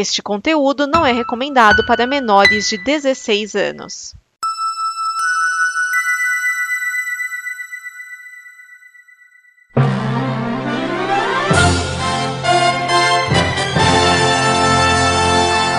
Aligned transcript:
Este 0.00 0.22
conteúdo 0.22 0.86
não 0.86 1.04
é 1.04 1.10
recomendado 1.10 1.84
para 1.84 2.06
menores 2.06 2.68
de 2.68 2.78
16 2.78 3.56
anos. 3.56 4.14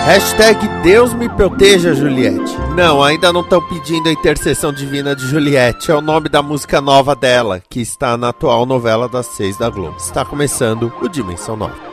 Hashtag 0.05 0.67
Deus 0.83 1.13
me 1.13 1.29
proteja, 1.29 1.93
Juliette. 1.93 2.57
Não, 2.75 3.01
ainda 3.01 3.31
não 3.31 3.39
estão 3.39 3.65
pedindo 3.69 4.09
a 4.09 4.11
intercessão 4.11 4.73
divina 4.73 5.15
de 5.15 5.25
Juliette. 5.27 5.91
É 5.91 5.95
o 5.95 6.01
nome 6.01 6.27
da 6.27 6.43
música 6.43 6.81
nova 6.81 7.15
dela, 7.15 7.63
que 7.69 7.79
está 7.79 8.17
na 8.17 8.29
atual 8.29 8.65
novela 8.65 9.07
das 9.07 9.27
seis 9.27 9.55
da 9.55 9.69
Globo. 9.69 9.95
Está 9.95 10.25
começando 10.25 10.91
o 11.01 11.07
Dimensão 11.07 11.55
Nova. 11.55 11.88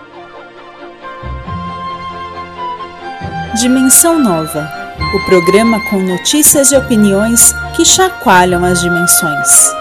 Dimensão 3.57 4.19
Nova 4.19 4.71
o 5.15 5.21
programa 5.25 5.81
com 5.89 5.99
notícias 5.99 6.73
e 6.73 6.77
opiniões 6.77 7.55
que 7.75 7.87
chacoalham 7.87 8.63
as 8.63 8.83
dimensões. 8.83 9.73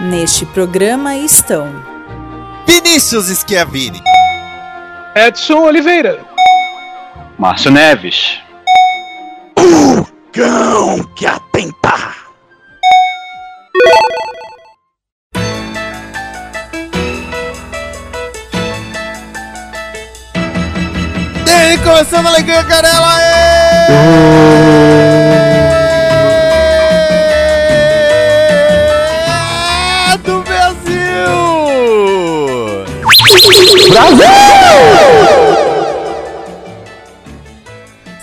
Neste 0.00 0.46
programa 0.46 1.14
estão 1.14 1.68
Vinícius 2.66 3.26
Schiavini, 3.26 4.02
Edson 5.14 5.60
Oliveira, 5.60 6.24
Márcio 7.38 7.70
Neves. 7.70 8.38
O 9.58 10.06
cão 10.32 11.04
que 11.14 11.26
atenta. 11.26 12.14
E 21.74 21.78
começando 21.78 22.26
a 22.26 22.28
alegria, 22.28 22.62
Carela! 22.62 23.20
É 30.12 30.16
do 30.18 30.40
Brasil! 30.42 30.94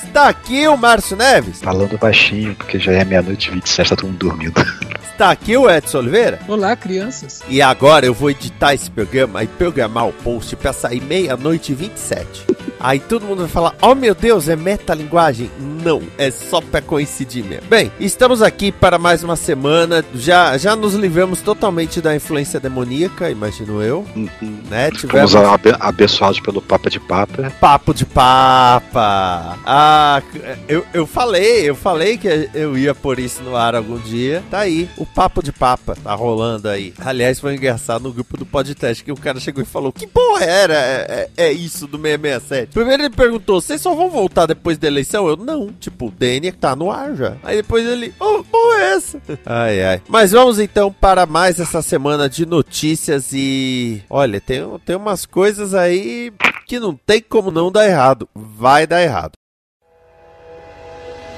Está 0.02 0.30
aqui 0.30 0.66
o 0.70 0.78
Márcio 0.78 1.18
Neves? 1.18 1.60
Falando 1.62 1.98
baixinho, 1.98 2.56
porque 2.56 2.80
já 2.80 2.94
é 2.94 3.04
meia-noite 3.04 3.50
e 3.50 3.52
27, 3.52 3.90
tá 3.90 3.98
todo 3.98 4.08
mundo 4.08 4.30
dormindo. 4.30 4.66
Está 5.04 5.32
aqui 5.32 5.56
o 5.56 5.70
Edson 5.70 6.00
Oliveira? 6.00 6.40
Olá, 6.48 6.76
crianças. 6.76 7.42
E 7.48 7.62
agora 7.62 8.06
eu 8.06 8.14
vou 8.14 8.32
editar 8.32 8.74
esse 8.74 8.90
programa 8.90 9.44
e 9.44 9.48
programar 9.48 10.08
o 10.08 10.14
post 10.14 10.56
pra 10.56 10.74
sair 10.74 11.02
meia-noite 11.02 11.72
e 11.72 11.76
27. 11.76 12.52
Aí 12.80 13.00
todo 13.00 13.26
mundo 13.26 13.40
vai 13.40 13.48
falar: 13.48 13.76
Oh 13.82 13.94
meu 13.94 14.16
Deus, 14.16 14.50
é 14.50 14.56
metalinguagem? 14.56 15.52
Não, 15.84 16.02
é 16.18 16.32
só 16.32 16.60
pra 16.60 16.82
coincidir 16.82 17.44
mesmo. 17.44 17.68
Bem, 17.70 17.92
estamos 18.00 18.42
aqui 18.42 18.72
para 18.72 18.98
mais 18.98 19.24
uma 19.24 19.36
semana. 19.36 20.04
Já, 20.16 20.58
já 20.58 20.76
nos 20.76 20.96
livramos 20.96 21.42
totalmente 21.42 22.02
da 22.02 22.16
influência 22.16 22.60
demoníaca, 22.60 23.30
imagino 23.30 23.82
eu. 23.82 24.06
Né? 24.16 24.90
Fomos 25.10 25.36
abe 25.36 25.76
abençoados 25.80 26.40
pelo 26.40 26.62
Papa 26.62 26.90
de 26.90 27.00
Papa. 27.00 27.52
Papo 27.60 27.94
de 27.94 28.06
Papa. 28.06 29.60
Ah, 29.66 30.22
eu, 30.68 30.84
eu 30.94 31.06
falei, 31.06 31.70
eu 31.70 31.76
falei 31.76 32.18
que 32.18 32.50
eu 32.54 32.76
ia 32.78 32.96
pôr 32.96 33.20
isso 33.20 33.44
no 33.44 33.56
ar 33.56 33.76
algum 33.76 34.00
dia. 34.00 34.44
Tá 34.50 34.60
aí, 34.60 34.90
o 34.98 35.06
Papo 35.06 35.44
de 35.44 35.52
Papa 35.52 35.96
tá 35.96 36.14
rolando 36.14 36.70
aí. 36.70 36.94
Aliás, 37.00 37.40
foi 37.40 37.56
engraçado 37.56 38.04
no 38.04 38.14
grupo 38.14 38.38
do 38.38 38.46
podcast 38.46 39.04
que 39.04 39.12
o 39.12 39.18
cara 39.18 39.40
chegou 39.40 39.62
e 39.62 39.66
falou: 39.66 39.92
Que 39.92 40.08
porra 40.08 40.44
era? 40.44 40.74
É, 40.74 41.30
é, 41.38 41.46
é 41.46 41.52
isso 41.52 41.88
do 41.88 41.98
667? 41.98 42.74
Primeiro 42.74 43.04
ele 43.04 43.16
perguntou: 43.16 43.60
Vocês 43.62 43.82
só 43.82 43.94
vão 43.94 44.10
voltar 44.10 44.46
depois 44.46 44.78
da 44.78 44.88
eleição? 44.88 45.28
Eu, 45.28 45.38
não. 45.38 45.72
Tipo, 45.80 46.08
o 46.08 46.12
DNA 46.12 46.52
tá 46.54 46.76
no 46.76 46.92
ar 46.92 47.16
já. 47.16 47.38
Aí 47.44 47.58
depois 47.58 47.86
ele: 47.86 48.14
Oh, 48.20 48.44
porra 48.44 48.78
é 48.80 48.94
essa? 48.94 49.22
Ai, 49.46 49.84
ai. 49.84 50.02
Mas 50.08 50.32
vamos 50.32 50.60
então 50.60 50.92
para 50.92 51.26
mais 51.26 51.60
essa 51.60 51.82
semana 51.82 52.30
de 52.30 52.46
notícias 52.46 53.32
e. 53.34 54.02
Olha, 54.10 54.40
tem, 54.40 54.62
tem 54.86 54.96
umas 54.96 55.26
coisas 55.26 55.74
aí 55.74 56.32
que 56.68 56.80
não 56.80 56.96
tem 56.96 57.22
como 57.22 57.52
não 57.52 57.72
dar 57.72 57.88
errado. 57.88 58.30
Vai 58.34 58.88
dar 58.88 59.02
errado. 59.02 59.34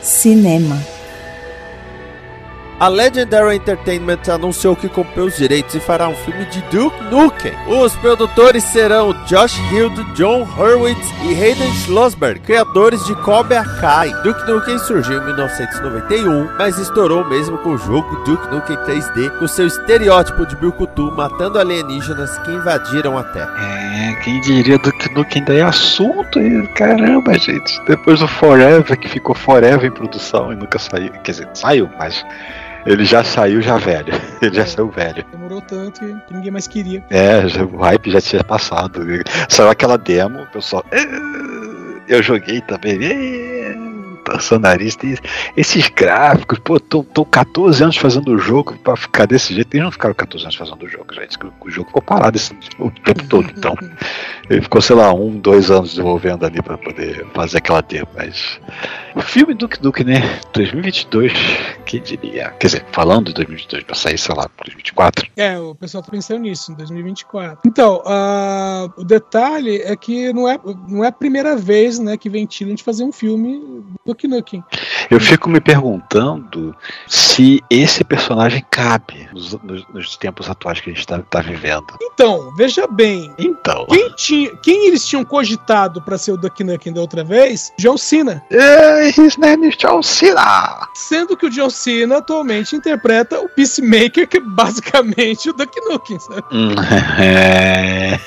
Cinema. 0.02 0.93
A 2.79 2.88
Legendary 2.88 3.56
Entertainment 3.56 4.19
anunciou 4.28 4.75
que 4.75 4.89
comprou 4.89 5.28
os 5.28 5.38
direitos 5.38 5.75
e 5.75 5.79
fará 5.79 6.07
um 6.07 6.16
filme 6.16 6.45
de 6.45 6.61
Duke 6.63 7.03
Nukem. 7.03 7.53
Os 7.67 7.95
produtores 7.97 8.63
serão 8.63 9.13
Josh 9.25 9.57
Hild, 9.72 10.03
John 10.16 10.47
Hurwitz 10.57 11.07
e 11.23 11.33
Hayden 11.33 11.72
Schlossberg, 11.73 12.39
criadores 12.41 13.06
de 13.06 13.16
Cobra 13.17 13.63
Kai. 13.79 14.09
Duke 14.23 14.45
Nukem 14.50 14.78
surgiu 14.79 15.22
em 15.22 15.25
1991, 15.25 16.50
mas 16.57 16.78
estourou 16.78 17.23
mesmo 17.25 17.57
com 17.59 17.69
o 17.69 17.78
jogo 17.78 18.16
Duke 18.25 18.47
Nukem 18.53 18.75
3D, 18.78 19.38
com 19.39 19.47
seu 19.47 19.67
estereótipo 19.67 20.45
de 20.45 20.56
Brucutu 20.56 21.12
matando 21.16 21.59
alienígenas 21.59 22.38
que 22.39 22.51
invadiram 22.51 23.17
a 23.17 23.23
Terra. 23.23 23.53
É, 23.59 24.13
quem 24.23 24.41
diria 24.41 24.78
Duke 24.79 25.13
Nukem 25.13 25.44
daí 25.45 25.59
é 25.59 25.63
assunto 25.63 26.39
aí, 26.39 26.67
caramba, 26.69 27.38
gente. 27.38 27.81
Depois 27.88 28.19
do 28.19 28.28
Forever, 28.28 28.97
que 28.97 29.07
ficou 29.07 29.35
Forever 29.35 29.85
em 29.85 29.91
produção 29.91 30.51
e 30.51 30.56
nunca 30.56 30.79
saiu, 30.79 31.12
quer 31.23 31.31
dizer, 31.31 31.47
saiu, 31.53 31.89
mas 31.97 32.25
ele 32.85 33.05
já 33.05 33.23
saiu 33.23 33.61
já 33.61 33.77
velho. 33.77 34.13
Ele 34.41 34.55
já 34.55 34.66
saiu 34.66 34.89
velho. 34.89 35.23
Demorou 35.31 35.61
tanto 35.61 36.01
que 36.01 36.33
ninguém 36.33 36.51
mais 36.51 36.67
queria. 36.67 37.01
É, 37.09 37.39
o 37.63 37.77
hype 37.77 38.11
já 38.11 38.19
tinha 38.19 38.44
passado. 38.44 38.99
Saiu 39.47 39.69
aquela 39.69 39.97
demo, 39.97 40.41
o 40.41 40.47
pessoal. 40.47 40.83
Eu 42.09 42.21
joguei 42.21 42.59
também. 42.59 42.99
Nariz, 44.59 44.95
tem 44.95 45.16
esses 45.55 45.89
gráficos, 45.89 46.59
pô, 46.59 46.79
tô, 46.79 47.03
tô 47.03 47.25
14 47.25 47.83
anos 47.83 47.97
fazendo 47.97 48.31
o 48.33 48.38
jogo 48.38 48.77
pra 48.83 48.95
ficar 48.95 49.25
desse 49.25 49.53
jeito. 49.53 49.73
Eles 49.73 49.83
não 49.83 49.91
ficaram 49.91 50.15
14 50.15 50.45
anos 50.45 50.55
fazendo 50.55 50.83
o 50.83 50.88
jogo, 50.88 51.13
gente. 51.13 51.38
O 51.59 51.69
jogo 51.69 51.88
ficou 51.88 52.01
parado 52.01 52.38
esse, 52.38 52.53
o 52.79 52.89
tempo 52.89 53.27
todo, 53.27 53.51
então. 53.55 53.75
Ele 54.50 54.62
ficou, 54.62 54.81
sei 54.81 54.96
lá, 54.96 55.14
um, 55.14 55.38
dois 55.38 55.72
anos 55.72 55.92
desenvolvendo 55.92 56.46
ali 56.46 56.62
pra 56.62 56.78
poder 56.78 57.26
fazer 57.34 57.58
aquela 57.58 57.81
demo, 57.81 58.08
mas. 58.16 58.59
O 59.16 59.22
filme 59.22 59.54
Duke 59.54 59.80
Duke, 59.80 60.04
né? 60.04 60.40
2022, 60.54 61.31
quem 61.86 62.02
diria? 62.02 62.50
Quer 62.59 62.68
dizer, 62.68 62.86
falando 62.92 63.28
de 63.28 63.34
2022 63.36 63.84
pra 63.84 63.96
sair, 63.96 64.18
sei 64.18 64.36
lá, 64.36 64.50
2024. 64.58 65.28
É, 65.38 65.58
o 65.59 65.76
pessoal 65.76 66.04
tá 66.04 66.12
pensando 66.12 66.42
nisso, 66.42 66.72
em 66.72 66.76
2024. 66.76 67.59
Então, 67.66 68.02
uh, 68.06 68.92
o 68.98 69.04
detalhe 69.04 69.81
é 69.81 69.96
que 69.96 70.34
não 70.34 70.50
é, 70.50 70.60
não 70.88 71.04
é 71.04 71.08
a 71.08 71.12
primeira 71.12 71.56
vez 71.56 72.00
né, 72.00 72.18
que 72.18 72.28
ventilam 72.30 72.74
de 72.74 72.84
fazer 72.84 73.04
um 73.04 73.12
filme 73.12 73.84
Duke 74.06 74.28
Nukem. 74.28 74.64
Eu 75.10 75.20
fico 75.20 75.48
me 75.50 75.62
perguntando 75.62 76.75
se 77.08 77.62
esse 77.70 78.04
personagem 78.04 78.66
cabe 78.72 79.30
nos, 79.31 79.54
nos, 79.62 79.88
nos 79.90 80.18
tempos 80.18 80.50
atuais 80.50 80.81
que 80.81 80.90
a 80.90 80.94
gente 80.94 81.06
tá, 81.06 81.20
tá, 81.20 81.42
vivendo. 81.42 81.86
Então, 82.02 82.54
veja 82.56 82.88
bem. 82.88 83.31
Então. 83.38 83.86
Quem, 83.88 84.10
tinha, 84.16 84.32
quem 84.61 84.88
eles 84.88 85.05
tinham 85.05 85.23
cogitado 85.23 86.01
para 86.01 86.17
ser 86.17 86.31
o 86.31 86.38
Duke 86.38 86.63
Nukem 86.63 86.94
da 86.94 87.01
outra 87.01 87.23
vez? 87.23 87.71
John 87.77 87.97
Cena. 87.97 88.44
É, 88.49 89.09
his 89.09 89.38
name 89.38 89.67
is 89.67 89.77
John 89.77 90.01
Cena. 90.01 90.88
Sendo 90.94 91.35
que 91.38 91.45
o 91.45 91.49
John 91.49 91.69
Cena 91.69 92.17
atualmente 92.17 92.75
interpreta 92.75 93.39
o 93.39 93.49
Peacemaker, 93.49 94.27
que 94.27 94.38
é 94.38 94.41
basicamente 94.41 95.49
o 95.49 95.53
Duke 95.53 95.79
Nukem, 95.81 96.19
sabe? 96.19 96.44
É, 97.19 98.19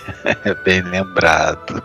é 0.44 0.54
bem 0.64 0.80
lembrado. 0.82 1.82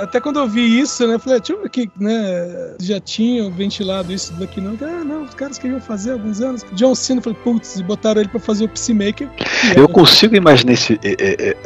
Até 0.00 0.20
quando 0.20 0.38
eu 0.38 0.48
vi 0.48 0.80
isso, 0.80 1.06
né? 1.06 1.18
Falei, 1.18 1.38
deixa 1.40 1.52
eu 1.52 1.62
ver 1.62 1.70
que, 1.70 1.90
né? 1.98 2.74
Já 2.80 3.00
tinham 3.00 3.50
ventilado 3.50 4.12
isso 4.12 4.32
daqui, 4.34 4.60
não. 4.60 4.76
Ah, 4.80 5.04
não, 5.04 5.22
os 5.24 5.34
caras 5.34 5.58
queriam 5.58 5.80
fazer 5.80 6.10
há 6.10 6.12
alguns 6.14 6.40
anos. 6.40 6.64
John 6.72 6.94
Cena, 6.94 7.20
falei, 7.20 7.38
putz, 7.42 7.76
e 7.76 7.82
botaram 7.82 8.20
ele 8.20 8.30
pra 8.30 8.40
fazer 8.40 8.64
o 8.64 8.68
Peacemaker. 8.68 9.28
Eu 9.76 9.88
consigo 9.88 10.36
imaginar 10.36 10.72
esse, 10.72 10.98
é, 11.02 11.50
é, 11.50 11.56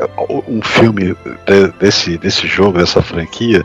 um 0.48 0.62
filme 0.62 1.16
desse, 1.78 2.16
desse 2.18 2.46
jogo, 2.46 2.78
dessa 2.78 3.02
franquia, 3.02 3.62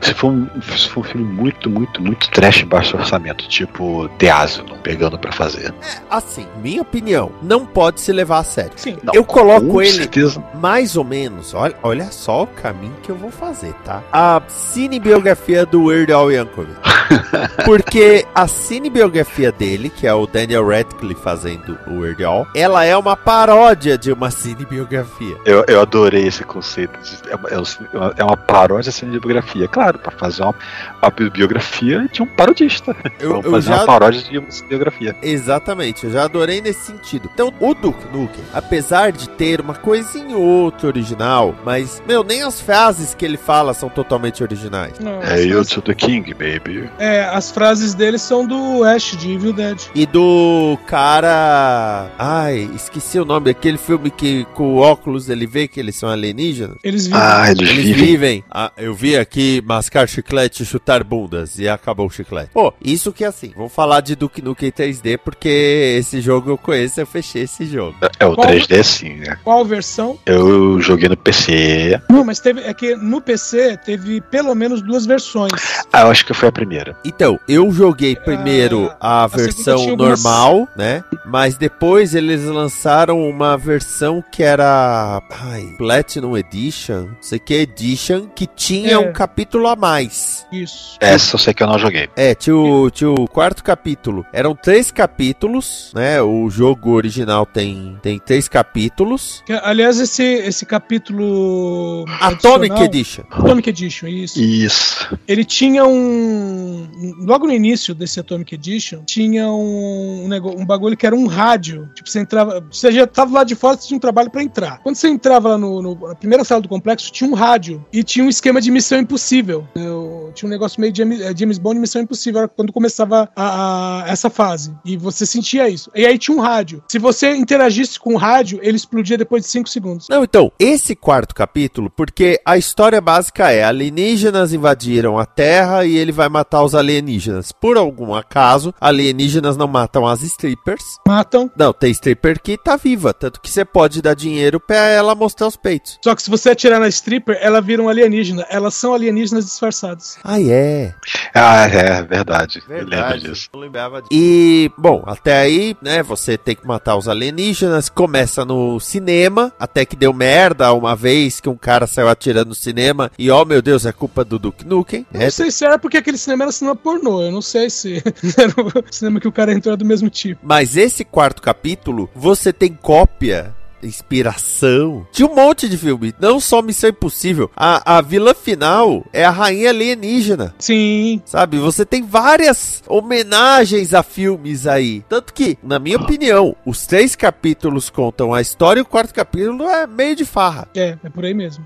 se 0.00 0.14
for, 0.14 0.30
um, 0.30 0.48
se 0.76 0.88
for 0.88 1.00
um 1.00 1.04
filme 1.04 1.32
muito, 1.32 1.70
muito, 1.70 2.02
muito 2.02 2.30
trash 2.30 2.62
baixo 2.62 2.96
orçamento, 2.96 3.48
tipo 3.48 4.08
The 4.18 4.30
Asylum, 4.30 4.78
pegando 4.82 5.18
pra 5.18 5.32
fazer. 5.32 5.72
É, 5.82 6.00
assim, 6.10 6.46
minha 6.62 6.82
opinião, 6.82 7.30
não 7.42 7.64
pode 7.64 8.00
se 8.00 8.12
levar 8.12 8.38
a 8.38 8.44
sério. 8.44 8.72
Sim. 8.76 8.96
Não, 9.02 9.14
eu 9.14 9.24
coloco 9.24 9.80
ele 9.80 9.92
certeza. 9.92 10.42
mais 10.54 10.96
ou 10.96 11.04
menos, 11.04 11.54
olha, 11.54 11.74
olha 11.82 12.10
só 12.10 12.42
o 12.42 12.46
caminho 12.46 12.94
que 13.02 13.10
eu 13.10 13.16
vou 13.16 13.30
fazer, 13.30 13.74
tá? 13.84 14.02
A 14.12 14.40
cinebiografia 14.48 15.64
do 15.66 15.84
Weird 15.84 16.12
Al 16.12 16.30
Yankovic. 16.32 16.76
Porque 17.64 18.26
a 18.34 18.46
cinebiografia 18.46 19.50
dele, 19.50 19.88
que 19.90 20.06
é 20.06 20.12
o 20.12 20.26
Daniel 20.26 20.66
Radcliffe 20.68 21.20
fazendo 21.22 21.78
o 21.86 22.00
Weird 22.00 22.22
Al, 22.24 22.46
ela 22.54 22.84
é 22.84 22.96
uma 22.96 23.16
paródia 23.16 23.96
de 23.96 24.12
uma 24.12 24.30
cinebiografia. 24.30 25.36
Eu, 25.44 25.64
eu 25.66 25.80
adorei 25.80 26.26
esse 26.26 26.44
conceito. 26.44 26.98
de- 27.00 27.30
é, 27.30 27.34
uma- 27.36 27.48
é 27.48 27.58
um- 27.58 28.12
é 28.18 28.24
uma 28.24 28.36
paródia 28.36 28.92
de 28.92 29.06
biografia. 29.20 29.66
Claro, 29.68 29.98
pra 29.98 30.10
fazer 30.12 30.42
uma, 30.42 30.54
uma 31.02 31.10
biografia 31.30 32.06
de 32.12 32.22
um 32.22 32.26
parodista. 32.26 32.94
Eu, 33.18 33.30
Vamos 33.42 33.44
eu 33.46 33.50
fazer 33.52 33.68
já 33.68 33.76
uma 33.76 33.86
paródia 33.86 34.22
de 34.22 34.38
uma 34.38 34.48
biografia. 34.68 35.16
Exatamente, 35.22 36.04
eu 36.06 36.12
já 36.12 36.24
adorei 36.24 36.60
nesse 36.60 36.80
sentido. 36.92 37.30
Então, 37.32 37.52
o 37.60 37.74
Duke 37.74 38.04
Nukem, 38.12 38.44
apesar 38.52 39.12
de 39.12 39.28
ter 39.30 39.60
uma 39.60 39.74
coisinha 39.74 40.36
ou 40.36 40.42
outra 40.42 40.86
original, 40.88 41.54
mas, 41.64 42.02
meu, 42.06 42.22
nem 42.22 42.42
as 42.42 42.60
frases 42.60 43.14
que 43.14 43.24
ele 43.24 43.36
fala 43.36 43.67
são 43.74 43.88
totalmente 43.88 44.42
originais. 44.42 44.98
Não, 45.00 45.22
É 45.22 45.26
frases- 45.48 45.68
to 45.72 45.82
the 45.82 45.94
King, 45.94 46.32
baby. 46.34 46.88
é, 46.98 47.24
as 47.24 47.50
frases 47.50 47.94
dele 47.94 48.18
são 48.18 48.46
do 48.46 48.84
Ash, 48.84 49.16
de 49.16 49.32
Evil 49.32 49.52
Dead. 49.52 49.80
E 49.94 50.06
do 50.06 50.78
cara. 50.86 52.10
Ai, 52.18 52.68
esqueci 52.74 53.18
o 53.18 53.24
nome 53.24 53.46
daquele 53.46 53.78
filme 53.78 54.10
que 54.10 54.44
com 54.54 54.74
o 54.74 54.78
óculos 54.78 55.28
ele 55.28 55.46
vê 55.46 55.66
que 55.68 55.78
eles 55.80 55.96
são 55.96 56.08
alienígenas. 56.08 56.76
Eles 56.82 57.06
vivem. 57.06 57.20
Ah, 57.22 57.50
eles, 57.50 57.68
Eles 57.70 57.84
vivem. 57.84 58.04
vivem. 58.06 58.44
Ah, 58.50 58.72
eu 58.76 58.94
vi 58.94 59.16
aqui 59.16 59.62
mascar 59.66 60.08
chiclete 60.08 60.62
e 60.62 60.66
chutar 60.66 61.02
bundas. 61.04 61.58
E 61.58 61.68
acabou 61.68 62.06
o 62.06 62.10
chiclete. 62.10 62.50
Pô, 62.52 62.72
isso 62.82 63.12
que 63.12 63.24
é 63.24 63.26
assim. 63.28 63.52
Vamos 63.56 63.72
falar 63.72 64.00
de 64.00 64.14
Duke 64.14 64.42
Nukem 64.42 64.70
3D, 64.70 65.18
porque 65.18 65.96
esse 65.98 66.20
jogo 66.20 66.50
eu 66.50 66.58
conheço, 66.58 67.00
eu 67.00 67.06
fechei 67.06 67.42
esse 67.42 67.64
jogo. 67.66 67.96
É 68.18 68.26
o 68.26 68.34
Qual- 68.34 68.46
3D 68.46 68.82
sim, 68.82 69.14
né? 69.16 69.36
Qual 69.44 69.64
versão? 69.64 70.18
Eu 70.26 70.80
joguei 70.80 71.08
no 71.08 71.16
PC. 71.16 72.00
Não, 72.10 72.24
mas 72.24 72.40
teve. 72.40 72.60
É 72.60 72.72
que 72.74 72.94
no 72.96 73.20
PC 73.20 73.57
teve 73.76 74.20
pelo 74.20 74.54
menos 74.54 74.80
duas 74.82 75.04
versões. 75.06 75.52
Ah, 75.92 76.02
eu 76.02 76.10
acho 76.10 76.24
que 76.24 76.34
foi 76.34 76.48
a 76.48 76.52
primeira. 76.52 76.96
Então, 77.04 77.38
eu 77.48 77.70
joguei 77.72 78.14
primeiro 78.16 78.90
a, 79.00 79.24
a 79.24 79.26
versão 79.26 79.78
algumas- 79.80 80.22
normal, 80.22 80.68
né? 80.76 81.02
Mas 81.26 81.56
depois 81.56 82.14
eles 82.14 82.44
lançaram 82.44 83.20
uma 83.28 83.56
versão 83.56 84.22
que 84.32 84.42
era. 84.42 85.20
Ai, 85.30 85.74
Platinum 85.78 86.36
Edition, 86.36 87.06
não 87.06 87.16
sei 87.22 87.38
que 87.38 87.54
Edition, 87.54 88.26
que 88.34 88.46
tinha 88.46 88.92
É. 88.92 88.98
um 88.98 89.12
capítulo 89.12 89.66
a 89.68 89.76
mais. 89.76 90.46
Isso. 90.52 90.96
Essa 91.00 91.34
eu 91.34 91.38
sei 91.38 91.52
que 91.54 91.62
eu 91.62 91.66
não 91.66 91.78
joguei. 91.78 92.08
É, 92.16 92.34
tinha 92.34 92.56
o, 92.56 92.90
tinha 92.90 93.10
o 93.10 93.26
quarto 93.28 93.62
capítulo. 93.64 94.24
Eram 94.32 94.54
três 94.54 94.90
capítulos, 94.90 95.92
né? 95.94 96.20
O 96.22 96.48
jogo 96.50 96.92
original 96.92 97.44
tem, 97.46 97.98
tem 98.02 98.18
três 98.18 98.48
capítulos. 98.48 99.42
Que, 99.46 99.52
aliás, 99.52 99.98
esse, 100.00 100.22
esse 100.22 100.64
capítulo. 100.66 102.04
Atomic 102.20 102.80
Edition. 102.82 103.22
Atomic 103.48 103.70
Edition, 103.70 104.06
isso. 104.08 104.40
Isso. 104.40 105.18
Ele 105.26 105.44
tinha 105.44 105.84
um. 105.86 106.86
Logo 107.20 107.46
no 107.46 107.52
início 107.52 107.94
desse 107.94 108.20
Atomic 108.20 108.54
Edition, 108.54 109.02
tinha 109.04 109.48
um, 109.48 110.26
um, 110.28 110.60
um 110.60 110.66
bagulho 110.66 110.96
que 110.96 111.06
era 111.06 111.14
um 111.14 111.26
rádio. 111.26 111.88
Tipo, 111.94 112.08
você 112.08 112.20
entrava. 112.20 112.64
Você 112.70 112.90
já 112.92 113.06
tava 113.06 113.34
lá 113.38 113.44
de 113.44 113.54
fora, 113.54 113.76
você 113.76 113.88
tinha 113.88 113.96
um 113.96 114.00
trabalho 114.00 114.30
pra 114.30 114.42
entrar. 114.42 114.78
Quando 114.82 114.96
você 114.96 115.08
entrava 115.08 115.50
lá 115.50 115.58
no, 115.58 115.82
no- 115.82 116.08
na 116.08 116.14
primeira 116.14 116.44
sala 116.44 116.60
do 116.60 116.68
complexo, 116.68 117.10
tinha 117.12 117.28
um 117.30 117.34
rádio. 117.34 117.84
E 117.92 118.02
tinha 118.02 118.24
um 118.24 118.28
esquema 118.28 118.60
de 118.60 118.70
missão 118.70 118.98
impossível. 118.98 119.66
Eu- 119.74 120.30
tinha 120.34 120.46
um 120.46 120.50
negócio 120.50 120.80
meio 120.80 120.94
James, 120.94 121.20
eh, 121.20 121.32
James 121.36 121.58
Bond 121.58 121.78
Missão 121.80 122.02
Impossível 122.02 122.40
era 122.40 122.48
quando 122.48 122.72
começava 122.72 123.28
a- 123.34 124.02
a- 124.04 124.08
essa 124.08 124.28
fase. 124.30 124.72
E 124.84 124.96
você 124.96 125.24
sentia 125.26 125.68
isso. 125.68 125.90
E 125.94 126.04
aí 126.06 126.18
tinha 126.18 126.36
um 126.36 126.40
rádio. 126.40 126.82
Se 126.88 126.98
você 126.98 127.34
interagisse 127.34 127.98
com 127.98 128.14
o 128.14 128.16
rádio, 128.16 128.58
ele 128.62 128.76
explodia 128.76 129.16
depois 129.16 129.42
de 129.44 129.48
5 129.50 129.68
segundos. 129.68 130.06
Não, 130.08 130.22
então, 130.22 130.52
esse 130.58 130.94
quarto 130.94 131.34
capítulo, 131.34 131.90
porque 131.90 132.40
a 132.44 132.56
história 132.58 133.00
básica 133.00 133.37
é: 133.46 133.64
alienígenas 133.64 134.52
invadiram 134.52 135.18
a 135.18 135.26
Terra 135.26 135.84
e 135.84 135.96
ele 135.96 136.12
vai 136.12 136.28
matar 136.28 136.62
os 136.62 136.74
alienígenas. 136.74 137.52
Por 137.52 137.76
algum 137.76 138.14
acaso, 138.14 138.74
alienígenas 138.80 139.56
não 139.56 139.68
matam 139.68 140.06
as 140.06 140.22
strippers. 140.22 140.84
Matam. 141.06 141.50
Não, 141.56 141.72
tem 141.72 141.90
stripper 141.90 142.40
que 142.40 142.56
tá 142.56 142.76
viva, 142.76 143.12
tanto 143.12 143.40
que 143.40 143.50
você 143.50 143.64
pode 143.64 144.02
dar 144.02 144.14
dinheiro 144.14 144.60
pra 144.60 144.86
ela 144.88 145.14
mostrar 145.14 145.46
os 145.46 145.56
peitos. 145.56 145.98
Só 146.02 146.14
que 146.14 146.22
se 146.22 146.30
você 146.30 146.50
atirar 146.50 146.80
na 146.80 146.88
stripper, 146.88 147.38
ela 147.40 147.60
vira 147.60 147.82
um 147.82 147.88
alienígena. 147.88 148.46
Elas 148.48 148.74
são 148.74 148.94
alienígenas 148.94 149.44
disfarçados. 149.44 150.16
Ah, 150.24 150.40
é. 150.40 150.94
Ah, 151.34 151.66
é 151.66 152.02
verdade. 152.02 152.62
Eu 152.68 152.86
lembro 152.86 153.18
disso. 153.18 153.48
Não 153.52 153.60
lembrava 153.60 154.02
disso. 154.02 154.10
E, 154.12 154.70
bom, 154.76 155.02
até 155.06 155.38
aí, 155.38 155.76
né, 155.82 156.02
você 156.02 156.36
tem 156.36 156.54
que 156.54 156.66
matar 156.66 156.96
os 156.96 157.08
alienígenas. 157.08 157.88
Começa 157.88 158.44
no 158.44 158.80
cinema, 158.80 159.52
até 159.58 159.84
que 159.84 159.96
deu 159.96 160.12
merda 160.12 160.72
uma 160.72 160.96
vez 160.96 161.40
que 161.40 161.48
um 161.48 161.56
cara 161.56 161.86
saiu 161.86 162.08
atirando 162.08 162.48
no 162.48 162.54
cinema. 162.54 163.10
E, 163.18 163.27
ó, 163.30 163.44
meu 163.44 163.60
Deus, 163.62 163.86
é 163.86 163.92
culpa 163.92 164.24
do 164.24 164.38
Duke 164.38 164.64
Nukem. 164.66 165.06
Eu 165.12 165.20
É, 165.20 165.24
Não 165.24 165.30
sei 165.30 165.50
se 165.50 165.64
era 165.64 165.78
porque 165.78 165.96
aquele 165.96 166.18
cinema 166.18 166.44
era 166.44 166.52
cinema 166.52 166.76
pornô. 166.76 167.22
Eu 167.22 167.32
não 167.32 167.42
sei 167.42 167.70
se 167.70 168.02
era 168.36 168.52
o 168.60 168.92
cinema 168.92 169.20
que 169.20 169.28
o 169.28 169.32
cara 169.32 169.52
entrou 169.52 169.76
do 169.76 169.84
mesmo 169.84 170.08
tipo. 170.10 170.40
Mas 170.44 170.76
esse 170.76 171.04
quarto 171.04 171.42
capítulo, 171.42 172.08
você 172.14 172.52
tem 172.52 172.72
cópia, 172.72 173.54
inspiração 173.82 175.06
de 175.12 175.24
um 175.24 175.34
monte 175.34 175.68
de 175.68 175.76
filme. 175.76 176.14
Não 176.20 176.40
só 176.40 176.62
Missão 176.62 176.90
Impossível. 176.90 177.50
A, 177.56 177.98
a 177.98 178.00
vilã 178.00 178.34
final 178.34 179.04
é 179.12 179.24
a 179.24 179.30
rainha 179.30 179.70
alienígena. 179.70 180.54
Sim. 180.58 181.22
Sabe, 181.24 181.58
você 181.58 181.84
tem 181.84 182.02
várias 182.02 182.82
homenagens 182.86 183.94
a 183.94 184.02
filmes 184.02 184.66
aí. 184.66 185.04
Tanto 185.08 185.32
que, 185.32 185.58
na 185.62 185.78
minha 185.78 185.96
opinião, 185.96 186.56
os 186.64 186.86
três 186.86 187.14
capítulos 187.14 187.90
contam 187.90 188.32
a 188.32 188.40
história 188.40 188.80
e 188.80 188.82
o 188.82 188.86
quarto 188.86 189.14
capítulo 189.14 189.64
é 189.68 189.86
meio 189.86 190.16
de 190.16 190.24
farra. 190.24 190.68
É, 190.74 190.96
é 191.02 191.10
por 191.10 191.24
aí 191.24 191.34
mesmo. 191.34 191.64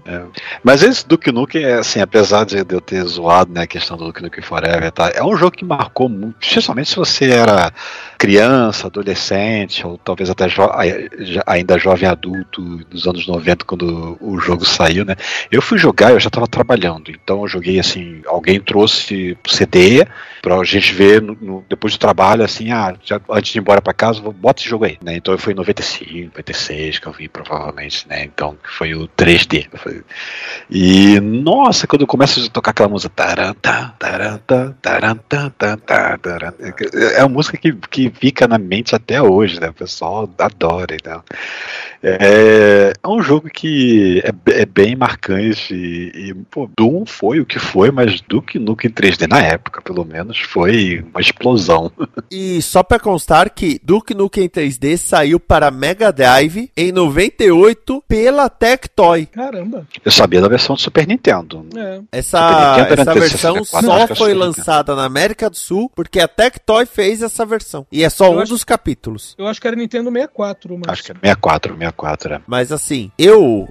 Mas 0.63 0.83
esse 0.83 1.07
Duke 1.07 1.33
Nukem, 1.33 1.65
é, 1.65 1.75
assim, 1.75 2.01
apesar 2.01 2.45
de 2.45 2.59
eu 2.69 2.81
ter 2.81 3.05
zoado 3.05 3.53
né, 3.53 3.63
a 3.63 3.67
questão 3.67 3.97
do 3.97 4.07
Duke 4.07 4.23
Nukem 4.23 4.43
Forever, 4.43 4.91
tá, 4.93 5.11
é 5.15 5.23
um 5.23 5.37
jogo 5.37 5.57
que 5.57 5.65
marcou 5.65 6.09
muito, 6.09 6.37
especialmente 6.41 6.91
se 6.91 6.97
você 6.97 7.31
era 7.31 7.73
criança, 8.19 8.87
adolescente, 8.87 9.87
ou 9.87 9.99
talvez 9.99 10.31
até 10.31 10.49
jo 10.49 10.63
ainda 11.47 11.79
jovem 11.79 12.02
adulto 12.07 12.61
nos 12.91 13.07
anos 13.07 13.27
90, 13.27 13.65
quando 13.65 14.17
o 14.21 14.39
jogo 14.39 14.65
saiu, 14.65 15.05
né? 15.05 15.17
Eu 15.51 15.63
fui 15.63 15.79
jogar, 15.79 16.11
eu 16.13 16.21
já 16.21 16.29
estava 16.29 16.47
trabalhando, 16.47 17.11
então 17.11 17.43
eu 17.43 17.49
joguei 17.49 17.79
assim, 17.79 18.21
alguém 18.27 18.61
trouxe 18.61 19.37
CD 19.47 20.07
pra 20.41 20.63
gente 20.65 20.93
ver 20.93 21.23
no- 21.23 21.37
no- 21.41 21.65
depois 21.69 21.95
do 21.95 21.99
trabalho, 21.99 22.43
assim, 22.45 22.71
ah, 22.73 22.95
já- 23.05 23.21
antes 23.31 23.53
de 23.53 23.59
ir 23.59 23.61
embora 23.61 23.81
para 23.81 23.93
casa, 23.95 24.21
vou- 24.21 24.33
bota 24.33 24.61
esse 24.61 24.69
jogo 24.69 24.85
aí, 24.85 24.99
né? 25.03 25.17
Então 25.17 25.37
foi 25.39 25.53
em 25.53 25.57
95, 25.57 26.27
96 26.27 26.99
que 26.99 27.07
eu 27.07 27.13
vi, 27.13 27.29
provavelmente, 27.29 28.07
né? 28.09 28.25
Então 28.25 28.57
foi 28.77 28.95
o 28.95 29.07
3D. 29.07 29.67
Foi- 29.77 30.03
e, 30.71 31.21
nossa, 31.21 31.87
quando 31.87 32.07
começa 32.07 32.45
a 32.45 32.49
tocar 32.49 32.71
aquela 32.73 32.89
música. 32.89 33.13
taranta, 33.15 33.95
taranta, 33.99 34.77
taranta, 34.83 35.51
taranta, 35.57 36.19
taranta, 36.19 36.57
É 37.17 37.21
uma 37.25 37.29
música 37.29 37.57
que, 37.57 37.73
que 37.91 38.11
fica 38.11 38.47
na 38.49 38.59
mente 38.59 38.95
até 38.95 39.21
hoje, 39.23 39.61
né? 39.61 39.69
O 39.69 39.75
pessoal 39.75 40.29
adora. 40.39 40.95
Então. 40.95 41.23
É, 42.03 42.93
é 43.03 43.09
um 43.09 43.23
jogo 43.23 43.49
que 43.49 44.23
é, 44.25 44.63
é 44.63 44.67
bem 44.67 44.97
marcante. 44.97 45.75
E, 45.75 46.31
e, 46.31 46.35
pô, 46.51 46.69
Doom 46.77 47.05
foi 47.07 47.41
o 47.41 47.47
que 47.47 47.59
foi, 47.59 47.91
mas 47.91 48.21
Duke 48.21 48.59
Nukem 48.59 48.91
3D, 48.91 49.29
na 49.29 49.41
época, 49.41 49.81
pelo 49.81 50.05
menos, 50.05 50.39
foi 50.41 51.05
uma 51.11 51.21
explosão. 51.21 51.93
E 52.31 52.61
só 52.63 52.83
pra 52.83 52.99
constar 52.99 53.51
que 53.51 53.81
Duke 53.83 54.15
Nukem 54.15 54.49
3D 54.49 54.97
saiu 54.97 55.39
para 55.39 55.71
Mega 55.71 56.13
Drive 56.13 56.71
em 56.77 56.91
98 56.93 58.03
pela 58.09 58.49
Tectoy. 58.49 59.27
Caramba. 59.27 59.87
Eu 60.05 60.11
sabia 60.11 60.41
da 60.41 60.49
versão 60.49 60.75
do 60.75 60.81
Super 60.81 61.07
Nintendo. 61.07 61.67
É. 61.77 62.01
Essa, 62.13 62.39
Super 62.39 62.57
Nintendo 62.57 62.93
era 62.93 63.03
essa 63.03 63.15
versão 63.15 63.65
64, 63.65 63.87
só 63.87 64.07
foi 64.09 64.17
Super 64.31 64.35
lançada 64.35 64.97
na 64.97 65.05
América 65.05 65.49
do 65.49 65.57
Sul 65.57 65.91
porque 65.95 66.21
a 66.21 66.29
Tectoy 66.29 66.87
fez 66.87 67.23
essa 67.23 67.45
versão. 67.47 67.87
E 67.93 68.03
é 68.03 68.11
só 68.11 68.27
Eu 68.27 68.33
um 68.33 68.41
acho- 68.41 68.53
dos 68.53 68.65
capítulos. 68.65 69.35
Eu 69.39 69.47
acho 69.47 69.61
que 69.61 69.67
era 69.67 69.77
Nintendo 69.77 70.11
64, 70.11 70.77
mas. 70.79 70.89
Acho 70.89 71.05
que 71.05 71.13
é 71.13 71.15
64, 71.15 71.73
64 71.75 71.92
era. 71.93 72.43
Mas 72.47 72.73
assim, 72.73 73.11
eu, 73.19 73.69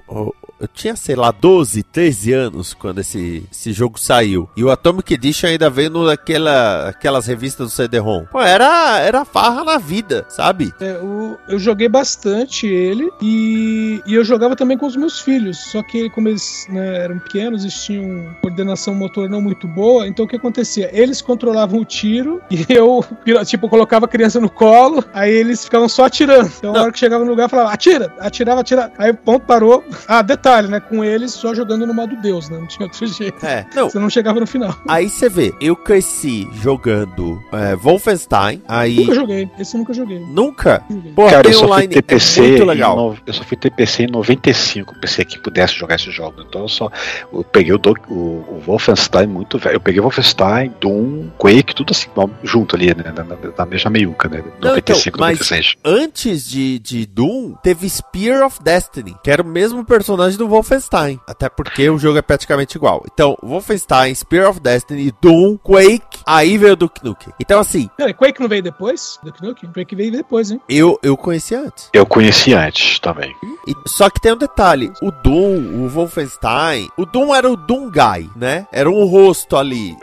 eu 0.62 0.68
eu 0.68 0.68
tinha, 0.72 0.94
sei 0.96 1.16
lá, 1.16 1.30
12, 1.32 1.82
13 1.82 2.32
anos 2.32 2.72
quando 2.72 3.00
esse, 3.00 3.44
esse 3.50 3.72
jogo 3.72 3.98
saiu. 3.98 4.48
E 4.56 4.62
o 4.62 4.70
Atomic 4.70 5.12
Edition 5.12 5.48
ainda 5.48 5.68
veio 5.68 5.90
naquela, 5.90 6.88
aquelas 6.88 7.26
revistas 7.26 7.66
do 7.66 7.70
CD-ROM. 7.70 8.24
Pô, 8.30 8.40
era, 8.40 8.98
era 9.00 9.24
farra 9.24 9.64
na 9.64 9.76
vida, 9.76 10.24
sabe? 10.28 10.72
É, 10.80 10.92
o- 11.02 11.36
eu 11.48 11.58
joguei 11.58 11.88
bastante 11.88 12.66
ele 12.68 13.10
e, 13.20 14.00
e 14.06 14.14
eu 14.14 14.24
jogava 14.24 14.54
também 14.54 14.78
com 14.78 14.86
os 14.86 14.94
meus 14.96 15.20
filhos. 15.20 15.58
Só 15.58 15.82
que 15.82 16.08
como 16.10 16.28
eles 16.28 16.66
né, 16.70 17.04
eram 17.04 17.18
pequenos, 17.18 17.62
eles 17.62 17.82
tinham 17.84 18.32
coordenação 18.40 18.94
motor 18.94 19.28
não 19.28 19.40
muito 19.40 19.66
boa, 19.66 20.06
então 20.06 20.24
o 20.24 20.28
que 20.28 20.36
acontecia? 20.36 20.88
Eles 20.92 21.20
controlavam 21.20 21.80
o 21.80 21.84
tiro 21.84 22.40
e 22.50 22.64
eu, 22.70 23.04
tipo, 23.44 23.68
colocava 23.68 24.06
a 24.06 24.08
criança 24.08 24.40
no 24.40 24.48
colo, 24.48 25.04
aí 25.12 25.32
eles 25.32 25.64
ficavam 25.64 25.88
só 25.88 26.04
atirando. 26.04 26.50
Então, 26.56 26.70
na 26.72 26.78
Não. 26.78 26.84
hora 26.84 26.92
que 26.92 26.98
chegava 27.00 27.24
no 27.24 27.30
lugar, 27.30 27.44
eu 27.46 27.48
falava, 27.50 27.72
atira, 27.72 28.14
atirava, 28.20 28.60
atirava. 28.60 28.92
Aí 28.96 29.10
o 29.10 29.16
ponto 29.16 29.44
parou. 29.44 29.84
Ah, 30.06 30.22
detalhe, 30.22 30.51
detalhe, 30.52 30.68
né? 30.68 30.80
Com 30.80 31.04
eles 31.04 31.32
só 31.32 31.54
jogando 31.54 31.86
no 31.86 31.94
modo 31.94 32.14
Deus, 32.16 32.48
né? 32.50 32.58
Não 32.58 32.66
tinha 32.66 32.86
outro 32.86 33.06
jeito. 33.06 33.44
É, 33.44 33.66
não, 33.74 33.88
Você 33.88 33.98
não 33.98 34.10
chegava 34.10 34.38
no 34.38 34.46
final. 34.46 34.74
aí 34.88 35.08
você 35.08 35.28
vê, 35.28 35.54
eu 35.60 35.74
cresci 35.74 36.48
jogando 36.52 37.42
é, 37.52 37.74
Wolfenstein, 37.76 38.62
aí 38.68 38.96
Nunca 38.96 39.14
joguei. 39.14 39.50
Esse 39.58 39.74
eu 39.74 39.78
nunca 39.78 39.94
joguei. 39.94 40.18
nunca. 40.20 40.84
Joguei. 40.90 41.12
Pô, 41.12 41.28
Cara, 41.28 41.48
eu 41.48 41.52
só 41.54 41.58
fui 41.60 41.66
online, 41.68 41.94
ter 41.94 42.02
PC 42.02 42.40
é 42.40 42.48
muito 42.48 42.62
em 42.62 42.66
legal. 42.66 42.96
no- 42.96 43.16
eu 43.26 43.32
só 43.32 43.44
fui 43.44 43.56
ter 43.56 43.70
PC 43.70 44.04
em 44.04 44.10
95, 44.10 44.94
PC 45.00 45.24
que 45.24 45.38
pudesse 45.38 45.74
jogar 45.74 45.94
esse 45.96 46.10
jogo. 46.10 46.42
Então 46.46 46.62
eu 46.62 46.68
só 46.68 46.90
eu 47.32 47.42
peguei 47.44 47.72
o, 47.72 47.78
do- 47.78 47.96
o, 48.08 48.14
o 48.14 48.62
Wolfenstein 48.64 49.26
muito 49.26 49.58
velho. 49.58 49.76
Eu 49.76 49.80
peguei 49.80 50.00
Wolfenstein, 50.00 50.72
Doom, 50.80 51.30
Quake, 51.38 51.74
tudo 51.74 51.90
assim, 51.92 52.08
junto 52.42 52.76
ali, 52.76 52.86
né? 52.94 53.12
Na, 53.14 53.24
na- 53.24 53.36
na 53.58 53.66
mesma 53.66 53.90
meiuca, 53.90 54.28
né? 54.28 54.42
Não, 54.60 54.70
95, 54.70 55.16
então, 55.16 55.26
mas- 55.26 55.38
96. 55.38 55.74
Antes 55.84 56.48
de, 56.48 56.78
de 56.78 57.06
Doom, 57.06 57.54
teve 57.62 57.88
Spear 57.88 58.44
of 58.46 58.62
Destiny, 58.62 59.16
que 59.22 59.30
era 59.30 59.42
o 59.42 59.46
mesmo 59.46 59.84
personagem 59.84 60.38
do 60.38 60.41
Wolfenstein. 60.48 61.20
Até 61.26 61.48
porque 61.48 61.88
o 61.90 61.98
jogo 61.98 62.18
é 62.18 62.22
praticamente 62.22 62.76
igual. 62.76 63.02
Então, 63.12 63.36
Wolfenstein, 63.42 64.14
Spear 64.14 64.50
of 64.50 64.60
Destiny, 64.60 65.12
Doom, 65.20 65.56
Quake, 65.58 66.20
aí 66.26 66.56
veio 66.58 66.72
o 66.72 66.76
Duke 66.76 67.04
Nukem. 67.04 67.32
Então, 67.40 67.60
assim, 67.60 67.88
Peraí, 67.96 68.14
Quake 68.14 68.40
não 68.40 68.48
veio 68.48 68.62
depois? 68.62 69.18
Duke 69.22 69.42
Nukem? 69.42 69.70
Quake 69.72 69.94
veio 69.94 70.12
depois, 70.12 70.50
hein? 70.50 70.60
eu, 70.68 70.98
eu 71.02 71.16
conheci 71.16 71.54
antes. 71.54 71.88
Eu 71.92 72.06
conheci 72.06 72.54
antes 72.54 72.98
também. 72.98 73.34
E- 73.66 73.74
só 73.86 74.08
que 74.10 74.20
tem 74.20 74.32
um 74.32 74.36
detalhe: 74.36 74.92
o 75.02 75.10
Doom, 75.10 75.84
o 75.84 75.88
Wolfenstein, 75.88 76.88
o 76.96 77.04
Doom 77.06 77.34
era 77.34 77.50
o 77.50 77.56
Doom 77.56 77.90
Guy, 77.90 78.30
né? 78.36 78.66
Era 78.72 78.90
um 78.90 79.04
rosto 79.06 79.56
ali. 79.56 79.96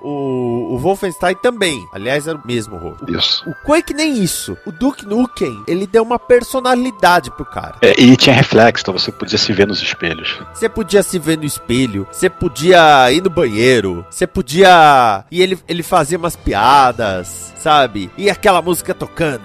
O, 0.00 0.74
o 0.74 0.78
Wolfenstein 0.78 1.34
também. 1.36 1.86
Aliás, 1.92 2.26
era 2.26 2.36
o 2.36 2.46
mesmo 2.46 2.76
rosto. 2.76 3.10
Isso. 3.10 3.48
O 3.48 3.54
Quake 3.66 3.94
nem 3.94 4.22
isso. 4.22 4.56
O 4.66 4.72
Duke 4.72 5.06
Nukem, 5.06 5.62
ele 5.66 5.86
deu 5.86 6.02
uma 6.02 6.18
personalidade 6.18 7.30
pro 7.30 7.44
cara. 7.44 7.76
É, 7.82 7.98
e 8.00 8.16
tinha 8.16 8.34
reflexo, 8.36 8.82
então 8.82 8.92
você 8.98 9.10
podia 9.12 9.38
se 9.38 9.52
ver 9.52 9.61
nos 9.66 9.82
espelhos. 9.82 10.38
Você 10.52 10.68
podia 10.68 11.02
se 11.02 11.18
ver 11.18 11.38
no 11.38 11.44
espelho, 11.44 12.06
você 12.10 12.28
podia 12.28 13.10
ir 13.12 13.22
no 13.22 13.30
banheiro, 13.30 14.04
você 14.10 14.26
podia. 14.26 15.24
E 15.30 15.40
ele, 15.42 15.58
ele 15.68 15.82
fazia 15.82 16.18
umas 16.18 16.36
piadas, 16.36 17.51
sabe? 17.62 18.10
E 18.18 18.28
aquela 18.28 18.60
música 18.60 18.92
tocando. 18.92 19.42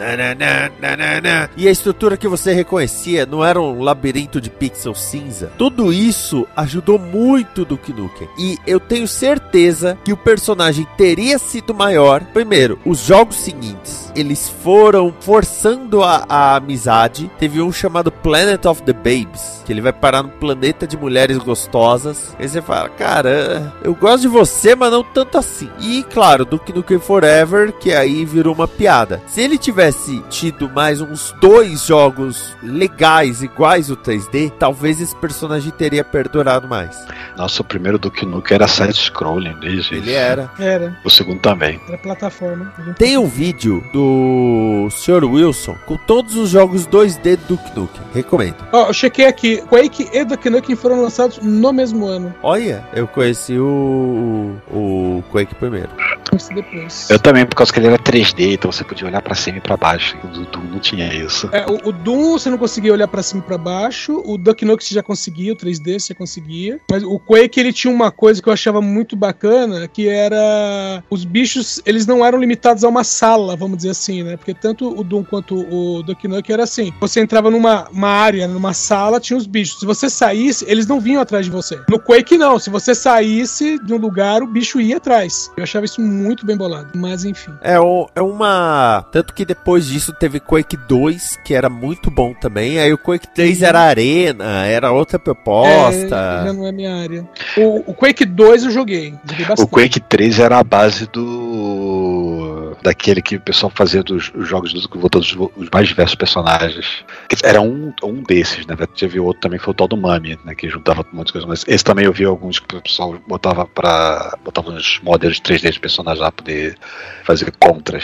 E 1.55 1.67
a 1.67 1.71
estrutura 1.71 2.17
que 2.17 2.27
você 2.27 2.53
reconhecia 2.53 3.25
não 3.25 3.45
era 3.45 3.61
um 3.61 3.81
labirinto 3.81 4.41
de 4.41 4.49
pixel 4.49 4.95
cinza. 4.95 5.51
Tudo 5.57 5.93
isso 5.93 6.47
ajudou 6.55 6.97
muito 6.97 7.63
do 7.63 7.79
Nukem. 7.95 8.27
E 8.37 8.57
eu 8.65 8.79
tenho 8.79 9.07
certeza 9.07 9.97
que 10.03 10.11
o 10.11 10.17
personagem 10.17 10.87
teria 10.97 11.37
sido 11.37 11.73
maior. 11.73 12.21
Primeiro, 12.33 12.79
os 12.85 12.99
jogos 12.99 13.35
seguintes, 13.35 14.11
eles 14.15 14.49
foram 14.49 15.13
forçando 15.19 16.03
a, 16.03 16.25
a 16.27 16.55
amizade. 16.55 17.29
Teve 17.37 17.61
um 17.61 17.71
chamado 17.71 18.11
Planet 18.11 18.65
of 18.65 18.81
the 18.81 18.93
Babes, 18.93 19.61
que 19.65 19.71
ele 19.71 19.81
vai 19.81 19.93
parar 19.93 20.23
no 20.23 20.29
planeta 20.29 20.87
de 20.87 20.97
mulheres 20.97 21.37
gostosas. 21.37 22.35
Aí 22.39 22.47
você 22.47 22.61
fala, 22.61 22.89
cara, 22.89 23.73
eu 23.83 23.93
gosto 23.93 24.21
de 24.21 24.27
você, 24.27 24.75
mas 24.75 24.91
não 24.91 25.03
tanto 25.03 25.37
assim. 25.37 25.69
E 25.79 26.03
claro, 26.03 26.45
Duke 26.45 26.73
Nukem 26.73 26.99
Forever, 26.99 27.71
que 27.73 27.93
aí 27.93 28.06
virou 28.25 28.53
uma 28.53 28.67
piada. 28.67 29.21
Se 29.27 29.41
ele 29.41 29.57
tivesse 29.57 30.21
tido 30.29 30.69
mais 30.69 31.01
uns 31.01 31.33
dois 31.39 31.85
jogos 31.85 32.55
legais, 32.63 33.41
iguais 33.41 33.89
o 33.89 33.97
3D, 33.97 34.51
talvez 34.57 35.01
esse 35.01 35.15
personagem 35.15 35.71
teria 35.71 36.03
perdurado 36.03 36.67
mais. 36.67 37.05
Nossa, 37.37 37.61
o 37.61 37.65
primeiro 37.65 37.97
Duke 37.97 38.25
Nukem 38.25 38.55
era 38.55 38.67
side-scrolling, 38.67 39.55
desde 39.59 39.95
Ele 39.95 40.13
era. 40.13 40.51
Era. 40.59 40.97
O 41.03 41.09
segundo 41.09 41.39
também. 41.39 41.79
Era 41.87 41.97
plataforma. 41.97 42.73
Tem 42.97 43.17
um 43.17 43.27
vídeo 43.27 43.83
do 43.93 44.87
Sr. 44.91 45.23
Wilson 45.25 45.75
com 45.85 45.97
todos 45.97 46.35
os 46.35 46.49
jogos 46.49 46.87
2D 46.87 47.37
do 47.47 47.57
Duke 47.57 47.79
Nukem. 47.79 48.01
Recomendo. 48.13 48.57
Ó, 48.71 48.87
eu 48.87 48.93
chequei 48.93 49.25
aqui. 49.25 49.61
Quake 49.67 50.09
e 50.11 50.25
Duke 50.25 50.49
Nukem 50.49 50.75
foram 50.75 51.01
lançados 51.01 51.39
no 51.39 51.71
mesmo 51.73 52.05
ano. 52.05 52.33
Olha, 52.43 52.85
eu 52.93 53.07
conheci 53.07 53.57
o, 53.57 54.55
o 54.71 55.23
Quake 55.31 55.55
primeiro. 55.55 55.89
Isso 56.37 56.53
depois. 56.53 57.09
Eu 57.09 57.19
também, 57.19 57.45
por 57.45 57.55
causa 57.55 57.73
que 57.73 57.79
ele 57.79 57.87
era 57.87 57.99
3D, 57.99 58.53
então 58.53 58.71
você 58.71 58.83
podia 58.83 59.07
olhar 59.07 59.21
pra 59.21 59.35
cima 59.35 59.57
e 59.57 59.61
pra 59.61 59.75
baixo. 59.75 60.15
O 60.23 60.27
Doom 60.27 60.63
não 60.71 60.79
tinha 60.79 61.13
isso. 61.13 61.49
É, 61.51 61.65
o, 61.65 61.89
o 61.89 61.91
Doom 61.91 62.33
você 62.33 62.49
não 62.49 62.57
conseguia 62.57 62.93
olhar 62.93 63.07
pra 63.07 63.23
cima 63.23 63.41
e 63.41 63.47
pra 63.47 63.57
baixo. 63.57 64.21
O 64.25 64.37
Duck 64.37 64.63
Nukem 64.63 64.87
você 64.87 64.93
já 64.93 65.03
conseguia, 65.03 65.53
o 65.53 65.55
3D 65.55 65.99
você 65.99 66.13
conseguia. 66.13 66.79
Mas 66.89 67.03
o 67.03 67.19
Quake 67.19 67.59
ele 67.59 67.73
tinha 67.73 67.93
uma 67.93 68.11
coisa 68.11 68.41
que 68.41 68.47
eu 68.47 68.53
achava 68.53 68.81
muito 68.81 69.15
bacana, 69.15 69.87
que 69.87 70.07
era 70.07 71.03
os 71.09 71.25
bichos, 71.25 71.81
eles 71.85 72.05
não 72.05 72.25
eram 72.25 72.39
limitados 72.39 72.83
a 72.83 72.87
uma 72.87 73.03
sala, 73.03 73.55
vamos 73.55 73.77
dizer 73.77 73.89
assim, 73.89 74.23
né? 74.23 74.37
Porque 74.37 74.53
tanto 74.53 74.87
o 74.87 75.03
Doom 75.03 75.23
quanto 75.23 75.55
o 75.55 76.03
Duck 76.03 76.27
Nukem 76.27 76.53
era 76.53 76.63
assim. 76.63 76.93
Você 76.99 77.19
entrava 77.19 77.49
numa 77.49 77.87
uma 77.89 78.09
área, 78.09 78.47
numa 78.47 78.73
sala, 78.73 79.19
tinha 79.19 79.37
os 79.37 79.47
bichos. 79.47 79.79
Se 79.79 79.85
você 79.85 80.09
saísse, 80.09 80.65
eles 80.67 80.85
não 80.85 80.99
vinham 80.99 81.21
atrás 81.21 81.45
de 81.45 81.51
você. 81.51 81.79
No 81.89 81.99
Quake 81.99 82.37
não, 82.37 82.59
se 82.59 82.69
você 82.69 82.93
saísse 82.93 83.79
de 83.83 83.93
um 83.93 83.97
lugar, 83.97 84.43
o 84.43 84.47
bicho 84.47 84.79
ia 84.79 84.97
atrás. 84.97 85.51
Eu 85.57 85.63
achava 85.63 85.85
isso 85.85 86.01
muito 86.01 86.26
bem 86.45 86.55
bolado. 86.57 86.89
Mas 86.95 87.23
enfim. 87.25 87.53
É, 87.61 87.79
o- 87.79 88.07
é 88.15 88.21
uma. 88.21 89.05
Tanto 89.11 89.33
que 89.33 89.45
depois 89.45 89.87
disso 89.87 90.13
teve 90.13 90.39
Quake 90.39 90.75
2, 90.87 91.37
que 91.43 91.53
era 91.53 91.69
muito 91.69 92.09
bom 92.11 92.33
também. 92.33 92.79
Aí 92.79 92.91
o 92.93 92.97
Quake 92.97 93.27
3 93.33 93.61
era 93.61 93.79
Arena, 93.81 94.65
era 94.65 94.91
outra 94.91 95.17
É, 95.17 95.19
proposta. 95.19 96.43
já 96.45 96.53
não 96.53 96.67
é 96.67 96.71
minha 96.71 96.95
área. 96.95 97.27
O, 97.57 97.91
o 97.91 97.93
Quake 97.93 98.25
2 98.25 98.63
eu 98.65 98.71
joguei. 98.71 99.13
Joguei 99.29 99.45
O. 99.63 99.67
Quake 99.67 99.99
3 99.99 100.39
era 100.39 100.57
a 100.59 100.63
base 100.63 101.07
do. 101.07 102.16
Daquele 102.81 103.21
que 103.21 103.35
o 103.35 103.41
pessoal 103.41 103.71
fazia 103.73 104.03
dos 104.03 104.31
os 104.35 104.47
jogos 104.47 104.73
dos 104.73 104.85
voltando 104.87 105.21
os, 105.21 105.33
os 105.55 105.69
mais 105.71 105.87
diversos 105.87 106.15
personagens. 106.15 107.03
Era 107.43 107.61
um, 107.61 107.93
um 108.03 108.23
desses, 108.23 108.65
né? 108.65 108.75
Teve 108.97 109.19
outro 109.19 109.41
também 109.41 109.59
que 109.59 109.65
foi 109.65 109.71
o 109.71 109.75
tal 109.75 109.87
do 109.87 109.97
Mami, 109.97 110.37
né? 110.43 110.55
Que 110.55 110.69
juntava 110.69 111.05
um 111.13 111.17
monte 111.17 111.27
de 111.27 111.33
coisas. 111.33 111.47
Mas 111.49 111.63
esse 111.67 111.83
também 111.83 112.05
eu 112.05 112.13
vi 112.13 112.25
alguns 112.25 112.59
que 112.59 112.75
o 112.75 112.81
pessoal 112.81 113.15
botava 113.27 113.65
pra. 113.65 114.37
botava 114.43 114.71
uns 114.71 114.99
modelos 115.03 115.39
3D 115.39 115.71
de 115.71 115.79
personagens 115.79 116.21
lá 116.21 116.31
pra 116.31 116.43
poder 116.43 116.77
fazer 117.23 117.51
contras. 117.59 118.03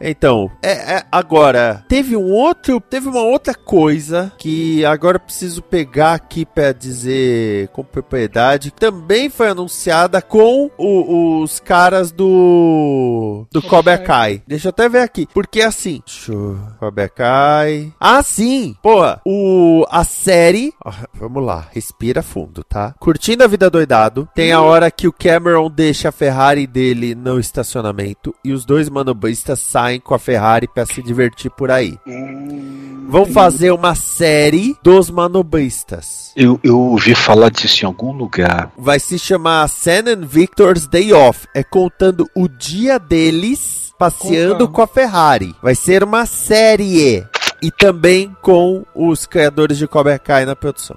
Então, 0.00 0.50
é, 0.62 0.96
é, 0.96 1.02
agora, 1.10 1.84
teve 1.88 2.16
um 2.16 2.30
outro. 2.30 2.80
Teve 2.80 3.08
uma 3.08 3.22
outra 3.22 3.54
coisa 3.54 4.32
que 4.38 4.84
agora 4.84 5.16
eu 5.16 5.20
preciso 5.20 5.62
pegar 5.62 6.14
aqui 6.14 6.44
pra 6.46 6.72
dizer 6.72 7.68
com 7.68 7.82
propriedade. 7.84 8.70
que 8.70 8.78
Também 8.80 9.28
foi 9.28 9.48
anunciada 9.48 10.22
com 10.22 10.70
o- 10.78 11.42
os 11.42 11.60
caras 11.60 12.10
do. 12.12 13.46
Do 13.52 13.60
Cobra 13.62 13.80
Cobra 13.80 13.98
Deixa 14.46 14.68
eu 14.68 14.70
até 14.70 14.88
ver 14.88 15.00
aqui. 15.02 15.26
Porque 15.32 15.60
assim. 15.60 16.02
Deixa 16.06 16.32
eu- 16.32 16.58
Kai. 17.14 17.92
Ah, 18.00 18.22
sim! 18.22 18.76
Pô, 18.82 19.00
o, 19.26 19.86
a 19.90 20.04
série. 20.04 20.72
ó, 20.84 20.92
vamos 21.14 21.44
lá, 21.44 21.66
respira 21.72 22.22
fundo, 22.22 22.62
tá? 22.64 22.94
Curtindo 22.98 23.42
a 23.44 23.46
vida 23.46 23.68
doidado. 23.70 24.28
Tem 24.34 24.52
a 24.52 24.60
hora 24.60 24.90
que 24.90 25.08
o 25.08 25.12
Cameron 25.12 25.70
deixa 25.70 26.08
a 26.08 26.12
Ferrari 26.12 26.66
dele 26.66 27.14
no 27.14 27.38
estacionamento 27.38 28.34
e 28.44 28.52
os 28.52 28.64
dois 28.64 28.88
manobristas 28.88 29.58
saem 29.60 30.00
com 30.00 30.14
a 30.14 30.18
Ferrari 30.18 30.68
pra 30.68 30.84
se 30.86 31.02
divertir 31.02 31.50
por 31.50 31.70
aí. 31.70 31.98
Vão 33.08 33.26
fazer 33.26 33.72
uma 33.72 33.94
série 33.94 34.76
dos 34.82 35.10
manobristas. 35.10 36.32
Eu, 36.36 36.60
eu 36.62 36.78
ouvi 36.78 37.14
falar 37.14 37.50
disso 37.50 37.84
em 37.84 37.86
algum 37.86 38.12
lugar. 38.12 38.70
Vai 38.78 39.00
se 39.00 39.18
chamar 39.18 39.68
Sam 39.68 40.04
and 40.06 40.26
Victor's 40.26 40.86
Day 40.86 41.12
Off. 41.12 41.46
É 41.54 41.62
contando 41.64 42.28
o 42.36 42.48
dia 42.48 42.98
deles 42.98 43.89
passeando 44.00 44.66
Com 44.66 44.72
com 44.76 44.82
a 44.82 44.86
Ferrari. 44.86 45.54
Vai 45.62 45.74
ser 45.74 46.02
uma 46.02 46.24
série. 46.24 47.22
E 47.62 47.70
também 47.70 48.34
com 48.40 48.82
os 48.94 49.26
criadores 49.26 49.76
de 49.76 49.86
Cobra 49.86 50.18
Kai 50.18 50.46
na 50.46 50.56
produção. 50.56 50.96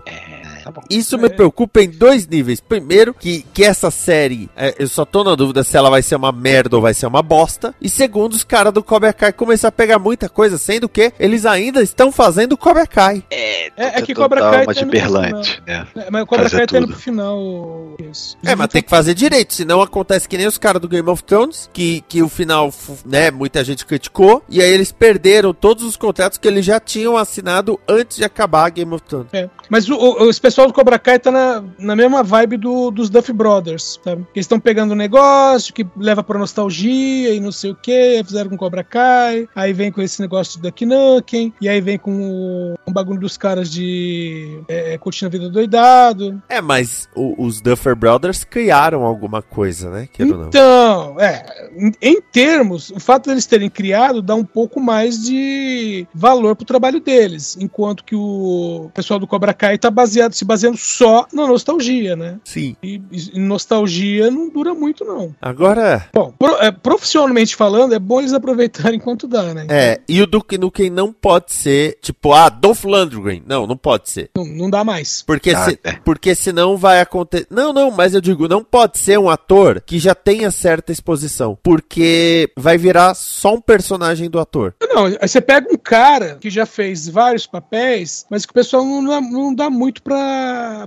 Tá 0.63 0.71
bom. 0.71 0.81
Isso 0.89 1.17
me 1.17 1.29
preocupa 1.29 1.81
em 1.81 1.89
dois 1.89 2.25
níveis. 2.25 2.61
Primeiro, 2.61 3.13
que, 3.13 3.45
que 3.53 3.63
essa 3.63 3.91
série, 3.91 4.49
é, 4.55 4.73
eu 4.79 4.87
só 4.87 5.03
tô 5.03 5.23
na 5.23 5.35
dúvida 5.35 5.63
se 5.63 5.75
ela 5.75 5.89
vai 5.89 6.01
ser 6.01 6.15
uma 6.15 6.31
merda 6.31 6.77
ou 6.77 6.81
vai 6.81 6.93
ser 6.93 7.05
uma 7.05 7.21
bosta. 7.21 7.75
E 7.81 7.89
segundo, 7.89 8.33
os 8.33 8.43
caras 8.43 8.71
do 8.71 8.81
Cobra 8.81 9.11
Kai 9.11 9.33
começaram 9.33 9.69
a 9.69 9.71
pegar 9.73 9.99
muita 9.99 10.29
coisa, 10.29 10.57
sendo 10.57 10.87
que 10.87 11.11
eles 11.19 11.45
ainda 11.45 11.81
estão 11.81 12.11
fazendo 12.11 12.57
Cobra 12.57 12.87
Kai. 12.87 13.23
É, 13.29 13.67
é 13.75 13.91
que 14.01 14.07
Tentou 14.07 14.23
Cobra 14.23 14.41
Kai 14.41 14.63
uma 14.63 14.73
tá 14.73 14.85
berlante, 14.85 15.61
né? 15.67 15.87
É, 15.95 16.09
mas 16.09 16.23
o 16.23 16.25
Cobra 16.25 16.49
Fazer 16.49 16.57
Kai 16.59 16.67
tá 16.67 16.77
indo 16.77 16.87
pro 16.87 16.97
final. 16.97 17.95
Isso. 17.99 18.37
É, 18.45 18.55
mas 18.55 18.67
tem 18.69 18.81
que 18.81 18.89
fazer 18.89 19.13
direito, 19.13 19.53
senão 19.53 19.81
acontece 19.81 20.29
que 20.29 20.37
nem 20.37 20.47
os 20.47 20.57
caras 20.57 20.81
do 20.81 20.87
Game 20.87 21.09
of 21.09 21.23
Thrones, 21.23 21.69
que, 21.73 22.01
que 22.07 22.23
o 22.23 22.29
final, 22.29 22.73
né, 23.05 23.31
muita 23.31 23.63
gente 23.63 23.85
criticou, 23.85 24.41
e 24.47 24.61
aí 24.61 24.71
eles 24.71 24.91
perderam 24.91 25.53
todos 25.53 25.83
os 25.83 25.97
contratos 25.97 26.37
que 26.37 26.47
eles 26.47 26.65
já 26.65 26.79
tinham 26.79 27.17
assinado 27.17 27.79
antes 27.87 28.17
de 28.17 28.23
acabar 28.23 28.69
Game 28.69 28.93
of 28.93 29.03
Thrones. 29.03 29.27
É. 29.33 29.49
Mas 29.69 29.89
o, 29.89 29.95
o, 29.95 30.29
pessoal 30.53 30.67
do 30.67 30.73
Cobra 30.73 30.99
Kai 30.99 31.17
tá 31.17 31.31
na, 31.31 31.63
na 31.79 31.95
mesma 31.95 32.21
vibe 32.21 32.57
do, 32.57 32.91
dos 32.91 33.09
Duff 33.09 33.33
Brothers, 33.33 33.99
sabe? 34.03 34.21
Eles 34.35 34.43
estão 34.45 34.59
pegando 34.59 34.91
um 34.91 34.95
negócio 34.95 35.73
que 35.73 35.83
leva 35.97 36.23
pra 36.23 36.37
nostalgia 36.37 37.33
e 37.33 37.39
não 37.39 37.51
sei 37.51 37.71
o 37.71 37.75
que, 37.75 38.21
fizeram 38.23 38.51
com 38.51 38.57
Cobra 38.57 38.83
Kai, 38.83 39.47
aí 39.55 39.73
vem 39.73 39.91
com 39.91 39.99
esse 39.99 40.21
negócio 40.21 40.57
de 40.57 40.61
Duck 40.69 40.85
Nukem, 40.85 41.51
e 41.59 41.67
aí 41.67 41.81
vem 41.81 41.97
com 41.97 42.11
o, 42.11 42.75
um 42.87 42.93
bagulho 42.93 43.19
dos 43.19 43.35
caras 43.35 43.71
de 43.71 44.61
é, 44.67 44.95
curtindo 44.99 45.25
a 45.25 45.31
vida 45.31 45.49
doidado. 45.49 46.39
É, 46.47 46.61
mas 46.61 47.09
o- 47.15 47.43
os 47.43 47.59
Duffer 47.59 47.95
Brothers 47.95 48.43
criaram 48.43 49.03
alguma 49.03 49.41
coisa, 49.41 49.89
né. 49.89 50.07
Então, 50.49 51.19
é, 51.19 51.67
em, 51.75 51.91
em 51.99 52.21
termos, 52.21 52.91
o 52.91 52.99
fato 52.99 53.27
deles 53.27 53.47
terem 53.47 53.71
criado 53.71 54.21
dá 54.21 54.35
um 54.35 54.45
pouco 54.45 54.79
mais 54.79 55.23
de 55.23 56.05
valor 56.13 56.55
pro 56.55 56.63
trabalho 56.63 56.99
deles, 56.99 57.57
enquanto 57.59 58.03
que 58.03 58.15
o 58.15 58.91
pessoal 58.93 59.19
do 59.19 59.25
Cobra 59.25 59.51
Kai 59.51 59.79
tá 59.79 59.89
baseado 59.89 60.33
se 60.43 60.45
baseando 60.45 60.77
só 60.77 61.25
na 61.33 61.47
nostalgia, 61.47 62.15
né? 62.15 62.37
Sim. 62.43 62.75
E, 62.83 63.01
e 63.33 63.39
nostalgia 63.39 64.29
não 64.29 64.49
dura 64.49 64.73
muito, 64.73 65.05
não. 65.05 65.33
Agora, 65.41 66.07
Bom, 66.13 66.33
pro- 66.37 66.57
é, 66.57 66.71
profissionalmente 66.71 67.55
falando, 67.55 67.93
é 67.93 67.99
bom 67.99 68.19
eles 68.19 68.33
aproveitarem 68.33 68.97
enquanto 68.97 69.27
dá, 69.27 69.53
né? 69.53 69.65
é, 69.69 70.01
e 70.07 70.21
o 70.21 70.27
Duke 70.27 70.57
Nukem 70.57 70.89
não 70.89 71.11
pode 71.13 71.53
ser, 71.53 71.97
tipo, 72.01 72.33
ah, 72.33 72.49
Dolph 72.49 72.83
Lundgren. 72.83 73.43
Não, 73.47 73.65
não 73.65 73.77
pode 73.77 74.09
ser. 74.09 74.29
Não, 74.35 74.45
não 74.45 74.69
dá 74.69 74.83
mais. 74.83 75.21
Porque, 75.23 75.51
Ah, 75.51 75.65
se, 75.65 75.79
é. 75.83 75.93
porque 76.03 76.35
senão 76.35 76.75
vai 76.77 76.99
acontecer. 77.01 77.47
Não, 77.49 77.71
não, 77.73 77.89
mas 77.91 78.13
eu 78.13 78.21
digo, 78.21 78.47
não 78.47 78.63
pode 78.63 78.97
ser 78.97 79.17
um 79.17 79.29
ator 79.29 79.81
que 79.85 79.97
já 79.99 80.13
tenha 80.13 80.51
certa 80.51 80.91
exposição. 80.91 81.57
Porque 81.63 82.49
vai 82.57 82.77
virar 82.77 83.13
só 83.15 83.53
um 83.55 83.61
personagem 83.61 84.29
do 84.29 84.39
ator. 84.39 84.73
Não, 84.81 85.05
aí 85.05 85.17
você 85.27 85.39
pega 85.41 85.71
um 85.73 85.77
cara 85.77 86.37
que 86.39 86.49
já 86.49 86.65
fez 86.65 87.07
vários 87.07 87.45
papéis, 87.47 88.25
mas 88.29 88.45
que 88.45 88.51
o 88.51 88.53
pessoal 88.53 88.83
não 88.85 89.03
dá, 89.05 89.21
não 89.21 89.53
dá 89.55 89.69
muito 89.69 90.01
pra, 90.03 90.15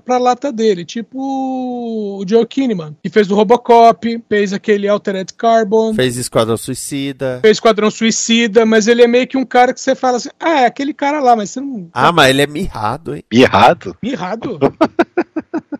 pra 0.04 0.18
lata 0.18 0.52
dele. 0.52 0.84
Tipo 0.84 1.18
o 2.20 2.24
Joe 2.28 2.46
Kinnaman, 2.46 2.96
que 3.02 3.08
fez 3.10 3.30
o 3.30 3.34
Robocop, 3.34 4.22
fez 4.28 4.52
aquele 4.52 4.88
Altered 4.88 5.32
Carbon, 5.34 5.94
fez, 5.94 6.06
Fez 6.06 6.16
Esquadrão 6.18 6.56
Suicida. 6.56 7.40
Esquadrão 7.44 7.90
Suicida, 7.90 8.64
mas 8.64 8.86
ele 8.86 9.02
é 9.02 9.06
meio 9.06 9.26
que 9.26 9.36
um 9.36 9.44
cara 9.44 9.72
que 9.74 9.80
você 9.80 9.94
fala 9.94 10.16
assim, 10.18 10.30
ah, 10.38 10.60
é 10.60 10.66
aquele 10.66 10.94
cara 10.94 11.20
lá, 11.20 11.34
mas 11.36 11.50
você 11.50 11.60
não... 11.60 11.88
Ah, 11.92 12.12
mas 12.12 12.30
ele 12.30 12.42
é 12.42 12.46
mirrado, 12.46 13.14
hein? 13.16 13.24
Mirrado? 13.32 13.96
Mirrado. 14.02 14.58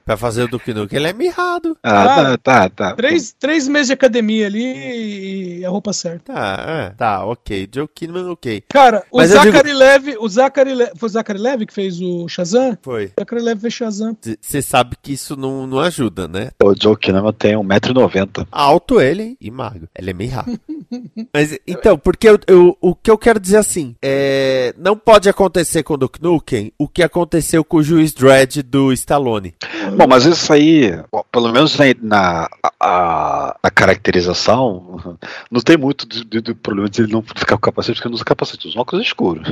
Pra 0.05 0.17
fazer 0.17 0.45
o 0.45 0.49
Duke 0.49 0.73
Nukem, 0.73 0.99
ele 1.01 1.09
é 1.09 1.13
mirrado. 1.13 1.77
Ah, 1.83 2.03
Ah, 2.03 2.07
tá, 2.07 2.39
tá, 2.39 2.69
tá. 2.69 2.95
três, 2.95 3.35
três 3.37 3.67
meses 3.67 3.89
de 3.89 3.93
academia 3.95 4.47
ali 4.47 5.59
e 5.61 5.65
a 5.65 5.69
roupa 5.69 5.93
certa. 5.93 6.33
Tá, 6.33 6.65
é, 6.69 6.91
tá, 6.91 7.25
ok. 7.27 7.69
Joe 7.75 7.89
Kinnaman, 7.93 8.31
ok. 8.31 8.63
Cara, 8.69 9.03
o 9.11 9.19
Mas 9.19 9.31
Zachary 9.31 9.73
Levy, 9.73 10.17
o 10.21 10.29
Zachary 10.29 10.75
Le... 10.75 10.87
foi 10.97 11.09
o 11.09 11.11
Zachary 11.13 11.39
Levy 11.41 11.67
que 11.67 11.75
fez 11.75 12.01
o 12.01 12.29
Shazam? 12.29 12.79
Foi. 12.83 13.07
O 13.07 13.21
Zachary 13.21 13.43
Levy 13.43 13.56
fez 13.59 13.75
Shazam. 13.75 14.17
Você 14.41 14.63
sabe 14.63 14.97
que 15.03 15.13
isso 15.13 15.37
não, 15.37 15.67
não 15.67 15.79
ajuda, 15.79 16.27
né? 16.29 16.51
O 16.63 16.75
Joe 16.81 16.97
Kinnaman 16.97 17.33
tem 17.33 17.55
1,90m. 17.55 18.47
Alto 18.51 19.01
ele, 19.01 19.23
hein? 19.23 19.37
E 19.41 19.51
magro. 19.51 19.89
Ele 19.99 20.11
é 20.11 20.15
meio 20.15 20.31
rápido. 20.33 20.61
Mas, 21.33 21.59
então, 21.67 21.99
porque 21.99 22.29
eu, 22.29 22.39
eu- 22.47 22.77
o 22.81 22.95
que 22.95 23.11
eu 23.11 23.19
quero 23.19 23.41
dizer 23.41 23.57
assim, 23.57 23.95
é, 24.03 24.73
não 24.79 24.97
pode 24.97 25.29
acontecer 25.29 25.83
com 25.83 25.95
o 25.95 25.97
Duke 25.97 26.23
Nukem 26.23 26.73
o 26.79 26.87
que 26.89 27.03
aconteceu 27.03 27.65
com 27.65 27.79
o 27.79 27.83
Juiz 27.83 28.13
Dredd 28.13 28.63
do 28.63 28.93
Stallone. 28.93 29.55
Bom, 29.97 30.07
mas 30.07 30.25
isso 30.25 30.53
aí, 30.53 30.93
pelo 31.33 31.51
menos 31.53 31.77
na, 31.77 31.85
na, 32.03 32.49
a- 32.81 33.57
a 33.63 33.71
caracterização, 33.71 35.17
não 35.51 35.61
tem 35.61 35.77
muito 35.77 36.07
do, 36.07 36.25
do- 36.25 36.43
do 36.43 36.55
problema 36.57 36.89
de 36.89 37.03
ele 37.03 37.13
não 37.13 37.23
ficar 37.23 37.57
com 37.57 37.63
capacete, 37.63 37.97
porque 37.97 38.07
ele 38.09 38.13
não 38.13 38.17
usa 38.17 38.25
capacete, 38.25 38.69
usa 38.69 38.79
óculos 38.81 39.05
escuros. 39.07 39.49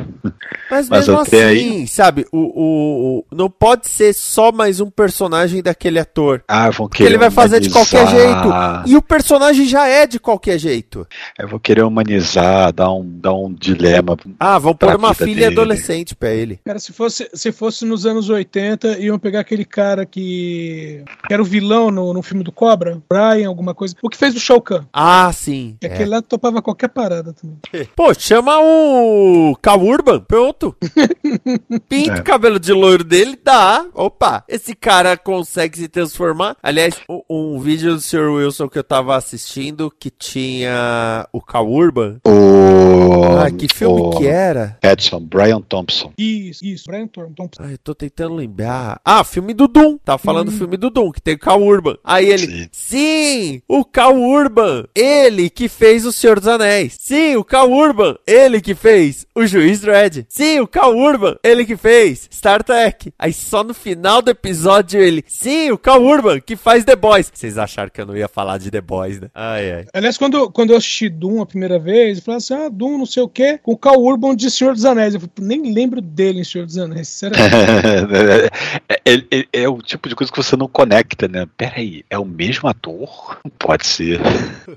Mas, 0.70 0.88
Mas 0.88 1.06
mesmo 1.08 1.20
até 1.20 1.50
assim, 1.50 1.86
sabe, 1.86 2.26
o, 2.32 2.38
o, 2.38 3.18
o- 3.18 3.24
não 3.34 3.50
pode 3.50 3.88
ser 3.94 4.12
só 4.12 4.50
mais 4.50 4.80
um 4.80 4.90
personagem 4.90 5.62
daquele 5.62 5.98
ator. 5.98 6.42
Ah, 6.48 6.68
vão 6.70 6.88
Que 6.88 6.98
querer 6.98 7.10
ele 7.10 7.18
vai 7.18 7.30
fazer 7.30 7.60
de 7.60 7.70
qualquer 7.70 8.06
jeito. 8.08 8.48
E 8.86 8.96
o 8.96 9.02
personagem 9.02 9.66
já 9.66 9.86
é 9.86 10.06
de 10.06 10.18
qualquer 10.18 10.58
jeito. 10.58 11.06
Eu 11.38 11.46
vou 11.48 11.60
querer 11.60 11.82
humanizar, 11.82 12.72
dar 12.72 12.92
um, 12.92 13.04
dar 13.04 13.32
um 13.34 13.52
dilema. 13.52 14.16
Ah, 14.38 14.58
vão 14.58 14.74
pôr 14.74 14.96
uma 14.96 15.14
filha 15.14 15.34
dele. 15.34 15.60
adolescente 15.60 16.14
pra 16.16 16.30
ele. 16.32 16.58
Cara, 16.64 16.78
se 16.78 16.92
fosse, 16.92 17.28
se 17.32 17.52
fosse 17.52 17.84
nos 17.84 18.04
anos 18.04 18.28
80, 18.28 18.98
iam 18.98 19.18
pegar 19.18 19.40
aquele 19.40 19.64
cara 19.64 20.04
que, 20.04 21.02
que 21.26 21.32
era 21.32 21.42
o 21.42 21.46
vilão 21.46 21.90
no, 21.90 22.12
no 22.12 22.22
filme 22.22 22.42
do 22.42 22.50
Cobra, 22.50 23.00
Brian, 23.08 23.48
alguma 23.48 23.74
coisa. 23.74 23.94
O 24.02 24.08
que 24.10 24.16
fez 24.16 24.34
o 24.34 24.40
Shao 24.40 24.60
Kahn. 24.60 24.84
Ah, 24.92 25.30
sim. 25.32 25.76
Que 25.80 25.86
é. 25.86 25.92
aquele 25.92 26.10
lá 26.10 26.20
topava 26.20 26.60
qualquer 26.60 26.88
parada 26.88 27.32
também. 27.32 27.58
Pô, 27.94 28.12
chama 28.12 28.58
o 28.60 29.56
Cal 29.62 29.80
Urban, 29.80 30.20
pronto. 30.20 30.74
Pinta 31.88 32.14
É. 32.16 32.20
o 32.20 32.24
cabelo 32.24 32.58
de 32.58 32.72
loiro 32.72 33.04
dele, 33.04 33.38
dá. 33.42 33.83
Opa, 33.92 34.44
esse 34.48 34.74
cara 34.74 35.16
consegue 35.16 35.78
se 35.78 35.88
transformar. 35.88 36.56
Aliás, 36.62 37.00
um, 37.08 37.22
um 37.28 37.58
vídeo 37.58 37.94
do 37.94 38.00
Sr. 38.00 38.30
Wilson 38.30 38.68
que 38.68 38.78
eu 38.78 38.84
tava 38.84 39.16
assistindo 39.16 39.92
que 39.98 40.10
tinha 40.10 41.28
o 41.32 41.40
Cal 41.40 41.70
Urban. 41.70 42.18
O. 42.26 43.38
Ah, 43.38 43.50
que 43.50 43.68
filme 43.72 44.00
o 44.00 44.10
que 44.10 44.26
era? 44.26 44.78
Edson, 44.82 45.20
Brian 45.20 45.60
Thompson. 45.60 46.12
Isso, 46.16 46.64
isso, 46.64 46.84
Brian 46.86 47.06
Thornton. 47.06 47.48
Ai, 47.58 47.74
eu 47.74 47.78
tô 47.78 47.94
tentando 47.94 48.34
lembrar. 48.34 49.00
Ah, 49.04 49.24
filme 49.24 49.52
do 49.52 49.66
Doom. 49.66 49.98
Tava 49.98 50.18
falando 50.18 50.50
do 50.50 50.56
filme 50.56 50.76
do 50.76 50.90
Doom, 50.90 51.10
que 51.12 51.20
tem 51.20 51.34
o 51.34 51.38
Cal 51.38 51.62
Urban. 51.62 51.96
Aí 52.04 52.28
ele, 52.28 52.46
Sim. 52.46 52.68
sim, 52.72 53.62
o 53.68 53.84
Cal 53.84 54.16
Urban, 54.16 54.84
ele 54.94 55.50
que 55.50 55.68
fez 55.68 56.04
o 56.06 56.12
Senhor 56.12 56.38
dos 56.38 56.48
Anéis. 56.48 56.96
Sim, 57.00 57.36
o 57.36 57.44
Cal 57.44 57.70
Urban, 57.70 58.16
ele 58.26 58.60
que 58.60 58.74
fez 58.74 59.26
o 59.34 59.46
Juiz 59.46 59.80
Dredd. 59.80 60.24
Sim, 60.28 60.60
o 60.60 60.68
Cal 60.68 60.96
Urban, 60.96 61.36
ele 61.42 61.64
que 61.64 61.76
fez 61.76 62.28
Star 62.32 62.62
Trek. 62.62 63.12
Aí 63.18 63.32
só 63.32 63.63
no 63.64 63.74
final 63.74 64.20
do 64.22 64.30
episódio 64.30 65.00
ele, 65.00 65.24
sim, 65.26 65.70
o 65.70 65.78
Cal 65.78 66.02
Urban, 66.02 66.40
que 66.40 66.56
faz 66.56 66.84
The 66.84 66.94
Boys. 66.96 67.30
Vocês 67.34 67.58
acharam 67.58 67.90
que 67.90 68.00
eu 68.00 68.06
não 68.06 68.16
ia 68.16 68.28
falar 68.28 68.58
de 68.58 68.70
The 68.70 68.80
Boys, 68.80 69.20
né? 69.20 69.28
Ai, 69.34 69.72
ai. 69.72 69.86
Aliás, 69.92 70.16
quando, 70.18 70.50
quando 70.50 70.70
eu 70.70 70.76
assisti 70.76 71.08
Doom 71.08 71.40
a 71.42 71.46
primeira 71.46 71.78
vez, 71.78 72.18
eu 72.18 72.24
falei 72.24 72.38
assim: 72.38 72.54
ah, 72.54 72.68
Doom, 72.68 72.98
não 72.98 73.06
sei 73.06 73.22
o 73.22 73.28
quê, 73.28 73.58
com 73.62 73.72
o 73.72 73.76
Cal 73.78 74.00
Urban 74.00 74.36
de 74.36 74.50
Senhor 74.50 74.74
dos 74.74 74.84
Anéis. 74.84 75.14
Eu 75.14 75.20
falei, 75.20 75.32
nem 75.38 75.72
lembro 75.72 76.00
dele 76.00 76.40
em 76.40 76.44
Senhor 76.44 76.66
dos 76.66 76.76
Anéis, 76.78 77.08
sinceramente. 77.08 77.54
é, 78.88 78.94
é- 79.04 79.24
é- 79.30 79.46
é 79.64 79.68
o 79.68 79.78
tipo 79.78 80.08
de 80.08 80.14
coisa 80.14 80.32
que 80.32 80.36
você 80.42 80.56
não 80.56 80.68
conecta, 80.68 81.26
né? 81.28 81.46
Peraí, 81.56 82.04
é 82.10 82.18
o 82.18 82.24
mesmo 82.24 82.68
ator? 82.68 83.38
Não 83.44 83.50
pode 83.58 83.86
ser. 83.86 84.20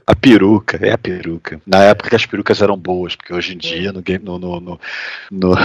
A 0.05 0.15
peruca, 0.15 0.77
é 0.81 0.91
a 0.91 0.97
peruca. 0.97 1.59
Na 1.65 1.83
época 1.83 2.09
que 2.09 2.15
as 2.15 2.25
perucas 2.25 2.61
eram 2.61 2.77
boas, 2.77 3.15
porque 3.15 3.33
hoje 3.33 3.53
em 3.53 3.57
dia 3.57 3.91
no 3.91 4.01
game. 4.01 4.23
No. 4.23 4.37
No. 4.37 4.59
No. 4.61 4.79
no, 5.31 5.55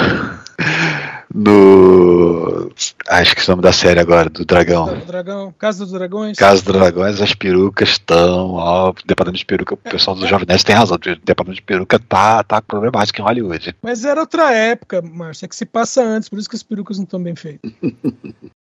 no 1.35 2.71
ah, 3.09 3.23
esqueci 3.23 3.49
o 3.49 3.53
nome 3.53 3.63
da 3.63 3.73
série 3.73 4.01
agora, 4.01 4.29
do 4.29 4.45
Dragão. 4.45 4.87
Do 4.99 5.07
Dragão, 5.07 5.55
Casa 5.59 5.85
dos 5.85 5.93
Dragões. 5.93 6.37
Casa 6.37 6.63
dos 6.63 6.73
Dragões, 6.73 7.21
as 7.21 7.35
perucas 7.35 7.91
estão, 7.91 8.53
ó, 8.53 8.91
o 8.91 8.95
departamento 9.05 9.39
de 9.39 9.47
peruca, 9.47 9.75
o 9.75 9.77
pessoal 9.77 10.17
do 10.17 10.27
Jovem 10.27 10.47
Nerd 10.47 10.65
tem 10.65 10.75
razão, 10.75 10.97
o 10.97 10.99
departamento 10.99 11.61
de 11.61 11.63
peruca 11.63 11.99
tá, 11.99 12.43
tá 12.43 12.61
problemático 12.61 13.21
em 13.21 13.25
Hollywood. 13.25 13.75
Mas 13.83 14.05
era 14.05 14.21
outra 14.21 14.53
época, 14.53 15.03
Márcio, 15.03 15.45
é 15.45 15.49
que 15.49 15.57
se 15.57 15.67
passa 15.67 16.03
antes, 16.03 16.29
por 16.29 16.39
isso 16.39 16.49
que 16.49 16.57
as 16.57 16.63
perucas 16.63 16.99
não 16.99 17.05
estão 17.05 17.23
bem 17.23 17.37
feitas. 17.37 17.71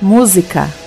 Música. 0.00 0.85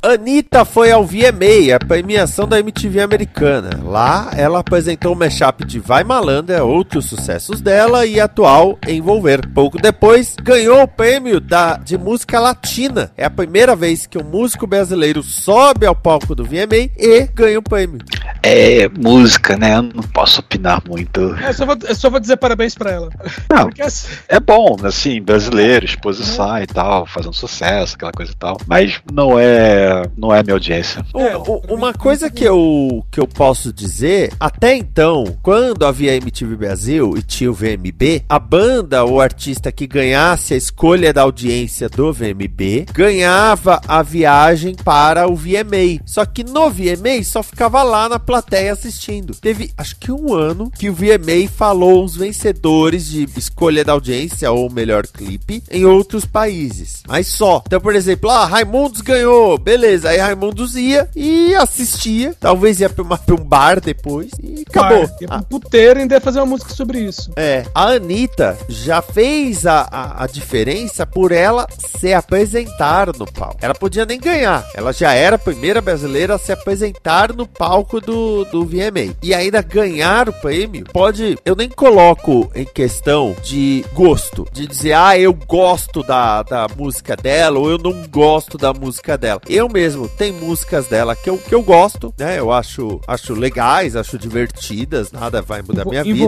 Anitta 0.00 0.64
foi 0.64 0.92
ao 0.92 1.04
VMA, 1.04 1.74
a 1.74 1.84
premiação 1.84 2.46
da 2.46 2.60
MTV 2.60 3.00
americana. 3.00 3.70
Lá, 3.82 4.30
ela 4.36 4.60
apresentou 4.60 5.12
o 5.12 5.16
mashup 5.16 5.64
de 5.66 5.80
Vai 5.80 6.04
Malandra, 6.04 6.62
outros 6.62 7.06
sucessos 7.06 7.60
dela 7.60 8.06
e 8.06 8.20
atual 8.20 8.78
Envolver. 8.86 9.40
Pouco 9.52 9.76
depois, 9.76 10.36
ganhou 10.40 10.82
o 10.82 10.86
prêmio 10.86 11.40
da, 11.40 11.78
de 11.78 11.98
música 11.98 12.38
latina. 12.38 13.10
É 13.16 13.24
a 13.24 13.30
primeira 13.30 13.74
vez 13.74 14.06
que 14.06 14.16
um 14.16 14.22
músico 14.22 14.68
brasileiro 14.68 15.20
sobe 15.20 15.84
ao 15.84 15.96
palco 15.96 16.32
do 16.32 16.44
VMA 16.44 16.90
e 16.96 17.26
ganha 17.34 17.58
o 17.58 17.62
prêmio. 17.62 17.98
É 18.40 18.88
música, 18.88 19.56
né? 19.56 19.78
Eu 19.78 19.82
não 19.82 20.04
posso 20.14 20.38
opinar 20.38 20.80
muito. 20.88 21.34
É, 21.42 21.48
Eu 21.48 21.54
só 21.54 21.66
vou, 21.66 21.76
eu 21.82 21.94
só 21.96 22.08
vou 22.08 22.20
dizer 22.20 22.36
parabéns 22.36 22.76
pra 22.76 22.92
ela. 22.92 23.08
Não, 23.50 23.64
Porque 23.64 23.82
assim, 23.82 24.06
é 24.28 24.38
bom, 24.38 24.76
assim, 24.84 25.20
brasileiro, 25.20 25.84
exposição 25.84 26.56
e 26.62 26.66
tal, 26.68 27.04
fazendo 27.04 27.34
sucesso, 27.34 27.96
aquela 27.96 28.12
coisa 28.12 28.30
e 28.30 28.36
tal. 28.36 28.58
Mas 28.64 29.00
não 29.12 29.36
é, 29.36 29.87
não 30.16 30.34
é 30.34 30.42
minha 30.42 30.54
audiência. 30.54 31.04
É, 31.14 31.36
o- 31.36 31.62
uma 31.68 31.92
coisa 31.92 32.30
que 32.30 32.44
eu, 32.44 33.04
que 33.10 33.20
eu 33.20 33.26
posso 33.26 33.72
dizer, 33.72 34.32
até 34.38 34.74
então, 34.74 35.36
quando 35.42 35.84
havia 35.86 36.14
MTV 36.16 36.56
Brasil 36.56 37.14
e 37.16 37.22
tinha 37.22 37.50
o 37.50 37.54
VMB, 37.54 38.22
a 38.28 38.38
banda 38.38 39.04
ou 39.04 39.20
artista 39.20 39.70
que 39.72 39.86
ganhasse 39.86 40.54
a 40.54 40.56
escolha 40.56 41.12
da 41.12 41.22
audiência 41.22 41.88
do 41.88 42.12
VMB 42.12 42.86
ganhava 42.92 43.80
a 43.86 44.02
viagem 44.02 44.74
para 44.74 45.26
o 45.28 45.34
VMA. 45.34 46.00
Só 46.06 46.24
que 46.24 46.44
no 46.44 46.70
VMA 46.70 47.22
só 47.24 47.42
ficava 47.42 47.82
lá 47.82 48.08
na 48.08 48.18
plateia 48.18 48.72
assistindo. 48.72 49.34
Teve, 49.34 49.70
acho 49.76 49.96
que 49.96 50.12
um 50.12 50.34
ano, 50.34 50.70
que 50.70 50.88
o 50.90 50.94
VMA 50.94 51.48
falou 51.54 52.04
os 52.04 52.16
vencedores 52.16 53.06
de 53.08 53.28
escolha 53.36 53.84
da 53.84 53.92
audiência 53.92 54.50
ou 54.50 54.70
melhor 54.70 55.06
clipe 55.06 55.62
em 55.70 55.84
outros 55.84 56.24
países. 56.24 57.02
Mas 57.06 57.26
só. 57.26 57.62
Então, 57.66 57.80
por 57.80 57.94
exemplo, 57.94 58.30
ah, 58.30 58.44
Raimundos 58.46 59.00
ganhou, 59.00 59.58
beleza. 59.58 59.77
Aí 60.04 60.18
Raimundos 60.18 60.76
ia 60.76 61.08
e 61.14 61.54
assistia. 61.54 62.34
Talvez 62.38 62.80
ia 62.80 62.88
pra, 62.90 63.02
uma- 63.04 63.18
pra 63.18 63.34
um 63.34 63.44
bar 63.44 63.80
depois 63.80 64.30
e 64.42 64.64
acabou. 64.68 65.08
Ia 65.20 65.28
pra 65.28 65.36
um 65.38 65.42
puteiro 65.42 65.98
e 65.98 66.02
ainda 66.02 66.14
ia 66.14 66.20
fazer 66.20 66.38
uma 66.40 66.46
música 66.46 66.72
sobre 66.74 67.00
isso. 67.00 67.30
É, 67.36 67.64
a 67.74 67.88
Anitta 67.88 68.56
já 68.68 69.00
fez 69.02 69.66
a, 69.66 69.80
a, 69.90 70.24
a 70.24 70.26
diferença 70.26 71.06
por 71.06 71.32
ela 71.32 71.66
se 72.00 72.12
apresentar 72.12 73.08
no 73.16 73.26
palco. 73.30 73.58
Ela 73.60 73.74
podia 73.74 74.04
nem 74.06 74.18
ganhar, 74.18 74.66
ela 74.74 74.92
já 74.92 75.12
era 75.12 75.36
a 75.36 75.38
primeira 75.38 75.80
brasileira 75.80 76.34
a 76.34 76.38
se 76.38 76.52
apresentar 76.52 77.32
no 77.32 77.46
palco 77.46 78.00
do, 78.00 78.44
do 78.46 78.64
VMA. 78.64 79.14
E 79.22 79.34
ainda 79.34 79.60
ganhar 79.62 80.28
o 80.28 80.32
prêmio, 80.32 80.84
pode. 80.92 81.36
Eu 81.44 81.54
nem 81.54 81.68
coloco 81.68 82.50
em 82.54 82.64
questão 82.64 83.34
de 83.42 83.84
gosto, 83.92 84.46
de 84.52 84.66
dizer, 84.66 84.92
ah, 84.94 85.18
eu 85.18 85.32
gosto 85.32 86.02
da, 86.02 86.42
da 86.42 86.66
música 86.76 87.16
dela 87.16 87.58
ou 87.58 87.70
eu 87.70 87.78
não 87.78 88.06
gosto 88.08 88.56
da 88.56 88.72
música 88.72 89.16
dela. 89.18 89.40
Eu 89.48 89.67
mesmo, 89.68 90.08
tem 90.08 90.32
músicas 90.32 90.86
dela 90.86 91.14
que 91.14 91.28
eu, 91.28 91.38
que 91.38 91.54
eu 91.54 91.62
gosto, 91.62 92.12
né? 92.18 92.38
Eu 92.38 92.52
acho, 92.52 93.00
acho 93.06 93.34
legais, 93.34 93.96
acho 93.96 94.18
divertidas, 94.18 95.12
nada 95.12 95.42
vai 95.42 95.62
mudar 95.62 95.84
minha 95.84 96.02
vida. 96.02 96.24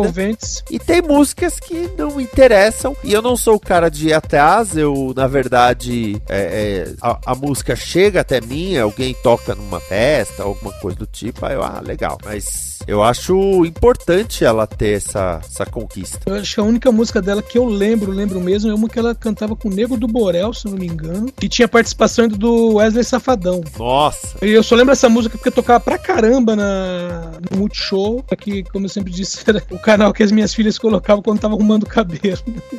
E 0.70 0.78
tem 0.78 1.02
músicas 1.02 1.58
que 1.58 1.90
não 1.96 2.16
me 2.16 2.22
interessam. 2.22 2.96
E 3.02 3.12
eu 3.12 3.22
não 3.22 3.36
sou 3.36 3.54
o 3.54 3.60
cara 3.60 3.88
de 3.88 4.08
ir 4.08 4.12
atrás. 4.12 4.76
Eu, 4.76 5.12
na 5.16 5.26
verdade, 5.26 6.20
é, 6.28 6.38
é, 6.38 6.94
a, 7.00 7.18
a 7.26 7.34
música 7.34 7.74
chega 7.74 8.20
até 8.20 8.40
mim, 8.40 8.76
alguém 8.76 9.14
toca 9.22 9.54
numa 9.54 9.80
festa, 9.80 10.42
alguma 10.42 10.72
coisa 10.74 10.98
do 10.98 11.06
tipo. 11.06 11.44
Aí 11.44 11.54
eu, 11.54 11.62
ah, 11.62 11.80
legal. 11.84 12.18
Mas 12.24 12.69
eu 12.86 13.02
acho 13.02 13.64
importante 13.64 14.44
ela 14.44 14.66
ter 14.66 14.96
essa, 14.96 15.40
essa 15.44 15.66
conquista. 15.66 16.20
Eu 16.26 16.34
acho 16.34 16.54
que 16.54 16.60
a 16.60 16.64
única 16.64 16.90
música 16.90 17.20
dela 17.20 17.42
que 17.42 17.58
eu 17.58 17.64
lembro, 17.64 18.10
lembro 18.10 18.40
mesmo, 18.40 18.70
é 18.70 18.74
uma 18.74 18.88
que 18.88 18.98
ela 18.98 19.14
cantava 19.14 19.54
com 19.54 19.68
o 19.68 19.72
Nego 19.72 19.96
do 19.96 20.06
Borel, 20.06 20.52
se 20.52 20.66
não 20.66 20.76
me 20.76 20.86
engano. 20.86 21.32
E 21.42 21.48
tinha 21.48 21.68
participação 21.68 22.28
do 22.28 22.74
Wesley 22.74 23.04
Safadão. 23.04 23.60
Nossa! 23.78 24.36
E 24.42 24.50
eu 24.50 24.62
só 24.62 24.74
lembro 24.74 24.92
dessa 24.92 25.08
música 25.08 25.36
porque 25.36 25.48
eu 25.48 25.52
tocava 25.52 25.80
pra 25.80 25.98
caramba 25.98 26.56
na, 26.56 27.32
no 27.50 27.58
Multishow. 27.58 28.24
Que, 28.38 28.62
como 28.64 28.86
eu 28.86 28.88
sempre 28.88 29.12
disse, 29.12 29.42
era 29.46 29.62
o 29.70 29.78
canal 29.78 30.12
que 30.12 30.22
as 30.22 30.32
minhas 30.32 30.54
filhas 30.54 30.78
colocavam 30.78 31.22
quando 31.22 31.40
tava 31.40 31.54
arrumando 31.54 31.82
o 31.82 31.86
cabelo. 31.86 32.38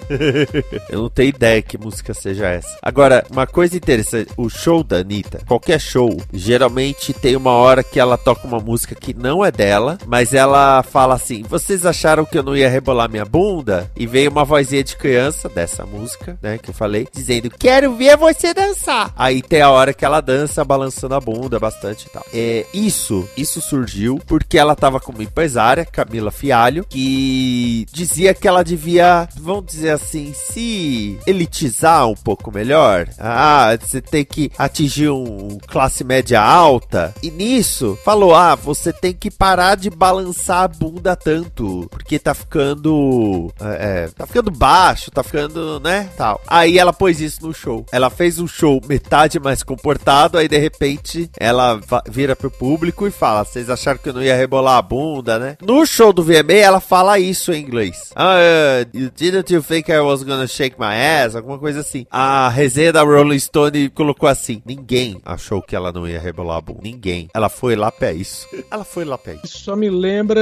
eu 0.89 1.03
não 1.03 1.09
tenho 1.09 1.29
ideia 1.29 1.61
que 1.61 1.77
música 1.77 2.13
seja 2.13 2.47
essa. 2.47 2.77
Agora, 2.81 3.25
uma 3.29 3.45
coisa 3.45 3.77
interessante: 3.77 4.31
o 4.37 4.49
show 4.49 4.83
da 4.83 4.97
Anitta, 4.97 5.41
qualquer 5.47 5.79
show, 5.79 6.21
geralmente 6.33 7.13
tem 7.13 7.35
uma 7.35 7.51
hora 7.51 7.83
que 7.83 7.99
ela 7.99 8.17
toca 8.17 8.47
uma 8.47 8.59
música 8.59 8.95
que 8.95 9.13
não 9.13 9.43
é 9.43 9.51
dela, 9.51 9.90
mas 10.05 10.33
ela 10.33 10.83
fala 10.83 11.15
assim: 11.15 11.43
vocês 11.43 11.85
acharam 11.85 12.25
que 12.25 12.37
eu 12.37 12.43
não 12.43 12.55
ia 12.55 12.69
rebolar 12.69 13.09
minha 13.09 13.25
bunda? 13.25 13.89
E 13.95 14.05
veio 14.05 14.31
uma 14.31 14.45
vozinha 14.45 14.83
de 14.83 14.95
criança 14.95 15.49
dessa 15.49 15.85
música, 15.85 16.37
né? 16.41 16.57
Que 16.57 16.69
eu 16.69 16.73
falei, 16.73 17.07
dizendo: 17.13 17.49
Quero 17.49 17.95
ver 17.95 18.17
você 18.17 18.53
dançar. 18.53 19.13
Aí 19.15 19.41
tem 19.41 19.61
a 19.61 19.69
hora 19.69 19.93
que 19.93 20.05
ela 20.05 20.21
dança 20.21 20.63
balançando 20.63 21.15
a 21.15 21.19
bunda 21.19 21.59
bastante 21.59 22.05
e 22.05 22.09
tal. 22.09 22.25
É, 22.33 22.65
isso, 22.73 23.27
isso 23.35 23.61
surgiu 23.61 24.19
porque 24.25 24.57
ela 24.57 24.75
tava 24.75 24.99
com 24.99 25.11
uma 25.11 25.23
empresária, 25.23 25.85
Camila 25.85 26.31
Fialho, 26.31 26.85
que 26.87 27.85
dizia 27.91 28.33
que 28.33 28.47
ela 28.47 28.63
devia, 28.63 29.27
vamos 29.39 29.65
dizer 29.65 29.91
assim, 29.91 30.33
se 30.33 31.19
elitizar 31.25 32.07
um 32.07 32.15
pouco 32.15 32.51
melhor. 32.51 33.07
Ah, 33.19 33.77
você 33.79 34.01
tem 34.01 34.25
que 34.25 34.51
atingir 34.57 35.09
um 35.09 35.57
classe 35.67 36.03
média 36.03 36.41
alta. 36.41 37.13
E 37.21 37.31
nisso, 37.31 37.97
falou: 38.03 38.35
ah, 38.35 38.55
você 38.55 38.91
tem 38.93 39.13
que 39.13 39.31
parar 39.31 39.75
de 39.81 39.89
balançar 39.89 40.63
a 40.63 40.67
bunda 40.67 41.15
tanto, 41.15 41.87
porque 41.89 42.19
tá 42.19 42.33
ficando. 42.33 43.51
É, 43.59 44.03
é, 44.03 44.07
tá 44.07 44.27
ficando 44.27 44.51
baixo, 44.51 45.09
tá 45.09 45.23
ficando, 45.23 45.79
né? 45.79 46.09
Tal. 46.15 46.39
Aí 46.47 46.77
ela 46.77 46.93
pôs 46.93 47.19
isso 47.19 47.45
no 47.45 47.53
show. 47.53 47.85
Ela 47.91 48.09
fez 48.09 48.39
um 48.39 48.47
show 48.47 48.79
metade 48.87 49.39
mais 49.39 49.63
comportado, 49.63 50.37
aí 50.37 50.47
de 50.47 50.57
repente 50.57 51.29
ela 51.39 51.79
vira 52.07 52.35
pro 52.35 52.51
público 52.51 53.07
e 53.07 53.11
fala: 53.11 53.43
Vocês 53.43 53.69
acharam 53.69 53.97
que 53.97 54.09
eu 54.09 54.13
não 54.13 54.21
ia 54.21 54.35
rebolar 54.35 54.77
a 54.77 54.81
bunda, 54.81 55.39
né? 55.39 55.57
No 55.61 55.85
show 55.85 56.13
do 56.13 56.23
VMA, 56.23 56.53
ela 56.53 56.79
fala 56.79 57.17
isso 57.17 57.51
em 57.51 57.61
inglês. 57.61 58.11
Ah, 58.15 58.35
uh, 58.35 58.97
you 58.97 59.09
didn't 59.09 59.51
you 59.51 59.63
think 59.63 59.91
I 59.91 59.99
was 59.99 60.21
gonna 60.21 60.47
shake 60.47 60.79
my 60.79 60.93
ass? 60.95 61.35
Alguma 61.35 61.57
coisa 61.57 61.79
assim. 61.79 62.05
A 62.11 62.49
resenha 62.49 62.93
da 62.93 63.01
Rolling 63.01 63.39
Stone 63.39 63.89
colocou 63.89 64.29
assim: 64.29 64.61
Ninguém 64.63 65.19
achou 65.25 65.59
que 65.59 65.75
ela 65.75 65.91
não 65.91 66.07
ia 66.07 66.19
rebolar 66.19 66.57
a 66.57 66.61
bunda. 66.61 66.81
Ninguém. 66.83 67.29
Ela 67.33 67.49
foi 67.49 67.75
lá 67.75 67.91
pra 67.91 68.13
isso. 68.13 68.47
Ela 68.69 68.83
foi 68.83 69.03
lá 69.03 69.17
pra 69.17 69.33
isso 69.33 69.70
só 69.71 69.75
me 69.77 69.89
lembra 69.89 70.41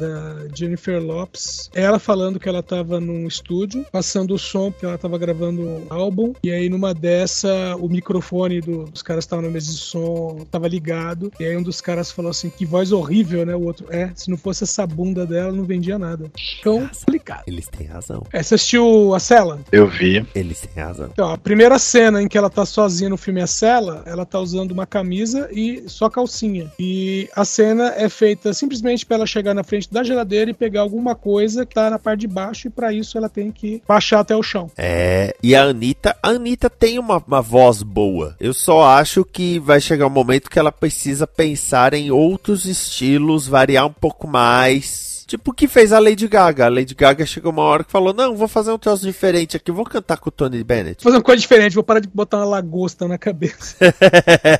da 0.00 0.48
Jennifer 0.52 1.00
Lopes, 1.00 1.70
ela 1.72 2.00
falando 2.00 2.40
que 2.40 2.48
ela 2.48 2.60
tava 2.60 2.98
num 2.98 3.28
estúdio, 3.28 3.86
passando 3.92 4.34
o 4.34 4.38
som, 4.38 4.72
porque 4.72 4.84
ela 4.84 4.98
tava 4.98 5.16
gravando 5.16 5.62
um 5.62 5.86
álbum, 5.88 6.32
e 6.42 6.50
aí 6.50 6.68
numa 6.68 6.92
dessa, 6.92 7.76
o 7.76 7.88
microfone 7.88 8.60
do, 8.60 8.86
dos 8.86 9.00
caras 9.00 9.22
estavam 9.22 9.44
na 9.44 9.50
mesa 9.50 9.70
de 9.70 9.78
som, 9.78 10.44
tava 10.50 10.66
ligado, 10.66 11.30
e 11.38 11.44
aí 11.44 11.56
um 11.56 11.62
dos 11.62 11.80
caras 11.80 12.10
falou 12.10 12.32
assim, 12.32 12.50
que 12.50 12.66
voz 12.66 12.90
horrível, 12.90 13.46
né? 13.46 13.54
O 13.54 13.62
outro, 13.62 13.86
é, 13.90 14.10
se 14.12 14.28
não 14.28 14.36
fosse 14.36 14.64
essa 14.64 14.84
bunda 14.88 15.24
dela, 15.24 15.52
não 15.52 15.62
vendia 15.62 15.96
nada. 15.96 16.28
Então, 16.58 16.88
complicado. 16.88 17.44
Eles 17.46 17.68
têm 17.68 17.86
razão. 17.86 18.26
É, 18.32 18.42
você 18.42 18.56
assistiu 18.56 19.14
a 19.14 19.20
Cela? 19.20 19.60
Eu 19.70 19.86
vi. 19.86 20.26
Eles 20.34 20.62
têm 20.62 20.82
razão. 20.82 21.10
Então, 21.12 21.30
a 21.30 21.38
primeira 21.38 21.78
cena 21.78 22.20
em 22.20 22.26
que 22.26 22.36
ela 22.36 22.50
tá 22.50 22.66
sozinha 22.66 23.08
no 23.08 23.16
filme 23.16 23.40
A 23.40 23.46
Cela, 23.46 24.02
ela 24.04 24.26
tá 24.26 24.40
usando 24.40 24.72
uma 24.72 24.84
camisa 24.84 25.48
e 25.52 25.84
só 25.86 26.10
calcinha. 26.10 26.72
E 26.76 27.28
a 27.36 27.44
cena 27.44 27.94
é 27.96 28.08
feita 28.08 28.31
feita 28.32 28.52
simplesmente 28.54 29.04
para 29.04 29.16
ela 29.16 29.26
chegar 29.26 29.54
na 29.54 29.62
frente 29.62 29.92
da 29.92 30.02
geladeira 30.02 30.50
e 30.50 30.54
pegar 30.54 30.80
alguma 30.80 31.14
coisa 31.14 31.66
que 31.66 31.74
tá 31.74 31.90
na 31.90 31.98
parte 31.98 32.20
de 32.20 32.28
baixo 32.28 32.68
e 32.68 32.70
para 32.70 32.92
isso 32.92 33.18
ela 33.18 33.28
tem 33.28 33.52
que 33.52 33.82
baixar 33.86 34.20
até 34.20 34.34
o 34.34 34.42
chão. 34.42 34.70
É, 34.76 35.36
e 35.42 35.54
a 35.54 35.64
Anitta, 35.64 36.16
a 36.22 36.30
Anitta 36.30 36.70
tem 36.70 36.98
uma, 36.98 37.22
uma 37.26 37.42
voz 37.42 37.82
boa. 37.82 38.34
Eu 38.40 38.54
só 38.54 38.84
acho 38.84 39.24
que 39.24 39.58
vai 39.58 39.80
chegar 39.80 40.06
um 40.06 40.10
momento 40.10 40.50
que 40.50 40.58
ela 40.58 40.72
precisa 40.72 41.26
pensar 41.26 41.92
em 41.92 42.10
outros 42.10 42.64
estilos, 42.64 43.46
variar 43.46 43.86
um 43.86 43.92
pouco 43.92 44.26
mais. 44.26 45.24
Tipo 45.26 45.50
o 45.50 45.54
que 45.54 45.68
fez 45.68 45.92
a 45.92 45.98
Lady 45.98 46.28
Gaga. 46.28 46.66
A 46.66 46.68
Lady 46.68 46.94
Gaga 46.94 47.24
chegou 47.24 47.52
uma 47.52 47.62
hora 47.62 47.84
que 47.84 47.92
falou: 47.92 48.12
Não, 48.12 48.36
vou 48.36 48.48
fazer 48.48 48.70
um 48.70 48.78
troço 48.78 49.04
diferente 49.04 49.56
aqui, 49.56 49.70
vou 49.70 49.84
cantar 49.84 50.18
com 50.18 50.28
o 50.28 50.32
Tony 50.32 50.62
Bennett. 50.62 51.02
Vou 51.02 51.10
fazer 51.10 51.16
uma 51.18 51.24
coisa 51.24 51.40
diferente, 51.40 51.74
vou 51.74 51.84
parar 51.84 52.00
de 52.00 52.08
botar 52.08 52.38
uma 52.38 52.46
lagosta 52.46 53.08
na 53.08 53.16
cabeça. 53.16 53.76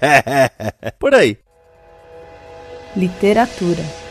Por 0.98 1.14
aí. 1.14 1.36
Literatura. 2.94 4.01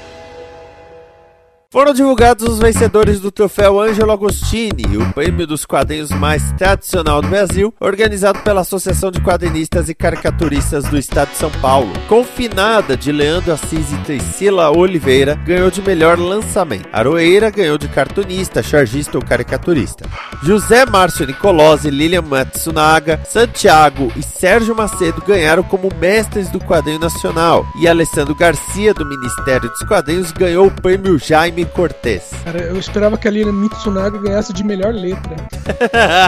Foram 1.74 1.94
divulgados 1.94 2.46
os 2.46 2.60
vencedores 2.60 3.22
do 3.22 3.32
troféu 3.32 3.80
Ângelo 3.80 4.12
Agostini, 4.12 4.98
o 4.98 5.14
prêmio 5.14 5.48
dos 5.48 5.66
quadrinhos 5.66 6.10
mais 6.10 6.52
tradicional 6.58 7.22
do 7.22 7.30
Brasil, 7.30 7.74
organizado 7.80 8.40
pela 8.40 8.60
Associação 8.60 9.10
de 9.10 9.22
Quadrinistas 9.22 9.88
e 9.88 9.96
Caricaturistas 9.96 10.84
do 10.84 10.98
Estado 10.98 11.30
de 11.30 11.38
São 11.38 11.50
Paulo. 11.62 11.94
Confinada 12.10 12.98
de 12.98 13.10
Leandro 13.14 13.54
Assis 13.54 13.90
e 13.90 13.96
Priscila 14.00 14.70
Oliveira 14.70 15.36
ganhou 15.46 15.72
de 15.72 15.82
melhor 15.82 16.20
lançamento. 16.20 16.90
Aroeira 16.92 17.50
ganhou 17.50 17.78
de 17.78 17.88
cartunista, 17.88 18.62
chargista 18.62 19.18
ou 19.18 19.24
caricaturista. 19.24 20.04
José 20.44 20.86
Márcio 20.86 21.26
Nicolosi, 21.26 21.90
Lilian 21.90 22.24
Matsunaga, 22.24 23.22
Santiago 23.24 24.12
e 24.18 24.22
Sérgio 24.22 24.76
Macedo 24.76 25.24
ganharam 25.26 25.64
como 25.64 25.90
mestres 26.02 26.50
do 26.50 26.60
quadrinho 26.60 27.00
nacional. 27.00 27.66
E 27.80 27.88
Alessandro 27.88 28.36
Garcia, 28.36 28.94
do 28.94 29.06
Ministério 29.06 29.70
dos 29.70 29.84
Quadrinhos, 29.84 30.34
ganhou 30.34 30.68
o 30.68 30.72
prêmio 30.72 31.18
Jaime 31.18 31.61
Jaime 31.62 31.66
Cortez. 31.66 32.32
Cara, 32.44 32.60
eu 32.60 32.78
esperava 32.78 33.18
que 33.18 33.28
a 33.28 33.32
Lina 33.32 33.52
Mitsunaga 33.52 34.18
ganhasse 34.18 34.54
de 34.54 34.64
melhor 34.64 34.94
letra. 34.94 35.36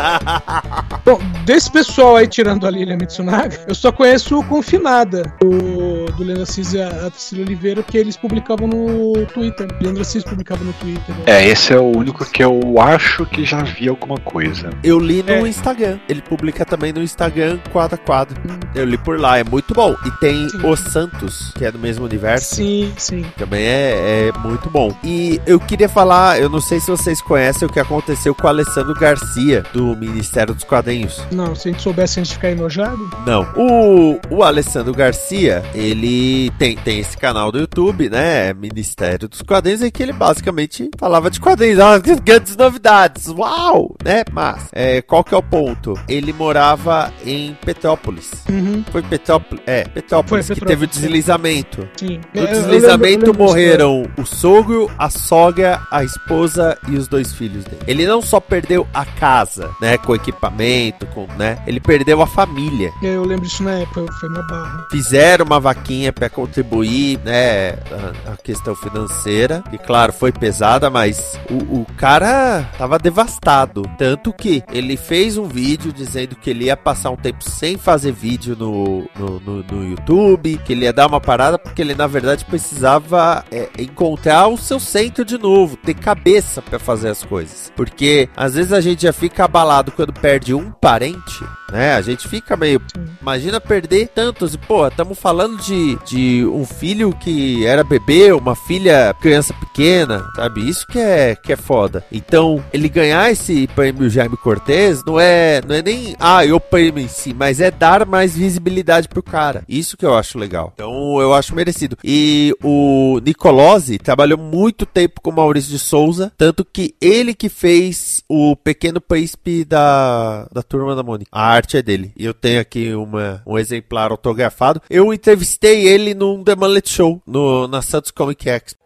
Bom, 1.05 1.19
desse 1.45 1.71
pessoal 1.71 2.15
aí, 2.15 2.27
tirando 2.27 2.67
a 2.67 2.71
Lilian 2.71 2.97
Mitsunaga, 2.97 3.59
eu 3.67 3.75
só 3.75 3.91
conheço 3.91 4.39
o 4.39 4.43
Confinada, 4.43 5.33
do, 5.39 6.05
do 6.05 6.23
Leandro 6.23 6.43
Assis 6.43 6.73
e 6.73 6.81
a 6.81 7.09
Cecília 7.11 7.45
Oliveira, 7.45 7.83
que 7.83 7.97
eles 7.97 8.15
publicavam 8.15 8.67
no 8.67 9.25
Twitter. 9.27 9.67
Leandro 9.81 10.01
Assis 10.01 10.23
publicava 10.23 10.63
no 10.63 10.73
Twitter. 10.73 11.15
Né? 11.15 11.23
É, 11.25 11.47
esse 11.47 11.73
é 11.73 11.77
o 11.77 11.97
único 11.97 12.25
que 12.25 12.43
eu 12.43 12.59
acho 12.79 13.25
que 13.25 13.45
já 13.45 13.63
vi 13.63 13.89
alguma 13.89 14.17
coisa. 14.19 14.69
Eu 14.83 14.99
li 14.99 15.23
no 15.23 15.31
é. 15.31 15.49
Instagram. 15.49 15.99
Ele 16.07 16.21
publica 16.21 16.65
também 16.65 16.93
no 16.93 17.01
Instagram, 17.01 17.59
quadro 17.71 17.95
a 17.95 17.97
quadro. 17.97 18.39
Hum. 18.47 18.59
Eu 18.75 18.85
li 18.85 18.97
por 18.97 19.19
lá, 19.19 19.37
é 19.37 19.43
muito 19.43 19.73
bom. 19.73 19.95
E 20.05 20.11
tem 20.19 20.47
sim. 20.49 20.65
O 20.65 20.75
Santos, 20.75 21.51
que 21.55 21.65
é 21.65 21.71
do 21.71 21.79
mesmo 21.79 22.05
universo. 22.05 22.55
Sim, 22.55 22.93
sim. 22.97 23.25
Também 23.37 23.63
é, 23.63 24.29
é 24.29 24.39
muito 24.39 24.69
bom. 24.69 24.95
E 25.03 25.22
eu 25.45 25.59
queria 25.59 25.89
falar, 25.89 26.39
eu 26.39 26.49
não 26.49 26.61
sei 26.61 26.79
se 26.79 26.89
vocês 26.89 27.21
conhecem 27.21 27.67
o 27.67 27.71
que 27.71 27.79
aconteceu 27.79 28.33
com 28.33 28.45
o 28.45 28.49
Alessandro 28.49 28.93
Garcia, 28.93 29.63
do 29.73 29.95
Ministério 29.95 30.53
dos 30.53 30.63
Quadrinhos. 30.63 31.21
Não, 31.31 31.55
se 31.55 31.69
a 31.69 31.71
gente 31.71 31.81
soubesse 31.81 32.19
a 32.19 32.23
gente 32.23 32.33
ficar 32.33 32.51
enojado. 32.51 33.09
Não. 33.25 33.43
O, 33.55 34.19
o 34.29 34.43
Alessandro 34.43 34.93
Garcia, 34.93 35.63
ele 35.73 36.49
tem, 36.57 36.75
tem 36.77 36.99
esse 36.99 37.17
canal 37.17 37.51
do 37.51 37.59
YouTube, 37.59 38.09
né? 38.09 38.53
Ministério 38.53 39.27
dos 39.27 39.41
Quadrinhos, 39.41 39.81
em 39.81 39.91
que 39.91 40.01
ele 40.01 40.13
basicamente 40.13 40.89
falava 40.97 41.29
de 41.29 41.39
quadrinhos. 41.39 41.79
Ah, 41.79 41.99
grandes 41.99 42.55
novidades, 42.55 43.27
uau! 43.27 43.95
Né? 44.03 44.23
Mas, 44.31 44.67
é, 44.71 45.01
qual 45.01 45.23
que 45.23 45.33
é 45.33 45.37
o 45.37 45.43
ponto? 45.43 45.93
Ele 46.07 46.33
morava 46.33 47.13
em 47.25 47.57
Petrópolis. 47.65 48.31
Uhum. 48.49 48.83
Foi 48.91 49.01
Petrópolis? 49.01 49.63
É, 49.65 49.83
Petrópolis, 49.83 50.47
Foi, 50.47 50.55
que 50.55 50.65
teve 50.65 50.85
o 50.85 50.87
deslizamento. 50.87 51.87
Sim. 51.97 52.19
No 52.33 52.47
deslizamento 52.47 53.25
eu 53.25 53.31
lembro, 53.31 53.43
eu 53.43 53.43
lembro 53.43 53.43
morreram 53.43 54.03
o 54.17 54.25
sogro, 54.25 54.91
a 54.97 55.09
sogra, 55.13 55.81
a 55.89 56.03
esposa 56.03 56.77
e 56.87 56.95
os 56.95 57.07
dois 57.07 57.33
filhos 57.33 57.63
dele. 57.63 57.81
Ele 57.87 58.05
não 58.05 58.21
só 58.21 58.39
perdeu 58.39 58.87
a 58.93 59.05
casa, 59.05 59.69
né, 59.81 59.97
com 59.97 60.15
equipamento, 60.15 61.05
com, 61.07 61.27
né, 61.37 61.61
ele 61.65 61.79
perdeu 61.79 62.21
a 62.21 62.27
família. 62.27 62.91
Eu 63.01 63.23
lembro 63.23 63.45
disso 63.45 63.63
na 63.63 63.79
época, 63.79 64.11
foi 64.19 64.29
uma 64.29 64.45
barra. 64.47 64.87
Fizeram 64.91 65.45
uma 65.45 65.59
vaquinha 65.59 66.11
para 66.11 66.29
contribuir, 66.29 67.19
né, 67.19 67.71
a, 67.71 68.33
a, 68.33 68.37
questão 68.37 68.75
financeira, 68.75 69.63
e 69.71 69.77
claro, 69.77 70.11
foi 70.11 70.31
pesada, 70.31 70.89
mas 70.89 71.39
o, 71.49 71.81
o 71.81 71.87
cara 71.97 72.69
tava 72.77 72.99
devastado, 72.99 73.83
tanto 73.97 74.33
que 74.33 74.63
ele 74.71 74.97
fez 74.97 75.37
um 75.37 75.45
vídeo 75.45 75.93
dizendo 75.93 76.35
que 76.35 76.49
ele 76.49 76.65
ia 76.65 76.77
passar 76.77 77.11
um 77.11 77.15
tempo 77.15 77.43
sem 77.49 77.77
fazer 77.77 78.11
vídeo 78.11 78.55
no, 78.57 79.07
no, 79.17 79.39
no, 79.39 79.63
no 79.63 79.89
YouTube, 79.89 80.59
que 80.65 80.73
ele 80.73 80.85
ia 80.85 80.93
dar 80.93 81.07
uma 81.07 81.21
parada 81.21 81.57
porque 81.57 81.81
ele 81.81 81.95
na 81.95 82.07
verdade 82.07 82.45
precisava 82.45 83.43
é, 83.51 83.69
encontrar 83.77 84.47
o 84.47 84.57
seu 84.57 84.79
centro 84.79 85.02
talento 85.03 85.25
de 85.25 85.37
novo, 85.37 85.75
ter 85.75 85.93
cabeça 85.93 86.61
pra 86.61 86.79
fazer 86.79 87.09
as 87.09 87.23
coisas. 87.23 87.71
Porque 87.75 88.29
às 88.35 88.55
vezes 88.55 88.71
a 88.71 88.79
gente 88.79 89.03
já 89.03 89.13
fica 89.13 89.45
abalado 89.45 89.91
quando 89.91 90.13
perde 90.13 90.53
um 90.53 90.71
parente, 90.71 91.43
né? 91.71 91.95
A 91.95 92.01
gente 92.01 92.27
fica 92.27 92.55
meio. 92.55 92.81
Imagina 93.21 93.59
perder 93.59 94.07
tantos. 94.07 94.53
E, 94.53 94.57
pô, 94.57 94.87
estamos 94.87 95.17
falando 95.19 95.57
de, 95.57 95.97
de 96.05 96.45
um 96.45 96.65
filho 96.65 97.13
que 97.13 97.65
era 97.65 97.83
bebê, 97.83 98.31
uma 98.31 98.55
filha 98.55 99.13
criança 99.19 99.53
pequena, 99.53 100.23
sabe? 100.35 100.67
Isso 100.67 100.85
que 100.87 100.99
é, 100.99 101.35
que 101.35 101.51
é 101.51 101.55
foda. 101.55 102.05
Então, 102.11 102.63
ele 102.71 102.87
ganhar 102.87 103.31
esse 103.31 103.67
prêmio 103.67 104.09
Jaime 104.09 104.37
Cortez 104.37 105.03
não 105.05 105.19
é, 105.19 105.61
não 105.67 105.75
é 105.75 105.81
nem, 105.81 106.15
ah, 106.19 106.45
eu 106.45 106.59
prêmio 106.59 107.03
em 107.03 107.07
si, 107.07 107.33
mas 107.33 107.59
é 107.59 107.71
dar 107.71 108.05
mais 108.05 108.35
visibilidade 108.35 109.07
pro 109.07 109.23
cara. 109.23 109.63
Isso 109.67 109.97
que 109.97 110.05
eu 110.05 110.15
acho 110.15 110.37
legal. 110.37 110.71
Então, 110.75 111.19
eu 111.19 111.33
acho 111.33 111.55
merecido. 111.55 111.97
E 112.03 112.55
o 112.63 113.19
Nicolosi 113.25 113.97
trabalhou 113.97 114.37
muito 114.37 114.82
tempo 114.85 115.21
com 115.21 115.31
Maurício 115.31 115.71
de 115.71 115.79
Souza, 115.79 116.31
tanto 116.37 116.65
que 116.65 116.95
ele 117.01 117.33
que 117.33 117.49
fez 117.49 118.23
o 118.27 118.55
Pequeno 118.55 119.01
Príncipe 119.01 119.65
da, 119.65 120.47
da 120.51 120.63
Turma 120.63 120.95
da 120.95 121.03
Mônica. 121.03 121.29
A 121.31 121.45
arte 121.45 121.77
é 121.77 121.81
dele. 121.81 122.11
E 122.17 122.25
eu 122.25 122.33
tenho 122.33 122.59
aqui 122.59 122.93
uma, 122.93 123.41
um 123.45 123.57
exemplar 123.57 124.11
autografado. 124.11 124.81
Eu 124.89 125.13
entrevistei 125.13 125.87
ele 125.87 126.13
num 126.13 126.43
The 126.43 126.55
Mullet 126.55 126.89
Show, 126.89 127.21
no, 127.25 127.67
na 127.67 127.81
Santos 127.81 128.11
Comic 128.11 128.49
Expo. 128.49 128.79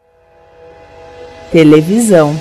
Televisão. 1.51 2.39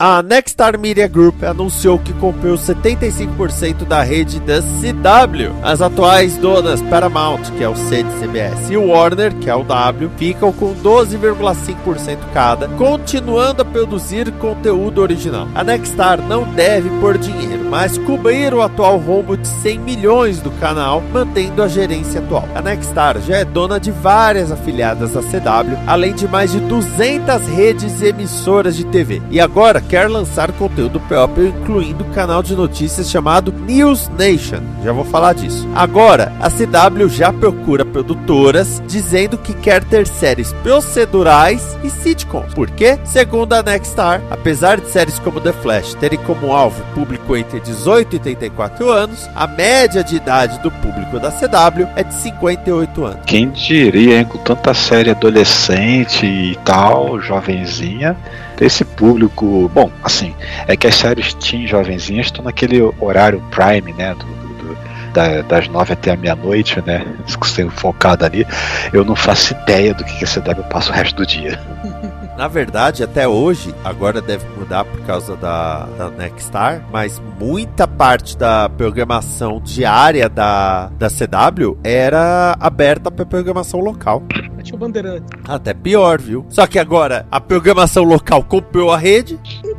A 0.00 0.22
Nexstar 0.22 0.78
Media 0.78 1.08
Group 1.08 1.42
anunciou 1.42 1.98
que 1.98 2.12
comprou 2.12 2.54
75% 2.54 3.84
da 3.84 4.00
rede 4.00 4.38
da 4.38 4.62
CW. 4.62 5.52
As 5.60 5.82
atuais 5.82 6.36
donas 6.36 6.80
Paramount, 6.82 7.42
que 7.56 7.64
é 7.64 7.68
o 7.68 7.74
C 7.74 8.04
de 8.04 8.12
CBS, 8.20 8.70
e 8.70 8.76
Warner, 8.76 9.34
que 9.34 9.50
é 9.50 9.54
o 9.56 9.64
W, 9.64 10.08
ficam 10.16 10.52
com 10.52 10.72
12,5% 10.72 12.16
cada, 12.32 12.68
continuando 12.68 13.62
a 13.62 13.64
produzir 13.64 14.30
conteúdo 14.34 15.02
original. 15.02 15.48
A 15.52 15.64
Nexstar 15.64 16.22
não 16.22 16.44
deve 16.44 16.88
por 17.00 17.18
dinheiro, 17.18 17.64
mas 17.68 17.98
cobrir 17.98 18.54
o 18.54 18.62
atual 18.62 18.98
rombo 18.98 19.36
de 19.36 19.48
100 19.48 19.80
milhões 19.80 20.40
do 20.40 20.52
canal, 20.60 21.02
mantendo 21.12 21.60
a 21.60 21.66
gerência 21.66 22.20
atual. 22.20 22.48
A 22.54 22.62
Nexstar 22.62 23.20
já 23.20 23.38
é 23.38 23.44
dona 23.44 23.80
de 23.80 23.90
várias 23.90 24.52
afiliadas 24.52 25.14
da 25.14 25.22
CW, 25.22 25.76
além 25.88 26.14
de 26.14 26.28
mais 26.28 26.52
de 26.52 26.60
200 26.60 27.48
redes 27.48 28.00
e 28.00 28.06
emissoras 28.06 28.76
de 28.76 28.84
TV. 28.84 29.20
E 29.28 29.40
agora 29.40 29.87
quer 29.88 30.08
lançar 30.08 30.52
conteúdo 30.52 31.00
próprio, 31.00 31.48
incluindo 31.48 32.04
o 32.04 32.10
canal 32.10 32.42
de 32.42 32.54
notícias 32.54 33.10
chamado 33.10 33.52
News 33.52 34.08
Nation. 34.10 34.60
Já 34.84 34.92
vou 34.92 35.04
falar 35.04 35.32
disso. 35.32 35.66
Agora, 35.74 36.32
a 36.40 36.50
CW 36.50 37.08
já 37.08 37.32
procura 37.32 37.84
produtoras 37.84 38.82
dizendo 38.86 39.38
que 39.38 39.54
quer 39.54 39.82
ter 39.82 40.06
séries 40.06 40.52
procedurais 40.62 41.76
e 41.82 41.90
sitcoms. 41.90 42.52
Por 42.54 42.70
quê? 42.70 42.98
Segundo 43.04 43.54
a 43.54 43.62
Nexstar, 43.62 44.20
apesar 44.30 44.80
de 44.80 44.88
séries 44.88 45.18
como 45.18 45.40
The 45.40 45.52
Flash 45.52 45.94
terem 45.94 46.18
como 46.20 46.52
alvo 46.52 46.82
público 46.94 47.36
entre 47.36 47.60
18 47.60 48.16
e 48.16 48.18
34 48.18 48.90
anos, 48.90 49.28
a 49.34 49.46
média 49.46 50.04
de 50.04 50.16
idade 50.16 50.58
do 50.60 50.70
público 50.70 51.18
da 51.18 51.30
CW 51.30 51.88
é 51.96 52.02
de 52.02 52.14
58 52.14 53.04
anos. 53.04 53.20
Quem 53.26 53.50
diria, 53.50 54.18
hein, 54.18 54.24
com 54.24 54.38
tanta 54.38 54.74
série 54.74 55.10
adolescente 55.10 56.26
e 56.26 56.58
tal, 56.64 57.20
jovenzinha, 57.20 58.16
esse 58.64 58.84
público. 58.84 59.70
Bom, 59.74 59.90
assim, 60.02 60.34
é 60.66 60.76
que 60.76 60.86
as 60.86 60.94
séries 60.94 61.34
teen 61.34 61.66
jovenzinhas 61.66 62.26
estão 62.26 62.44
naquele 62.44 62.80
horário 63.00 63.42
prime, 63.50 63.92
né? 63.92 64.14
Do, 64.14 64.24
do- 64.26 64.78
da- 65.12 65.42
das 65.42 65.68
nove 65.68 65.92
até 65.94 66.10
a 66.12 66.16
meia-noite, 66.16 66.82
né? 66.84 67.04
Sendo 67.44 67.70
focado 67.70 68.24
ali. 68.24 68.46
Eu 68.92 69.04
não 69.04 69.16
faço 69.16 69.54
ideia 69.62 69.94
do 69.94 70.04
que, 70.04 70.18
que 70.18 70.24
a 70.24 70.28
CW 70.28 70.62
passa 70.70 70.90
o 70.90 70.94
resto 70.94 71.16
do 71.16 71.26
dia. 71.26 71.58
Na 72.38 72.46
verdade, 72.46 73.02
até 73.02 73.26
hoje, 73.26 73.74
agora 73.84 74.22
deve 74.22 74.46
mudar 74.56 74.84
por 74.84 75.00
causa 75.00 75.34
da, 75.36 75.86
da 75.98 76.08
Nexstar, 76.08 76.86
mas 76.88 77.20
muita 77.36 77.84
parte 77.88 78.38
da 78.38 78.68
programação 78.68 79.60
diária 79.60 80.28
da, 80.28 80.86
da 80.90 81.08
CW 81.08 81.76
era 81.82 82.56
aberta 82.60 83.10
para 83.10 83.26
programação 83.26 83.80
local. 83.80 84.22
Tinha 84.62 84.76
o 84.76 84.78
Bandeirante. 84.78 85.26
Até 85.48 85.74
pior, 85.74 86.20
viu? 86.20 86.46
Só 86.48 86.64
que 86.68 86.78
agora 86.78 87.26
a 87.28 87.40
programação 87.40 88.04
local 88.04 88.44
comprou 88.44 88.92
a 88.92 88.96
rede. 88.96 89.36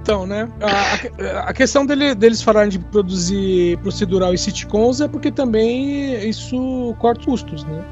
Então, 0.09 0.25
né? 0.25 0.49
A, 0.59 1.49
a- 1.49 1.53
questão 1.53 1.85
dele- 1.85 2.15
deles 2.15 2.41
falarem 2.41 2.69
de 2.71 2.79
produzir 2.79 3.77
procedural 3.83 4.33
e 4.33 4.37
sitcoms 4.39 5.01
é 5.01 5.07
porque 5.07 5.31
também 5.31 6.27
isso 6.27 6.95
corta 6.97 7.23
custos, 7.25 7.63
né? 7.65 7.83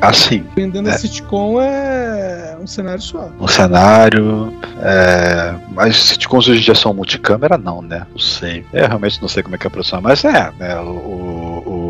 Assim, 0.00 0.42
Vendendo 0.56 0.88
É. 0.88 0.94
a 0.94 0.98
sitcom 0.98 1.60
é 1.60 2.56
um 2.58 2.66
cenário 2.66 3.02
só. 3.02 3.30
um 3.38 3.46
cenário. 3.46 4.50
É, 4.82 5.54
mas 5.74 5.96
sitcoms 5.96 6.48
hoje 6.48 6.62
dia 6.62 6.74
são 6.74 6.94
multicâmera, 6.94 7.58
não, 7.58 7.82
né? 7.82 8.06
Não 8.10 8.18
sei. 8.18 8.64
Eu 8.72 8.86
realmente 8.88 9.20
não 9.20 9.28
sei 9.28 9.42
como 9.42 9.54
é 9.54 9.58
que 9.58 9.66
é 9.66 9.68
a 9.68 9.70
produção, 9.70 10.00
mas 10.00 10.24
é, 10.24 10.50
né? 10.58 10.74
O, 10.80 10.86
o 10.86 11.89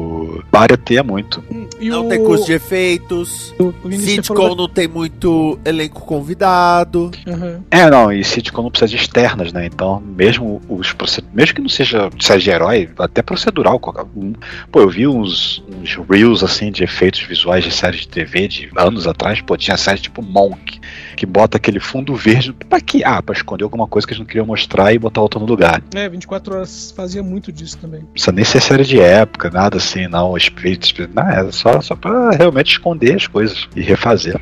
barateia 0.51 1.03
muito. 1.03 1.43
Hum, 1.51 1.67
E 1.81 1.89
não 1.89 2.07
o, 2.07 2.09
tem 2.09 2.23
custo 2.25 2.47
de 2.47 2.53
efeitos. 2.55 3.55
o 3.59 3.73
Sitcom 3.93 4.35
falou 4.37 4.57
não 4.57 4.69
tem 4.69 4.89
muito 4.89 5.59
elenco 5.65 6.01
convidado. 6.05 7.11
da- 7.25 7.33
Aham. 7.33 7.65
É, 7.71 7.89
não, 7.91 8.13
e 8.13 8.25
sitcom 8.25 8.63
não 8.63 8.71
precisa 8.71 8.89
de 8.91 8.97
externas, 8.97 9.53
né? 9.53 9.67
Então, 9.67 10.01
mesmo 10.01 10.61
os 10.69 10.95
mesmo 11.33 11.55
que 11.55 11.61
não 11.61 11.69
seja 11.69 12.11
série 12.19 12.43
de 12.43 12.51
herói, 12.51 12.89
até 12.99 13.23
procedural. 13.23 13.79
qualquer 13.79 14.05
um- 14.17 14.33
Pô, 14.73 14.81
eu 14.81 14.89
vi 14.89 15.07
uns, 15.07 15.63
uns 15.81 15.97
reels 16.09 16.43
assim 16.43 16.71
de 16.71 16.83
efeitos 16.85 17.21
visuais 17.23 17.65
de 17.65 17.71
séries 17.71 18.01
de 18.01 18.09
TV 18.09 18.49
de 18.49 18.69
anos 18.77 19.07
atrás, 19.07 19.41
pô, 19.41 19.57
tinha 19.57 19.77
série 19.77 20.01
tipo 20.01 20.23
Monk, 20.23 20.81
que 21.21 21.27
bota 21.27 21.59
aquele 21.59 21.79
fundo 21.79 22.15
verde 22.15 22.51
pra 22.67 22.81
quê? 22.81 23.03
Ah, 23.05 23.23
pra 23.23 23.35
esconder 23.35 23.63
alguma 23.63 23.87
coisa 23.87 24.07
que 24.07 24.15
eles 24.15 24.21
não 24.21 24.27
queriam 24.27 24.47
mostrar 24.47 24.95
e 24.95 24.99
botar 24.99 25.21
outra 25.21 25.39
no 25.39 25.45
lugar. 25.45 25.83
É, 25.95 26.09
24 26.09 26.55
horas 26.55 26.95
fazia 26.97 27.23
muito 27.23 27.53
disso 27.53 27.77
também. 27.77 28.01
Precisa 28.07 28.33
nem 28.33 28.43
ser 28.43 28.63
série 28.63 28.85
de 28.85 28.99
época, 28.99 29.51
nada 29.51 29.77
assim, 29.77 30.09
não, 30.09 30.35
espíritos, 30.35 30.95
não, 31.15 31.23
é 31.29 31.53
só, 31.53 31.79
só 31.83 31.95
pra 31.95 32.31
realmente 32.31 32.73
esconder 32.73 33.17
as 33.17 33.27
coisas 33.27 33.69
e 33.77 33.83
refazer. 33.83 34.41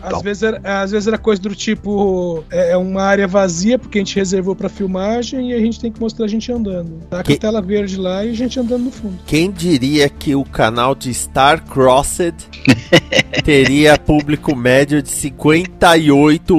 Às, 0.00 0.06
Então. 0.06 0.20
vezes 0.22 0.42
era, 0.42 0.82
às 0.82 0.92
vezes 0.92 1.06
era 1.06 1.18
coisa 1.18 1.42
do 1.42 1.54
tipo: 1.54 2.42
é 2.50 2.70
é 2.70 2.76
uma 2.78 3.02
área 3.02 3.28
vazia 3.28 3.78
porque 3.78 3.98
a 3.98 4.00
gente 4.00 4.16
reservou 4.16 4.56
pra 4.56 4.70
filmagem 4.70 5.50
e 5.50 5.54
a 5.54 5.58
gente 5.58 5.78
tem 5.78 5.92
que 5.92 6.00
mostrar 6.00 6.24
a 6.24 6.28
gente 6.28 6.50
andando. 6.50 7.00
Tá 7.10 7.18
com 7.18 7.24
Que- 7.24 7.34
a 7.34 7.38
tela 7.38 7.60
verde 7.60 7.98
lá 7.98 8.24
e 8.24 8.30
a 8.30 8.34
gente 8.34 8.58
andando 8.58 8.84
no 8.84 8.90
fundo. 8.90 9.18
Quem 9.26 9.50
diria 9.50 10.08
que 10.08 10.34
o 10.34 10.42
canal 10.42 10.94
de 10.94 11.12
Star 11.12 11.62
Crossed 11.66 12.34
teria 13.44 13.98
público 13.98 14.56
médio 14.56 15.02
de 15.02 15.10
58 15.10 15.70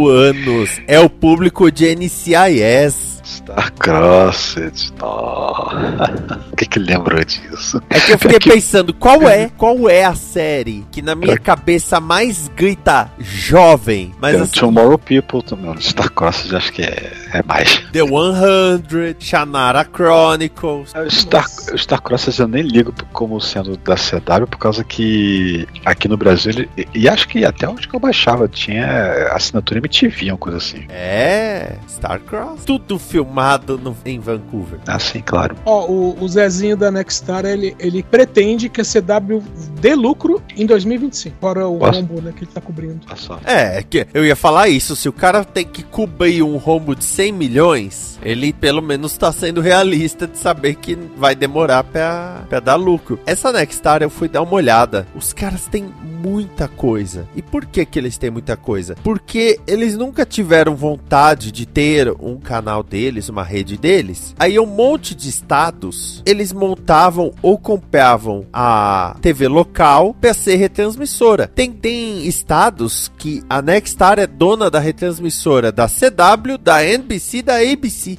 anos? 0.07 0.69
É 0.87 0.99
o 0.99 1.09
público 1.09 1.71
de 1.71 1.95
NCIS. 1.95 3.14
Star 3.25 3.71
Crossed, 3.73 4.93
oh. 5.01 5.69
o 6.51 6.55
que 6.55 6.65
que 6.65 6.79
lembrou 6.79 7.23
disso? 7.25 7.81
É 7.89 7.99
que 7.99 8.13
eu 8.13 8.19
fiquei 8.19 8.39
pensando, 8.53 8.93
qual 8.93 9.27
é, 9.27 9.49
qual 9.57 9.89
é 9.89 10.05
a 10.05 10.13
série 10.13 10.85
que 10.91 11.01
na 11.01 11.15
minha 11.15 11.37
cabeça 11.37 11.99
mais 11.99 12.47
grita 12.55 13.11
jovem, 13.19 14.13
mas 14.21 14.39
assim, 14.39 14.59
Tomorrow 14.59 14.97
People 14.97 15.41
também, 15.41 15.75
Star 15.81 16.11
Crossed 16.11 16.55
acho 16.55 16.71
que 16.71 16.83
é, 16.83 17.11
é 17.33 17.43
mais. 17.43 17.79
The 17.91 18.01
100, 18.01 19.15
Shannara 19.19 19.83
Chronicles. 19.85 20.93
O 20.93 21.09
Star, 21.09 21.47
Star 21.77 22.01
Crossed 22.01 22.39
eu 22.39 22.47
nem 22.47 22.61
ligo 22.61 22.93
como 23.11 23.39
sendo 23.41 23.75
da 23.77 23.95
CW, 23.95 24.47
por 24.47 24.57
causa 24.59 24.83
que 24.83 25.67
aqui 25.83 26.07
no 26.07 26.15
Brasil, 26.17 26.51
ele- 26.51 26.87
e, 26.93 27.09
acho 27.09 27.27
que 27.27 27.43
até 27.43 27.67
onde 27.67 27.87
que 27.87 27.95
eu 27.95 27.99
baixava, 27.99 28.47
tinha 28.47 29.29
assinatura 29.31 29.79
MTV, 29.79 30.31
uma 30.31 30.37
coisa 30.37 30.57
assim. 30.57 30.85
É, 30.89 31.77
Starcross. 31.87 32.65
Tudo 32.65 32.99
filmado 33.15 33.77
no- 33.77 33.95
em 34.05 34.19
Vancouver. 34.19 34.77
Assim, 34.85 35.21
claro. 35.21 35.55
Ó, 35.65 35.85
o, 35.87 36.21
o 36.21 36.27
Zezinho 36.27 36.75
da 36.75 36.91
Nexstar, 36.91 37.45
ele, 37.45 37.73
ele 37.79 38.03
pretende 38.03 38.67
que 38.67 38.81
a 38.81 38.83
CW 38.83 39.41
dê 39.79 39.95
lucro 39.95 40.41
em 40.57 40.65
2025. 40.65 41.37
Fora 41.39 41.65
o 41.65 41.77
Posso? 41.79 41.99
rombo 42.01 42.21
né, 42.21 42.33
que 42.35 42.43
ele 42.43 42.51
tá 42.51 42.59
cobrindo. 42.59 42.99
Só. 43.15 43.39
É, 43.45 43.81
que 43.81 44.05
eu 44.13 44.25
ia 44.25 44.35
falar 44.35 44.67
isso. 44.67 44.95
Se 44.97 45.07
o 45.07 45.13
cara 45.13 45.45
tem 45.45 45.65
que 45.65 45.81
cobrir 45.81 46.43
um 46.43 46.57
rombo 46.57 46.93
de 46.93 47.05
100 47.05 47.31
milhões, 47.31 48.19
ele 48.21 48.51
pelo 48.51 48.81
menos 48.81 49.17
tá 49.17 49.31
sendo 49.31 49.61
realista 49.61 50.27
de 50.27 50.37
saber 50.37 50.75
que 50.75 50.97
vai 51.17 51.35
demorar 51.35 51.83
pra, 51.85 52.43
pra 52.49 52.59
dar 52.59 52.75
lucro. 52.75 53.17
Essa 53.25 53.51
Nexstar 53.53 54.01
eu 54.03 54.09
fui 54.09 54.27
dar 54.27 54.41
uma 54.41 54.53
olhada. 54.53 55.07
Os 55.15 55.31
caras 55.31 55.67
têm 55.67 55.85
muita 56.21 56.67
coisa. 56.67 57.25
E 57.35 57.41
por 57.41 57.65
que 57.65 57.85
que 57.85 57.97
eles 57.97 58.17
têm 58.17 58.29
muita 58.29 58.57
coisa? 58.57 58.95
Porque 59.03 59.57
eles 59.65 59.95
nunca 59.95 60.25
tiveram 60.25 60.75
vontade 60.75 61.51
de 61.51 61.65
ter 61.65 62.09
um 62.19 62.37
canal 62.37 62.83
deles, 63.05 63.29
uma 63.29 63.43
rede 63.43 63.77
deles. 63.77 64.35
Aí 64.39 64.59
um 64.59 64.65
monte 64.65 65.13
de 65.13 65.29
estados, 65.29 66.23
eles 66.25 66.51
montavam 66.51 67.31
ou 67.41 67.55
compravam 67.57 68.47
a 68.51 69.15
TV 69.21 69.47
local 69.47 70.15
para 70.19 70.33
ser 70.33 70.55
retransmissora. 70.55 71.47
Tem, 71.47 71.71
tem 71.71 72.25
estados 72.25 73.11
que 73.17 73.43
a 73.47 73.61
Nexstar 73.61 74.17
é 74.17 74.25
dona 74.25 74.71
da 74.71 74.79
retransmissora 74.79 75.71
da 75.71 75.87
CW, 75.87 76.57
da 76.59 76.83
NBC 76.83 77.43
da 77.43 77.57
ABC. 77.57 78.17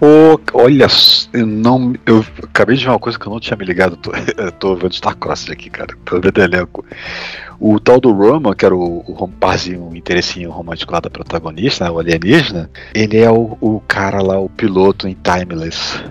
Ô, 0.00 0.38
olha, 0.52 0.86
eu 1.32 1.46
não. 1.46 1.94
Eu 2.06 2.24
acabei 2.42 2.76
de 2.76 2.84
ver 2.84 2.90
uma 2.90 2.98
coisa 2.98 3.18
que 3.18 3.26
eu 3.26 3.32
não 3.32 3.40
tinha 3.40 3.56
me 3.56 3.64
ligado. 3.64 3.96
Tô, 3.96 4.12
tô 4.58 4.76
vendo 4.76 4.92
Starcross 4.92 5.50
aqui, 5.50 5.70
cara. 5.70 5.96
Tô 6.04 6.20
vendo 6.20 6.40
elenco. 6.40 6.84
O 7.60 7.78
tal 7.80 8.00
do 8.00 8.12
Roman, 8.12 8.54
que 8.54 8.64
era 8.66 8.74
o, 8.74 8.98
o 9.06 9.28
parzinho, 9.28 9.88
o 9.88 9.96
interessinho 9.96 10.50
romântico 10.50 10.92
lá 10.92 11.00
da 11.00 11.08
protagonista, 11.10 11.84
né, 11.84 11.90
o 11.90 11.98
alienígena, 11.98 12.70
ele 12.94 13.18
é 13.18 13.30
o, 13.30 13.56
o 13.60 13.80
cara 13.86 14.20
lá, 14.22 14.38
o 14.38 14.48
piloto 14.48 15.06
em 15.08 15.16
Timeless. 15.22 16.02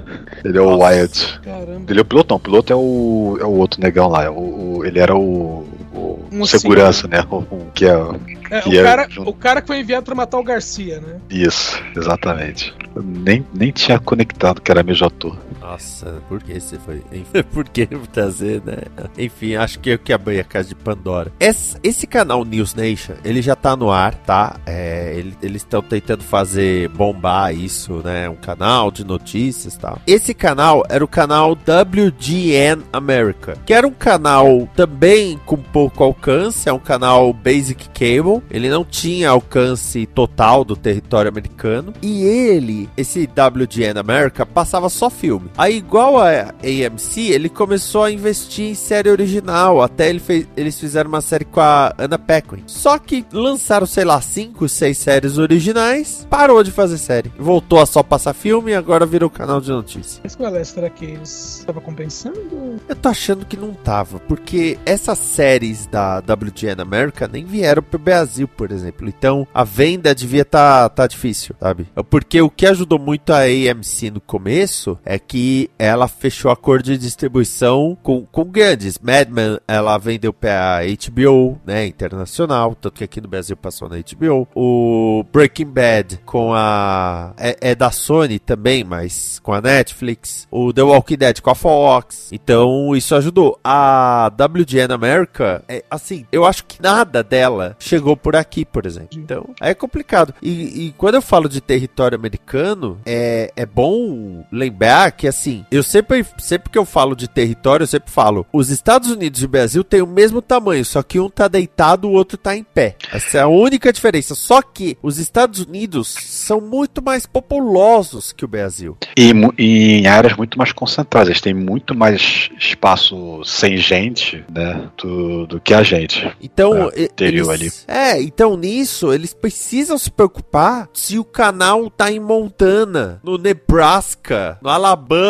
Ele 0.44 0.58
é 0.58 0.62
o 0.62 0.72
Nossa. 0.72 0.84
Wyatt. 0.84 1.40
Caramba. 1.42 1.86
Ele 1.92 2.00
é 2.00 2.02
o 2.02 2.06
piloto, 2.06 2.28
não. 2.32 2.38
O 2.38 2.40
piloto 2.40 2.74
é 2.74 2.76
o, 2.76 3.38
é 3.42 3.46
o 3.46 3.52
outro 3.52 3.82
negão 3.82 4.08
lá. 4.08 4.24
é 4.24 4.30
O, 4.30 4.78
o- 4.78 4.86
ele 4.86 5.00
era 5.00 5.16
o, 5.16 5.66
o 5.94 6.20
Mocinho. 6.32 6.60
segurança, 6.60 7.08
né? 7.08 7.26
O, 7.30 7.38
o- 7.38 7.68
que 7.74 7.86
é 7.86 7.96
o- 7.98 8.16
É, 8.50 8.62
que 8.62 8.70
o, 8.70 8.80
é 8.80 8.84
cara, 8.84 9.08
o 9.26 9.34
cara 9.34 9.62
que 9.62 9.68
foi 9.68 9.80
enviado 9.80 10.06
pra 10.06 10.16
matar 10.16 10.38
o 10.38 10.44
Garcia, 10.44 11.00
né? 11.00 11.16
Isso, 11.30 11.82
exatamente. 11.96 12.74
Eu 12.96 13.02
nem, 13.02 13.46
nem 13.54 13.72
tinha 13.72 13.98
conectado 14.00 14.62
que 14.62 14.70
era 14.72 14.84
mesmo 14.84 15.06
ator. 15.08 15.38
Nossa, 15.74 16.22
por 16.30 16.44
que 16.44 16.60
você 16.60 16.78
foi? 16.78 17.02
Por 17.52 17.68
que 17.68 17.88
trazer, 18.12 18.62
né? 18.64 18.78
Enfim, 19.18 19.56
acho 19.56 19.80
que 19.80 19.90
eu 19.90 19.98
que 19.98 20.14
abri 20.14 20.40
a 20.40 20.44
casa 20.44 20.70
de 20.70 20.76
Pandora. 20.76 21.32
Esse, 21.40 21.76
esse 21.82 22.06
canal 22.06 22.46
News 22.46 22.76
Nation, 22.76 23.14
ele 23.26 23.42
já 23.42 23.56
tá 23.56 23.76
no 23.76 23.90
ar, 23.90 24.14
tá? 24.14 24.58
É, 24.68 25.16
ele- 25.18 25.36
eles 25.42 25.64
estão 25.64 25.82
tentando 25.82 26.24
fazer 26.24 26.90
bombar 26.90 27.56
isso, 27.56 28.02
né? 28.04 28.30
Um 28.30 28.36
canal 28.36 28.92
de 28.92 29.04
notícias 29.04 29.74
e 29.74 29.80
tal. 29.80 29.98
Esse 30.06 30.32
canal 30.36 30.84
era 30.90 31.04
o 31.04 31.08
canal 31.08 31.54
WGN 31.56 32.84
America, 32.94 33.58
que 33.66 33.74
era 33.74 33.88
um 33.88 33.92
canal 33.94 34.68
também 34.76 35.40
com 35.44 35.58
pouco 35.58 36.04
alcance, 36.04 36.70
é 36.70 36.74
um 36.74 36.78
canal 36.80 37.34
Basic 37.34 37.90
Cable. 37.90 38.44
Ele 38.52 38.70
não 38.70 38.86
tinha 38.86 39.30
alcance 39.32 40.06
total 40.06 40.64
do 40.64 40.76
território 40.76 41.30
americano. 41.30 41.94
E 42.00 42.24
ele, 42.24 42.88
esse 42.96 43.24
WGN 43.28 44.00
America, 44.00 44.46
passava 44.46 44.88
só 44.88 45.10
filme. 45.10 45.50
Aí, 45.63 45.78
igual 45.78 46.17
a 46.17 46.54
AMC, 46.62 47.32
ele 47.32 47.47
começou 47.47 48.04
a 48.04 48.12
investir 48.12 48.71
em 48.71 48.76
série 48.76 49.10
original. 49.10 49.82
Até 49.82 50.10
ele 50.10 50.19
fez, 50.19 50.45
eles 50.58 50.78
fizeram 50.78 51.08
uma 51.08 51.21
série 51.21 51.45
com 51.45 51.62
a 51.62 51.95
Anna 51.97 52.19
Paquin. 52.19 52.63
Só 52.67 52.97
que 52.97 53.26
lançaram, 53.32 53.86
sei 53.86 54.04
lá, 54.04 54.19
5, 54.19 54.67
6 54.67 54.97
séries 54.97 55.38
originais. 55.38 56.28
Parou 56.30 56.62
de 56.65 56.69
fazer 56.69 56.97
série. 56.97 57.32
Voltou 57.39 57.80
a 57.80 57.86
só 57.86 58.04
passar 58.04 58.34
filme 58.34 58.71
e 58.71 58.76
agora 58.76 59.06
virou 59.06 59.30
canal 59.30 59.62
de 59.62 59.71
notícias. 59.71 60.19
Mas 60.21 60.36
qual 60.36 60.54
é? 60.54 60.62
Será 60.65 60.89
que 60.89 61.06
eles 61.06 61.60
estavam 61.60 61.82
compensando? 61.82 62.41
Eu 62.89 62.95
tô 62.97 63.08
achando 63.08 63.45
que 63.45 63.56
não 63.56 63.73
tava, 63.73 64.19
porque 64.19 64.78
essas 64.86 65.17
séries 65.17 65.86
da 65.86 66.17
WGN 66.17 66.82
America 66.82 67.26
nem 67.32 67.45
vieram 67.45 67.82
pro 67.82 67.97
Brasil, 67.97 68.49
por 68.49 68.69
exemplo. 68.69 69.08
Então 69.08 69.47
a 69.54 69.63
venda 69.63 70.13
devia 70.13 70.43
tá, 70.43 70.89
tá 70.89 71.08
difícil, 71.08 71.56
sabe? 71.58 71.88
Porque 72.10 72.41
o 72.41 72.49
que 72.49 72.65
ajudou 72.65 72.99
muito 72.99 73.32
a 73.32 73.43
AMC 73.43 74.12
no 74.12 74.19
começo 74.19 74.99
é 75.06 75.17
que 75.17 75.43
ela 75.78 76.08
fechou 76.08 76.52
acordo 76.52 76.86
de 76.86 76.98
distribuição 76.98 77.98
com, 78.02 78.26
com 78.26 78.44
grandes. 78.46 79.00
Mad 79.00 79.30
Men, 79.30 79.60
ela 79.68 79.98
vendeu 79.98 80.34
pra 80.34 80.82
HBO, 80.84 81.60
né, 81.66 81.86
internacional, 81.86 82.76
tanto 82.76 82.96
que 82.96 83.04
aqui 83.04 83.22
no 83.22 83.28
Brasil 83.28 83.56
passou 83.56 83.90
na 83.90 83.98
HBO. 83.98 84.48
O 84.56 85.26
Breaking 85.32 85.66
Bad 85.66 86.22
com 86.26 86.54
a. 86.54 87.34
É, 87.38 87.72
é 87.72 87.76
da 87.76 87.92
Sony 87.92 88.40
também, 88.40 88.84
mas 88.84 89.40
com 89.40 89.54
a 89.54 89.62
Netflix. 89.62 90.48
O 90.52 90.74
The 90.74 90.84
Walking 90.84 91.18
Dead 91.18 91.42
com 91.42 91.50
a 91.50 91.56
Fox. 91.56 92.30
Então 92.32 92.96
isso 92.96 93.16
ajudou. 93.16 93.60
A 93.64 94.32
WGN 94.34 94.94
America, 94.94 95.64
é, 95.68 95.84
assim, 95.90 96.26
eu 96.32 96.46
acho 96.46 96.66
que 96.66 96.82
nada 96.82 97.24
dela 97.24 97.76
chegou 97.80 98.16
por 98.16 98.36
aqui, 98.36 98.66
por 98.66 98.86
exemplo. 98.86 99.18
Então 99.18 99.50
é 99.60 99.74
complicado. 99.74 100.34
E, 100.42 100.88
e 100.88 100.92
quando 100.98 101.16
eu 101.16 101.22
falo 101.22 101.50
de 101.50 101.62
território 101.62 102.18
americano, 102.18 103.00
é, 103.06 103.52
é 103.56 103.66
bom 103.66 104.46
lembrar 104.52 105.12
que, 105.12 105.28
assim, 105.34 105.65
eu 105.72 105.84
sempre, 105.84 106.26
sempre 106.38 106.69
que 106.69 106.78
eu 106.78 106.86
falo 106.86 107.15
de 107.15 107.28
território, 107.28 107.84
eu 107.84 107.88
sempre 107.88 108.12
falo: 108.12 108.46
os 108.54 108.69
Estados 108.69 109.10
Unidos 109.10 109.41
e 109.41 109.46
o 109.46 109.50
Brasil 109.50 109.84
têm 109.84 110.02
o 110.02 110.08
mesmo 110.08 110.41
tamanho, 110.41 110.86
só 110.86 111.02
que 111.02 111.19
um 111.19 111.30
tá 111.30 111.48
deitado, 111.48 112.08
o 112.08 112.12
outro 112.12 112.38
tá 112.38 112.56
em 112.56 112.63
pé. 112.63 112.96
Essa 113.12 113.39
é 113.39 113.41
a 113.41 113.48
única 113.48 113.91
diferença. 113.91 114.36
Só 114.36 114.62
que 114.62 114.98
os 115.02 115.17
Estados 115.17 115.60
Unidos 115.62 116.15
são 116.19 116.62
muito 116.62 117.02
mais 117.02 117.26
populosos 117.26 118.32
que 118.32 118.46
o 118.46 118.48
Brasil. 118.48 118.98
E, 119.17 119.32
e 119.58 119.93
em 120.00 120.08
áreas 120.08 120.36
muito 120.38 120.58
mais 120.58 120.72
concentradas. 120.72 121.30
Eles 121.30 121.41
têm 121.41 121.54
muito 121.54 121.96
mais 121.96 122.50
espaço 122.60 123.43
sem 123.43 123.78
gente, 123.78 124.43
né? 124.52 124.89
Do, 124.98 125.48
do 125.48 125.60
que 125.60 125.74
a 125.74 125.84
gente. 125.84 126.30
Então, 126.41 126.91
É, 126.96 127.10
eles, 127.19 127.86
é, 127.88 128.22
então 128.22 128.56
nisso 128.56 129.13
eles 129.13 129.34
precisam 129.34 129.98
se 129.98 130.12
preocupar 130.12 130.89
se 130.93 131.17
o 131.17 131.24
canal 131.24 131.89
tá 131.89 132.12
em 132.12 132.19
Montana, 132.19 133.19
no 133.24 133.38
Nebraska, 133.38 134.58
no 134.62 134.69
Alabama, 134.69 135.23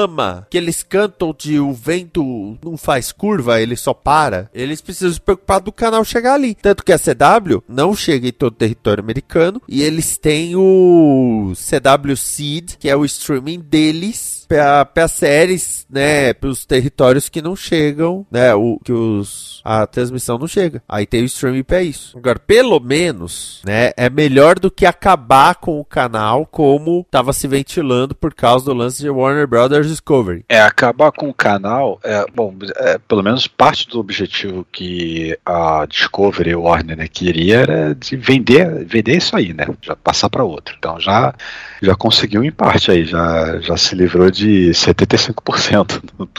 que 0.49 0.57
eles 0.57 0.83
cantam 0.83 1.35
de 1.37 1.59
o 1.59 1.71
vento 1.71 2.57
não 2.63 2.77
faz 2.77 3.11
curva, 3.11 3.61
ele 3.61 3.75
só 3.75 3.93
para. 3.93 4.49
Eles 4.53 4.81
precisam 4.81 5.13
se 5.13 5.21
preocupar 5.21 5.59
do 5.59 5.71
canal 5.71 6.03
chegar 6.03 6.33
ali. 6.33 6.55
Tanto 6.55 6.83
que 6.83 6.91
a 6.91 6.99
CW 6.99 7.63
não 7.67 7.95
chega 7.95 8.27
em 8.27 8.33
todo 8.33 8.53
o 8.53 8.57
território 8.57 9.03
americano 9.03 9.61
e 9.67 9.83
eles 9.83 10.17
têm 10.17 10.55
o 10.55 11.53
CW 11.55 12.15
Seed, 12.15 12.73
que 12.79 12.89
é 12.89 12.95
o 12.95 13.05
streaming 13.05 13.59
deles 13.59 14.42
para 14.91 15.07
séries, 15.07 15.85
né, 15.89 16.33
para 16.33 16.49
os 16.49 16.65
territórios 16.65 17.29
que 17.29 17.41
não 17.41 17.55
chegam, 17.55 18.25
né, 18.31 18.53
o 18.53 18.79
que 18.83 18.91
os 18.91 19.53
a 19.63 19.87
transmissão 19.87 20.37
não 20.37 20.47
chega. 20.47 20.83
Aí 20.87 21.05
tem 21.05 21.21
o 21.21 21.25
streaming 21.25 21.63
para 21.63 21.81
isso. 21.81 22.17
Agora, 22.17 22.37
pelo 22.37 22.79
menos, 22.79 23.61
né, 23.65 23.91
é 23.95 24.09
melhor 24.09 24.59
do 24.59 24.69
que 24.69 24.85
acabar 24.85 25.55
com 25.55 25.79
o 25.79 25.85
canal 25.85 26.45
como 26.45 27.01
estava 27.01 27.31
se 27.31 27.47
ventilando 27.47 28.13
por 28.13 28.33
causa 28.33 28.65
do 28.65 28.73
lance 28.73 29.01
de 29.01 29.09
Warner 29.09 29.47
Brothers 29.47 29.87
Discovery. 29.87 30.43
É, 30.49 30.61
acabar 30.61 31.11
com 31.11 31.29
o 31.29 31.33
canal, 31.33 31.99
é, 32.03 32.25
bom, 32.35 32.53
é, 32.75 32.97
pelo 32.97 33.23
menos 33.23 33.47
parte 33.47 33.87
do 33.87 33.99
objetivo 33.99 34.65
que 34.71 35.37
a 35.45 35.85
Discovery 35.85 36.55
Warner 36.55 36.97
né, 36.97 37.07
queria 37.07 37.59
era 37.59 37.95
de 37.95 38.17
vender, 38.17 38.83
vender 38.85 39.15
isso 39.15 39.35
aí, 39.35 39.53
né? 39.53 39.65
Já 39.81 39.95
passar 39.95 40.29
para 40.29 40.43
outro. 40.43 40.75
Então 40.77 40.99
já, 40.99 41.33
já 41.81 41.95
conseguiu 41.95 42.43
em 42.43 42.51
parte 42.51 42.91
aí, 42.91 43.05
já, 43.05 43.59
já 43.59 43.77
se 43.77 43.95
livrou 43.95 44.29
de 44.29 44.42
75%. 44.71 46.01
do- 46.17 46.29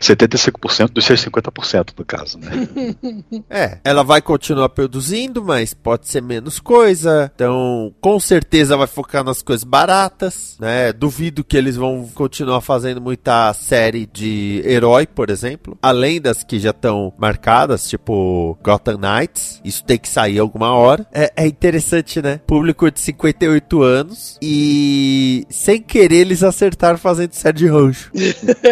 75% 0.00 0.92
dos 0.92 1.04
seus 1.04 1.20
50% 1.24 1.92
no 1.98 2.04
caso, 2.04 2.38
né? 2.38 2.50
É, 3.48 3.78
ela 3.84 4.02
vai 4.02 4.20
continuar 4.20 4.68
produzindo, 4.68 5.44
mas 5.44 5.74
pode 5.74 6.08
ser 6.08 6.22
menos 6.22 6.58
coisa. 6.60 7.30
Então, 7.34 7.92
com 8.00 8.18
certeza 8.20 8.76
vai 8.76 8.86
focar 8.86 9.24
nas 9.24 9.42
coisas 9.42 9.64
baratas, 9.64 10.56
né? 10.60 10.92
Duvido 10.92 11.42
que 11.44 11.56
eles 11.56 11.76
vão 11.76 12.08
continuar 12.14 12.60
fazendo 12.60 13.00
muita 13.00 13.52
série 13.54 14.06
de 14.06 14.62
herói, 14.64 15.06
por 15.06 15.30
exemplo. 15.30 15.76
Além 15.82 16.20
das 16.20 16.44
que 16.44 16.58
já 16.58 16.70
estão 16.70 17.12
marcadas, 17.18 17.88
tipo 17.88 18.58
Gotham 18.62 18.98
Knights. 18.98 19.60
Isso 19.64 19.84
tem 19.84 19.98
que 19.98 20.08
sair 20.08 20.38
alguma 20.38 20.72
hora. 20.74 21.06
É, 21.12 21.32
é 21.36 21.46
interessante, 21.46 22.20
né? 22.22 22.40
Público 22.46 22.90
de 22.90 23.00
58 23.00 23.82
anos 23.82 24.38
e 24.40 25.44
sem 25.50 25.80
querer 25.80 26.20
eles 26.20 26.42
acertaram 26.42 26.98
fazendo 26.98 27.32
série 27.32 27.49
de 27.58 27.68
rancho. 27.68 28.10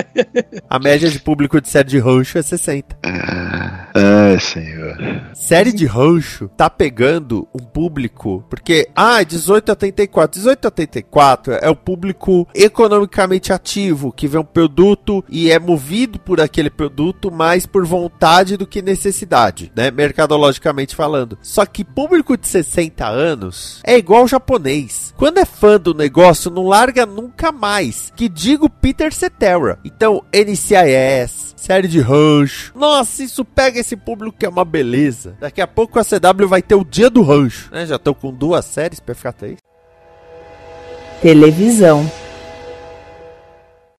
A 0.68 0.78
média 0.78 1.10
de 1.10 1.18
público 1.18 1.60
de 1.60 1.68
série 1.68 1.88
de 1.88 1.98
rancho 1.98 2.38
é 2.38 2.42
60. 2.42 2.96
Ai, 3.98 4.38
senhor. 4.38 4.96
Série 5.34 5.72
de 5.72 5.84
rancho 5.87 6.48
tá 6.56 6.70
pegando 6.70 7.48
um 7.52 7.58
público. 7.58 8.44
Porque, 8.48 8.88
ah, 8.94 9.22
18 9.22 9.70
a 9.70 9.72
84. 9.72 10.38
18 10.38 10.64
a 10.64 10.68
84 10.68 11.52
é 11.54 11.68
o 11.68 11.74
público 11.74 12.46
economicamente 12.54 13.52
ativo, 13.52 14.12
que 14.12 14.28
vê 14.28 14.38
um 14.38 14.44
produto 14.44 15.24
e 15.28 15.50
é 15.50 15.58
movido 15.58 16.18
por 16.20 16.40
aquele 16.40 16.70
produto 16.70 17.30
mais 17.30 17.66
por 17.66 17.84
vontade 17.84 18.56
do 18.56 18.66
que 18.66 18.80
necessidade, 18.82 19.72
né? 19.74 19.90
Mercadologicamente 19.90 20.94
falando. 20.94 21.37
Só 21.42 21.66
que 21.66 21.84
público 21.84 22.37
de 22.37 22.46
60 22.46 23.06
anos 23.06 23.80
é 23.84 23.98
igual 23.98 24.24
o 24.24 24.28
japonês. 24.28 25.12
Quando 25.16 25.38
é 25.38 25.44
fã 25.44 25.78
do 25.78 25.94
negócio, 25.94 26.50
não 26.50 26.68
larga 26.68 27.04
nunca 27.04 27.50
mais. 27.50 28.12
Que 28.14 28.28
digo 28.28 28.70
Peter 28.70 29.12
Cetera. 29.12 29.78
Então, 29.84 30.22
NCIS, 30.32 31.54
série 31.56 31.88
de 31.88 32.00
rancho. 32.00 32.72
Nossa, 32.74 33.22
isso 33.22 33.44
pega 33.44 33.80
esse 33.80 33.88
público 33.96 34.37
que 34.38 34.46
é 34.46 34.48
uma 34.48 34.64
beleza. 34.64 35.37
Daqui 35.40 35.61
a 35.61 35.66
pouco 35.66 35.98
a 35.98 36.05
CW 36.05 36.46
vai 36.46 36.62
ter 36.62 36.74
o 36.74 36.85
dia 36.85 37.11
do 37.11 37.22
rancho. 37.22 37.70
Né? 37.72 37.87
Já 37.87 37.96
estão 37.96 38.14
com 38.14 38.33
duas 38.33 38.64
séries 38.64 39.01
pra 39.01 39.14
ficar 39.14 39.33
três. 39.33 39.59
Televisão. 41.20 42.09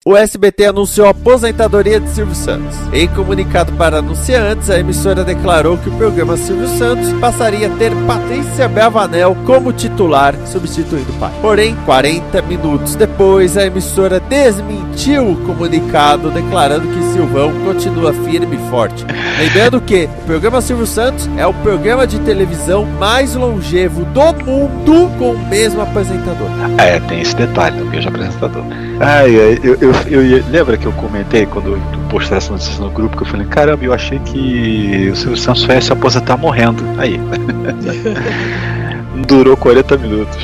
O 0.05 0.15
SBT 0.15 0.67
anunciou 0.67 1.07
a 1.07 1.09
aposentadoria 1.09 1.99
de 1.99 2.09
Silvio 2.09 2.33
Santos. 2.33 2.73
Em 2.93 3.05
comunicado 3.09 3.73
para 3.73 3.97
anunciantes, 3.97 4.69
a 4.69 4.79
emissora 4.79 5.25
declarou 5.25 5.77
que 5.77 5.89
o 5.89 5.97
programa 5.97 6.37
Silvio 6.37 6.69
Santos 6.77 7.11
passaria 7.19 7.67
a 7.67 7.77
ter 7.77 7.91
Patrícia 8.07 8.69
Belvanel 8.69 9.35
como 9.45 9.73
titular, 9.73 10.33
substituindo 10.47 11.11
o 11.11 11.19
pai. 11.19 11.33
Porém, 11.41 11.75
40 11.85 12.41
minutos 12.43 12.95
depois, 12.95 13.57
a 13.57 13.65
emissora 13.65 14.21
desmentiu 14.21 15.31
o 15.31 15.45
comunicado, 15.45 16.31
declarando 16.31 16.87
que 16.87 17.11
Silvão 17.11 17.51
continua 17.65 18.13
firme 18.13 18.55
e 18.55 18.69
forte. 18.69 19.05
Lembrando 19.37 19.81
que 19.81 20.05
o 20.05 20.25
programa 20.25 20.61
Silvio 20.61 20.87
Santos 20.87 21.29
é 21.37 21.45
o 21.45 21.53
programa 21.55 22.07
de 22.07 22.19
televisão 22.19 22.85
mais 22.85 23.35
longevo 23.35 24.05
do 24.05 24.45
mundo 24.45 25.11
com 25.17 25.31
o 25.31 25.49
mesmo 25.49 25.81
apresentador. 25.81 26.47
É, 26.77 27.01
tem 27.01 27.19
esse 27.19 27.35
detalhe 27.35 27.77
no 27.77 27.85
mesmo 27.85 28.09
apresentador. 28.09 28.63
Ai, 29.01 29.39
ai, 29.39 29.59
eu, 29.63 29.75
eu, 29.81 29.93
eu, 30.07 30.25
ia- 30.25 30.43
lembra 30.49 30.77
que 30.77 30.85
eu 30.85 30.91
comentei 30.93 31.45
quando 31.45 31.73
eu 31.73 31.79
postei 32.09 32.37
essa 32.37 32.51
notícia 32.51 32.83
no 32.83 32.89
grupo 32.89 33.17
que 33.17 33.23
eu 33.23 33.27
falei, 33.27 33.45
caramba, 33.47 33.83
eu 33.83 33.93
achei 33.93 34.19
que 34.19 35.09
o 35.11 35.15
Silvio 35.15 35.37
Santos 35.37 35.67
se 35.83 35.93
aposentar 35.93 36.37
morrendo. 36.37 36.83
Aí. 36.97 37.19
Durou 39.27 39.57
40 39.57 39.97
minutos. 39.97 40.37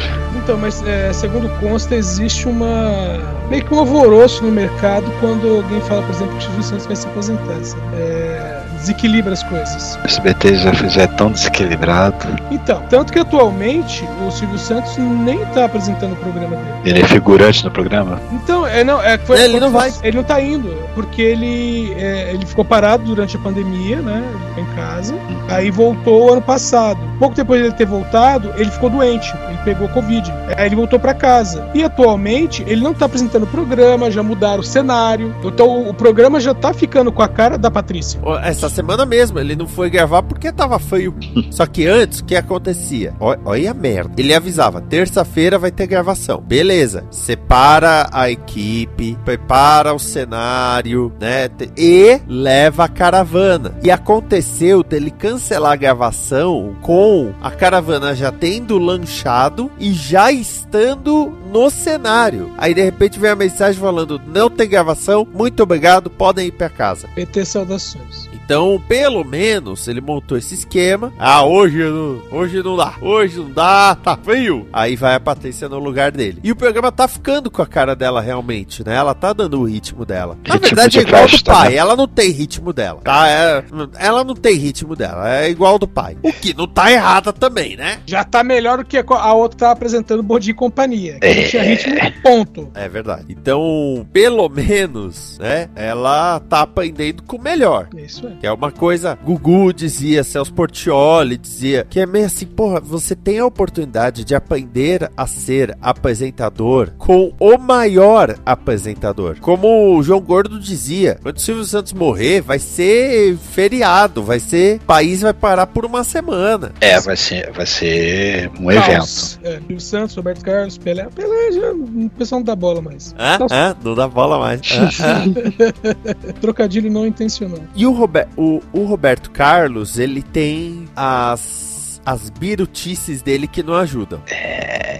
Então, 0.44 0.58
mas 0.58 0.84
é, 0.86 1.12
segundo 1.12 1.50
consta, 1.60 1.96
existe 1.96 2.48
uma. 2.48 3.18
meio 3.50 3.66
que 3.66 3.74
um 3.74 3.80
alvoroço 3.80 4.44
no 4.44 4.52
mercado 4.52 5.06
quando 5.20 5.58
alguém 5.58 5.82
fala, 5.82 6.04
por 6.04 6.14
exemplo, 6.14 6.34
que 6.34 6.40
o 6.40 6.42
Silvio 6.44 6.64
Santos 6.64 6.86
vai 6.86 6.96
se 6.96 7.08
aposentar. 7.08 7.58
É, 7.94 8.62
desequilibra 8.86 9.34
as 9.34 9.44
coisas. 9.44 9.96
O 10.04 10.06
SBT 10.06 10.56
já, 10.56 10.74
já 10.74 11.02
é 11.04 11.08
tão 11.08 11.32
desequilibrado. 11.32 12.16
Então, 12.52 12.82
tanto 12.90 13.12
que 13.12 13.20
atualmente 13.20 14.08
o 14.26 14.32
Silvio 14.32 14.58
Santos 14.58 14.98
nem 14.98 15.44
tá 15.48 15.66
apresentando 15.66 16.14
o 16.14 16.16
programa 16.18 16.56
dele. 16.56 16.70
Ele 16.86 17.02
é 17.02 17.08
figurante 17.08 17.64
no 17.64 17.72
programa. 17.72 18.22
Então, 18.32 18.66
é, 18.66 18.84
não, 18.84 19.02
é, 19.02 19.18
foi, 19.18 19.42
Ele 19.42 19.60
não 19.60 19.72
vai. 19.72 19.92
Ele 20.04 20.18
não 20.18 20.24
tá 20.24 20.40
indo, 20.40 20.78
porque 20.94 21.22
ele, 21.22 21.94
é, 21.94 22.34
ele 22.34 22.46
ficou 22.46 22.64
parado 22.64 23.04
durante 23.04 23.36
a 23.36 23.40
pandemia, 23.40 24.02
né? 24.02 24.24
Ele 24.30 24.46
ficou 24.48 24.64
em 24.64 24.76
casa. 24.76 25.16
Aí 25.50 25.72
voltou 25.72 26.32
ano 26.32 26.42
passado. 26.42 27.00
Pouco 27.20 27.36
depois 27.36 27.62
de 27.62 27.68
ele 27.68 27.76
ter 27.76 27.86
voltado, 27.86 28.54
ele 28.58 28.70
ficou 28.70 28.90
doente. 28.90 29.34
Ele 29.48 29.58
pegou 29.64 29.90
Covid. 29.90 30.32
Aí 30.56 30.68
ele 30.68 30.76
voltou 30.76 31.00
pra 31.00 31.14
casa. 31.14 31.70
E 31.74 31.84
atualmente, 31.84 32.64
ele 32.68 32.82
não 32.82 32.94
tá 32.94 33.06
apresentando 33.06 33.44
o 33.44 33.48
programa, 33.48 34.12
já 34.12 34.22
mudaram 34.22 34.60
o 34.60 34.64
cenário. 34.64 35.36
Então 35.44 35.90
o 35.90 35.94
programa 35.94 36.40
já 36.40 36.54
tá 36.54 36.74
ficando 36.74 37.12
com 37.12 37.22
a 37.22 37.28
cara 37.28 37.58
da 37.58 37.72
Patrícia. 37.72 38.20
Essa 38.44 38.70
semana 38.76 39.06
mesmo, 39.06 39.40
ele 39.40 39.56
não 39.56 39.68
foi 39.68 39.90
gravar 39.90 40.22
porque 40.22 40.52
tava 40.52 40.78
feio. 40.78 41.16
Só 41.50 41.66
que 41.66 41.88
antes, 41.88 42.20
o 42.20 42.26
que 42.26 42.36
acontecia? 42.36 43.14
Olha 43.20 43.72
a 43.72 43.74
merda. 43.74 44.14
Ele 44.18 44.34
avisava, 44.34 44.82
terça-feira 44.82 45.58
vai 45.58 45.72
ter 45.72 45.88
gravação. 45.88 46.42
Beleza. 46.42 47.06
Separa 47.10 48.10
a 48.12 48.30
equipe, 48.30 49.18
prepara 49.24 49.94
o 49.94 50.00
cenário, 50.00 51.14
né? 51.20 51.50
E 51.78 52.20
leva 52.28 52.84
a 52.84 52.90
caravana. 52.90 53.78
E 53.82 53.90
aconteceu 53.90 54.84
dele 54.84 55.10
cancelar 55.10 55.72
a 55.72 55.78
gravação 55.78 56.76
com 56.82 57.34
a 57.42 57.52
caravana 57.52 58.14
já 58.14 58.32
tendo 58.32 58.78
lanchado 58.78 59.72
e 59.80 59.94
já 59.94 60.34
estando 60.34 61.34
no 61.52 61.70
cenário. 61.70 62.52
Aí 62.58 62.74
de 62.74 62.84
repente 62.84 63.20
vem 63.20 63.32
a 63.32 63.36
mensagem 63.36 63.80
falando: 63.80 64.22
não 64.28 64.50
tem 64.50 64.68
gravação, 64.68 65.26
muito 65.34 65.64
obrigado, 65.64 66.10
podem 66.10 66.48
ir 66.48 66.52
pra 66.52 66.68
casa. 66.68 67.08
PT 67.16 67.46
Saudações. 67.46 68.35
Então, 68.46 68.80
pelo 68.88 69.24
menos, 69.24 69.88
ele 69.88 70.00
montou 70.00 70.38
esse 70.38 70.54
esquema. 70.54 71.12
Ah, 71.18 71.44
hoje 71.44 71.80
não, 71.84 72.22
hoje 72.32 72.62
não 72.62 72.78
dá. 72.78 72.94
Hoje 73.02 73.40
não 73.40 73.52
dá, 73.52 73.96
tá 73.96 74.16
frio. 74.16 74.68
Aí 74.72 74.96
vai 74.96 75.16
a 75.16 75.20
Patrícia 75.20 75.68
no 75.68 75.80
lugar 75.80 76.12
dele. 76.12 76.40
E 76.44 76.52
o 76.52 76.56
programa 76.56 76.92
tá 76.92 77.08
ficando 77.08 77.50
com 77.50 77.62
a 77.64 77.66
cara 77.66 77.96
dela 77.96 78.22
realmente, 78.22 78.86
né? 78.86 78.96
Ela 78.96 79.16
tá 79.16 79.34
dando 79.34 79.60
o 79.60 79.64
ritmo 79.64 80.06
dela. 80.06 80.38
Na 80.48 80.54
Ritmo 80.56 80.68
verdade, 80.68 81.00
é 81.00 81.02
de 81.04 81.08
igual 81.08 81.24
do 81.26 81.30
festa, 81.32 81.52
pai. 81.54 81.70
né? 81.70 81.76
Ela 81.76 81.96
não 81.96 82.08
tem 82.08 82.30
ritmo 82.32 82.72
dela. 82.72 83.02
Tá? 83.04 83.28
É- 83.28 83.64
ela 83.98 84.24
não 84.24 84.36
tem 84.36 84.56
ritmo 84.56 84.96
dela. 84.96 85.28
É 85.38 85.50
igual 85.50 85.80
do 85.80 85.88
pai. 85.88 86.16
O 86.22 86.32
que 86.32 86.54
não 86.56 86.68
tá 86.68 86.92
errada 86.92 87.34
também, 87.34 87.76
né? 87.76 88.00
Já 88.06 88.24
tá 88.24 88.44
melhor 88.44 88.78
do 88.78 88.86
que 88.86 88.98
a 88.98 89.34
outra 89.34 89.58
tá 89.58 89.72
apresentando 89.72 90.24
Dia 90.40 90.52
e 90.52 90.54
Companhia. 90.54 91.18
Que 91.20 91.26
É. 91.28 91.48
tinha 91.48 91.64
ritmo, 91.64 91.96
ponto. 92.22 92.70
É 92.76 92.88
verdade. 92.88 93.26
Então, 93.30 94.06
pelo 94.14 94.48
menos, 94.50 95.40
né? 95.40 95.68
Ela 95.76 96.40
tá 96.42 96.62
aprendendo 96.62 97.24
com 97.24 97.38
o 97.38 97.42
melhor. 97.42 97.88
É 97.96 98.02
isso 98.02 98.28
aí. 98.28 98.35
Que 98.40 98.48
é 98.48 98.52
uma 98.52 98.72
coisa, 98.72 99.18
Gugu 99.24 99.72
dizia, 99.74 100.24
Celso 100.24 100.54
Portioli 100.54 101.38
dizia, 101.38 101.86
que 101.90 102.00
é 102.00 102.06
meio 102.06 102.26
assim, 102.26 102.46
porra, 102.46 102.80
você 102.82 103.16
tem 103.16 103.40
a 103.40 103.46
oportunidade 103.46 104.24
de 104.24 104.36
aprender 104.36 105.10
a 105.16 105.26
ser 105.26 105.76
apresentador 105.82 106.92
com 106.98 107.34
o 107.40 107.58
maior 107.58 108.36
apresentador. 108.46 109.38
Como 109.40 109.96
o 109.98 110.04
João 110.04 110.20
Gordo 110.20 110.60
dizia, 110.60 111.18
quando 111.24 111.38
o 111.38 111.40
Silvio 111.40 111.64
Santos 111.64 111.94
morrer, 111.94 112.42
vai 112.42 112.60
ser 112.60 113.38
feriado, 113.38 114.22
vai 114.22 114.40
ser, 114.40 114.78
o 114.78 114.86
país 114.86 115.22
vai 115.22 115.34
parar 115.34 115.68
por 115.68 115.86
uma 115.86 116.04
semana. 116.04 116.72
É, 116.82 117.00
vai 117.00 117.16
ser, 117.16 117.52
vai 117.54 117.66
ser 117.66 118.52
um 118.60 118.70
evento. 118.70 118.86
Caos. 118.96 119.40
É, 119.44 119.52
Silvio 119.60 119.80
Santos, 119.82 120.16
Roberto 120.16 120.44
Carlos, 120.44 120.78
Pelé. 120.78 121.08
Pelé 121.16 121.52
já 121.54 121.72
o 121.72 122.10
pessoal 122.18 122.40
não 122.40 122.46
dá 122.46 122.56
bola 122.56 122.82
mais. 122.82 123.16
Hã? 123.18 123.38
Nossa. 123.40 123.56
Hã? 123.56 123.76
Não 123.84 123.96
dá 123.96 124.08
bola 124.08 124.38
mais. 124.40 124.62
Hã? 124.72 124.90
Hã? 125.02 126.34
Trocadilho 126.42 126.92
não 126.92 127.08
intencional. 127.08 127.60
E 127.76 127.86
o, 127.86 127.92
Robe- 127.94 128.25
o- 128.38 128.62
o 128.74 128.84
Roberto 128.86 129.32
Carlos, 129.32 129.98
ele 130.00 130.22
tem 130.22 130.88
as, 130.96 131.75
as 132.06 132.30
birutices 132.30 133.22
dele 133.22 133.48
que 133.48 133.64
não 133.64 133.74
ajudam. 133.74 134.22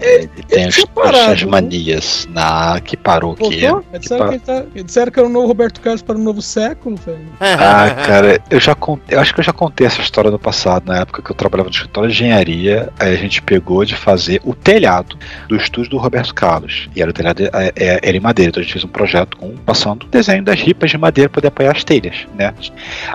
Ele 0.00 0.28
tem 0.48 0.68
parado, 0.94 1.32
as 1.32 1.42
né? 1.42 1.50
manias. 1.50 2.28
Na 2.30 2.80
que 2.80 2.96
parou 2.96 3.34
que. 3.34 3.42
Voltou? 3.42 3.84
É, 3.92 3.98
Disseram 3.98 4.28
que, 4.28 4.34
ele 4.34 4.40
tá, 4.40 4.64
disseram 4.84 5.12
que 5.12 5.18
era 5.18 5.28
o 5.28 5.30
novo 5.30 5.46
Roberto 5.46 5.80
Carlos 5.80 6.02
para 6.02 6.16
o 6.16 6.18
novo 6.18 6.42
século, 6.42 6.96
velho. 6.96 7.26
Ah, 7.66 7.90
cara, 8.06 8.40
eu 8.50 8.60
já 8.60 8.74
contei, 8.74 9.16
eu 9.16 9.20
acho 9.20 9.34
que 9.34 9.40
eu 9.40 9.44
já 9.44 9.52
contei 9.52 9.86
essa 9.86 10.00
história 10.00 10.30
no 10.30 10.38
passado, 10.38 10.86
na 10.86 11.00
época 11.00 11.22
que 11.22 11.30
eu 11.30 11.34
trabalhava 11.34 11.68
no 11.68 11.74
escritório 11.74 12.10
de 12.10 12.14
engenharia, 12.16 12.92
aí 12.98 13.12
a 13.12 13.16
gente 13.16 13.40
pegou 13.42 13.84
de 13.84 13.94
fazer 13.94 14.40
o 14.44 14.54
telhado 14.54 15.16
do 15.48 15.56
estúdio 15.56 15.92
do 15.92 15.98
Roberto 15.98 16.34
Carlos. 16.34 16.88
E 16.94 17.00
era 17.00 17.10
o 17.10 17.14
telhado 17.14 17.42
é, 17.42 17.72
é, 17.74 18.00
era 18.02 18.16
em 18.16 18.20
madeira, 18.20 18.50
então 18.50 18.60
a 18.60 18.64
gente 18.64 18.72
fez 18.72 18.84
um 18.84 18.88
projeto 18.88 19.36
com 19.36 19.56
passando 19.56 20.04
o 20.04 20.06
desenho 20.06 20.42
das 20.42 20.60
ripas 20.60 20.90
de 20.90 20.98
madeira 20.98 21.28
para 21.28 21.36
poder 21.36 21.48
apoiar 21.48 21.72
as 21.72 21.84
telhas, 21.84 22.26
né? 22.34 22.52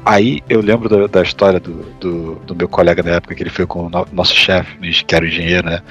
Aí 0.06 0.42
eu 0.50 0.62
lembro 0.62 0.90
da, 0.90 1.08
da 1.08 1.22
história 1.22 1.60
do, 1.60 1.84
do, 2.00 2.36
do 2.46 2.56
meu 2.56 2.68
colega 2.68 3.04
na 3.04 3.12
época 3.12 3.36
que 3.36 3.44
ele 3.44 3.50
foi 3.50 3.66
com 3.66 3.81
o 3.86 3.90
no- 3.90 4.08
nosso 4.12 4.36
chefe, 4.36 4.76
que 5.06 5.16
era 5.16 5.26
o 5.26 5.28
engenheiro, 5.28 5.68
né? 5.70 5.82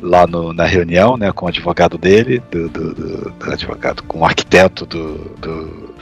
Lá 0.00 0.26
no- 0.26 0.52
na 0.52 0.64
reunião, 0.64 1.16
né? 1.16 1.32
Com 1.32 1.46
o 1.46 1.48
advogado 1.48 1.96
dele, 1.98 2.42
do, 2.50 2.68
do- 2.68 2.94
do- 2.94 3.30
do 3.30 3.52
advogado, 3.52 4.02
com 4.04 4.20
o 4.20 4.24
arquiteto 4.24 4.84
do, 4.86 5.14
do, 5.38 5.94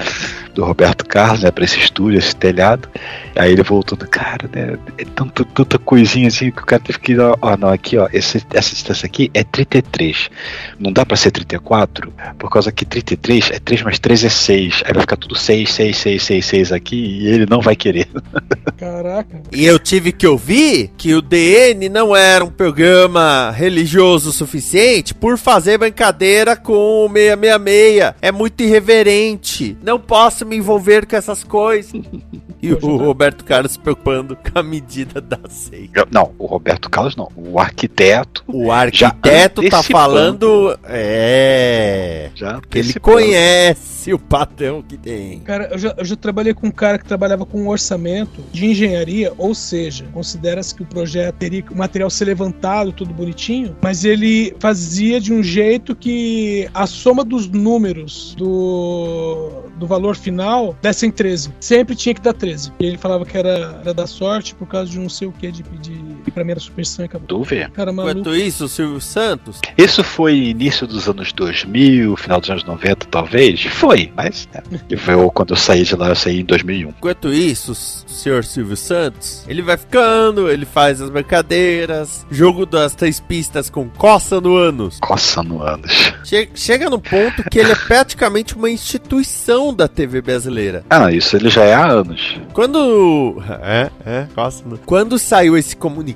do 0.55 0.65
Roberto 0.65 1.05
Carlos, 1.07 1.43
né? 1.43 1.51
Pra 1.51 1.65
esse 1.65 1.79
estúdio, 1.79 2.19
esse 2.19 2.35
telhado. 2.35 2.89
Aí 3.37 3.53
ele 3.53 3.63
voltando, 3.63 4.07
cara, 4.09 4.49
né? 4.53 4.79
É 4.97 5.05
tanta, 5.05 5.45
tanta 5.45 5.79
coisinha 5.79 6.29
assim 6.29 6.51
que 6.51 6.63
o 6.63 6.67
cara 6.67 6.81
teve 6.83 6.99
que 6.99 7.13
ir, 7.13 7.21
ó, 7.21 7.37
ó, 7.43 7.57
não, 7.57 7.69
aqui, 7.69 7.99
ó, 7.99 8.09
esse, 8.13 8.43
essa 8.53 8.71
distância 8.71 9.07
aqui 9.07 9.31
é 9.35 9.43
33. 9.43 10.31
Não 10.79 10.93
dá 10.93 11.05
pra 11.05 11.17
ser 11.17 11.31
34, 11.31 12.13
por 12.39 12.51
causa 12.51 12.71
que 12.71 12.85
33 12.85 13.51
é 13.51 13.59
3 13.59 13.83
mais 13.83 13.99
3 13.99 14.25
é 14.25 14.29
6. 14.29 14.83
Aí 14.85 14.93
vai 14.93 15.01
ficar 15.01 15.17
tudo 15.17 15.35
6, 15.35 15.71
6, 15.71 15.97
6, 15.97 16.23
6, 16.23 16.47
6 16.47 16.73
aqui 16.73 16.97
e 16.97 17.27
ele 17.27 17.47
não 17.47 17.61
vai 17.61 17.75
querer. 17.75 18.09
Caraca. 18.79 19.43
E 19.53 19.65
eu 19.65 19.79
tive 19.79 20.13
que 20.13 20.27
ouvir 20.27 20.91
que 20.97 21.15
o 21.15 21.23
DN 21.23 21.89
não 21.89 22.15
era 22.15 22.45
um 22.45 22.51
programa 22.51 23.51
religioso 23.51 24.31
o 24.31 24.33
suficiente 24.33 25.15
por 25.15 25.37
fazer 25.39 25.79
brincadeira 25.79 26.57
com 26.57 27.07
o 27.07 27.09
666. 27.09 28.15
É 28.23 28.31
muito 28.31 28.63
irreverente. 28.63 29.77
Não 29.83 29.99
posso 29.99 30.44
me 30.45 30.57
envolver 30.57 31.07
com 31.07 31.17
essas 31.17 31.45
coisas. 31.45 31.93
E 32.65 32.73
o 32.73 32.79
tá. 32.79 32.87
Roberto 32.87 33.45
Carlos 33.45 33.73
se 33.73 33.79
preocupando 33.79 34.37
com 34.41 34.59
a 34.59 34.63
medida 34.63 35.21
da 35.21 35.39
seita. 35.51 36.09
Não, 36.11 36.33
o 36.39 36.47
Roberto 36.47 36.89
Carlos 36.89 37.15
não. 37.15 37.29
O 37.37 37.59
arquiteto 37.59 38.43
O 38.47 38.73
arquiteto 38.73 39.69
tá 39.69 39.83
falando. 39.83 40.79
É. 40.85 42.31
já 42.35 42.63
Que 42.63 42.79
ele 42.79 42.95
conhece 42.95 44.15
o 44.15 44.19
padrão 44.19 44.83
que 44.83 44.97
tem. 44.97 45.41
Cara, 45.41 45.69
eu 45.73 45.79
já, 45.79 45.95
eu 45.99 46.05
já 46.07 46.17
trabalhei 46.17 46.55
com 46.55 46.69
um 46.69 46.71
cara 46.71 46.99
que 46.99 47.05
trabalhava 47.05 47.45
com 47.45 47.61
um 47.61 47.69
orçamento 47.69 48.43
de 48.51 48.65
engenharia, 48.65 49.33
ou 49.37 49.55
seja, 49.55 50.07
considera-se 50.13 50.75
que 50.75 50.83
o 50.83 50.87
projeto 50.87 51.37
teria 51.37 51.61
que 51.61 51.73
o 51.73 51.77
material 51.77 52.09
ser 52.09 52.25
levantado, 52.25 52.93
tudo 52.93 53.13
bonitinho, 53.13 53.77
mas 53.83 54.07
ele 54.07 54.57
fazia 54.59 55.21
de 55.21 55.35
um 55.35 55.43
jeito 55.43 55.95
que 55.95 56.67
a 56.73 56.87
soma 56.87 57.25
dos 57.25 57.47
números 57.47 58.35
do, 58.39 59.65
do 59.77 59.87
valor 59.87 60.17
final 60.17 60.34
dessem 60.83 61.11
13. 61.11 61.53
Sempre 61.61 61.95
tinha 61.95 62.15
que 62.15 62.21
dar 62.21 62.33
13. 62.33 62.73
E 62.79 62.87
ele 62.87 62.99
falava 62.99 63.25
que 63.25 63.37
era, 63.37 63.81
era 63.81 63.95
da 63.95 64.07
sorte 64.07 64.55
por 64.55 64.67
causa 64.67 64.91
de 64.91 64.99
não 64.99 65.09
sei 65.09 65.29
o 65.29 65.33
que 65.33 65.51
de 65.51 65.63
pedir 65.63 66.03
E 66.27 66.31
pra 66.31 66.45
mim 66.45 66.53
era 66.53 66.61
superstição 66.61 67.05
e 67.05 67.07
acabou. 67.07 67.27
Tu 67.27 67.43
vê. 67.43 67.69
Cara, 67.69 67.93
maluco. 67.93 68.19
Enquanto 68.19 68.35
isso, 68.37 68.65
o 68.65 68.69
Silvio 68.69 69.01
Santos, 69.01 69.61
Isso 69.77 70.03
foi 70.05 70.37
início 70.37 70.87
dos 70.87 71.09
anos 71.09 71.33
2000, 71.33 72.17
final 72.17 72.41
dos 72.41 72.51
anos 72.51 72.65
90, 72.65 73.07
talvez? 73.11 73.63
Foi, 73.65 74.13
mas 74.17 74.49
né, 74.55 74.63
que 74.89 74.97
foi 74.97 75.15
quando 75.33 75.51
eu 75.51 75.57
saí 75.57 75.83
de 75.85 75.95
lá, 75.97 76.09
eu 76.09 76.17
saí 76.17 76.41
em 76.41 76.45
2001. 76.45 76.89
enquanto 76.91 77.33
isso, 77.33 77.73
o 77.73 77.75
senhor 77.75 78.45
Silvio 78.45 78.77
Santos, 78.77 79.45
ele 79.49 79.63
vai 79.63 79.77
ficando, 79.77 80.49
ele 80.51 80.65
faz 80.67 81.01
as 81.01 81.11
brincadeiras, 81.11 82.27
jogo 82.31 82.67
das 82.67 82.95
três 82.95 83.21
pistas 83.21 83.69
com 83.71 83.89
coça 83.89 84.41
no 84.41 84.57
ânus. 84.57 84.99
Coçando 85.01 85.63
anos. 85.63 86.13
Che- 86.25 86.49
chega 86.55 86.89
no 86.91 87.01
ponto 87.01 87.43
que 87.51 87.59
ele 87.59 87.73
é 87.73 87.77
praticamente 87.77 88.55
uma 88.57 88.71
instituição 88.71 89.73
da 89.75 89.87
TV 89.89 90.21
brasileira. 90.23 90.85
Ah, 90.91 91.13
isso 91.13 91.37
ele 91.37 91.49
já 91.51 91.65
é 91.65 91.75
há 91.75 91.87
anos. 91.87 92.39
Quando. 92.53 93.43
É, 93.63 93.91
é, 94.05 94.27
coça 94.35 94.65
no... 94.67 94.79
Quando 94.79 95.19
saiu 95.19 95.57
esse 95.57 95.77
comunicado, 95.77 96.14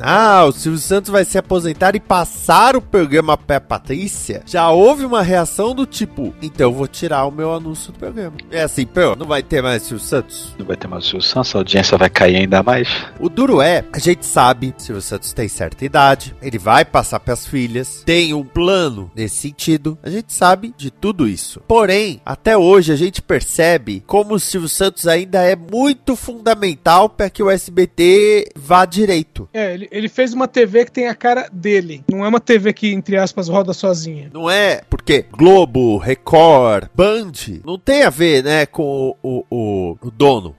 ah, 0.00 0.44
o 0.44 0.52
Silvio 0.52 0.78
Santos 0.78 1.10
vai 1.10 1.24
se 1.24 1.38
aposentar 1.38 1.94
e 1.94 2.00
passar 2.00 2.76
o 2.76 2.82
programa 2.82 3.36
Pé 3.36 3.58
Patrícia, 3.58 4.42
já 4.46 4.70
houve 4.70 5.04
uma 5.04 5.22
reação 5.22 5.74
do 5.74 5.86
tipo, 5.86 6.34
então 6.42 6.70
eu 6.70 6.72
vou 6.72 6.86
tirar 6.86 7.26
o 7.26 7.30
meu 7.30 7.52
anúncio 7.52 7.92
do 7.92 7.98
programa. 7.98 8.36
É 8.50 8.62
assim, 8.62 8.86
pô, 8.86 9.14
não 9.16 9.26
vai 9.26 9.42
ter 9.42 9.62
mais 9.62 9.82
Silvio 9.82 10.04
Santos? 10.04 10.54
Não 10.58 10.66
vai 10.66 10.76
ter 10.76 10.88
mais 10.88 11.04
Silvio 11.04 11.22
Santos, 11.22 11.54
a 11.54 11.58
audiência 11.58 11.98
vai 11.98 12.10
cair 12.10 12.36
ainda 12.36 12.62
mais. 12.62 12.88
O 13.18 13.28
duro 13.28 13.60
é, 13.60 13.84
a 13.92 13.98
gente 13.98 14.26
sabe, 14.26 14.74
Silvio 14.76 15.02
Santos 15.02 15.32
tem 15.32 15.48
certa 15.48 15.84
idade, 15.84 16.34
ele 16.42 16.58
vai 16.58 16.84
passar 16.84 17.20
pras 17.20 17.46
filhas, 17.46 18.02
tem 18.04 18.34
um 18.34 18.44
plano 18.44 19.10
nesse 19.14 19.36
sentido, 19.36 19.98
a 20.02 20.10
gente 20.10 20.32
sabe 20.32 20.74
de 20.76 20.90
tudo 20.90 21.28
isso. 21.28 21.60
Porém, 21.66 22.20
até 22.24 22.56
hoje 22.56 22.92
a 22.92 22.96
gente 22.96 23.22
percebe 23.22 24.02
como 24.06 24.34
o 24.34 24.40
Silvio 24.40 24.68
Santos 24.68 25.06
ainda 25.06 25.42
é 25.42 25.56
muito 25.56 26.16
fundamental 26.16 27.08
para 27.08 27.30
que 27.30 27.42
o 27.42 27.50
SBT 27.50 28.50
vá 28.56 28.84
direito. 28.84 29.13
É, 29.52 29.74
ele, 29.74 29.88
ele 29.90 30.08
fez 30.08 30.32
uma 30.32 30.48
TV 30.48 30.84
que 30.84 30.92
tem 30.92 31.08
a 31.08 31.14
cara 31.14 31.48
dele. 31.52 32.02
Não 32.10 32.24
é 32.24 32.28
uma 32.28 32.40
TV 32.40 32.72
que, 32.72 32.92
entre 32.92 33.16
aspas, 33.16 33.48
roda 33.48 33.72
sozinha. 33.72 34.30
Não 34.32 34.48
é 34.50 34.82
porque 34.88 35.24
Globo, 35.32 35.96
Record, 35.98 36.88
Band, 36.94 37.32
não 37.64 37.78
tem 37.78 38.02
a 38.02 38.10
ver, 38.10 38.42
né, 38.44 38.66
com 38.66 39.16
o, 39.22 39.44
o, 39.50 39.96
o 40.02 40.10
dono. 40.10 40.54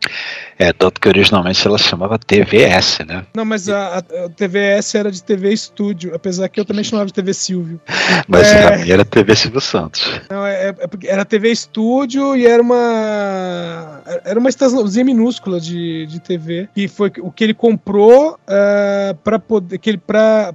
É, 0.57 0.71
tanto 0.71 1.01
que 1.01 1.07
originalmente 1.09 1.65
ela 1.67 1.77
chamava 1.77 2.17
TVS, 2.17 2.99
né? 3.05 3.25
Não, 3.35 3.43
mas 3.43 3.67
a, 3.67 3.95
a, 3.95 3.97
a 3.97 4.29
TVS 4.29 4.95
era 4.95 5.11
de 5.11 5.21
TV 5.21 5.51
Estúdio, 5.51 6.13
apesar 6.15 6.47
que 6.49 6.59
eu 6.59 6.65
também 6.65 6.83
chamava 6.83 7.07
de 7.07 7.13
TV 7.13 7.33
Silvio. 7.33 7.79
Mas 8.27 8.51
É. 8.51 8.61
pra 8.67 8.77
mim 8.77 8.89
era 8.89 9.03
TV 9.05 9.35
Silvio 9.35 9.59
Santos. 9.61 10.21
Não, 10.29 10.45
é, 10.45 10.69
é 10.69 10.87
porque 10.87 11.07
era 11.07 11.25
TV 11.25 11.51
Estúdio 11.51 12.35
e 12.35 12.45
era 12.47 12.61
uma. 12.61 13.94
Era 14.23 14.39
uma 14.39 14.49
estaçãozinha 14.49 15.05
minúscula 15.05 15.59
de, 15.59 16.05
de 16.07 16.19
TV. 16.19 16.69
E 16.75 16.87
foi 16.87 17.11
o 17.19 17.31
que 17.31 17.43
ele 17.43 17.53
comprou 17.53 18.37
para 19.23 19.39
poder. 19.39 19.77
Que 19.77 19.89
ele, 19.91 19.97
pra 19.97 20.53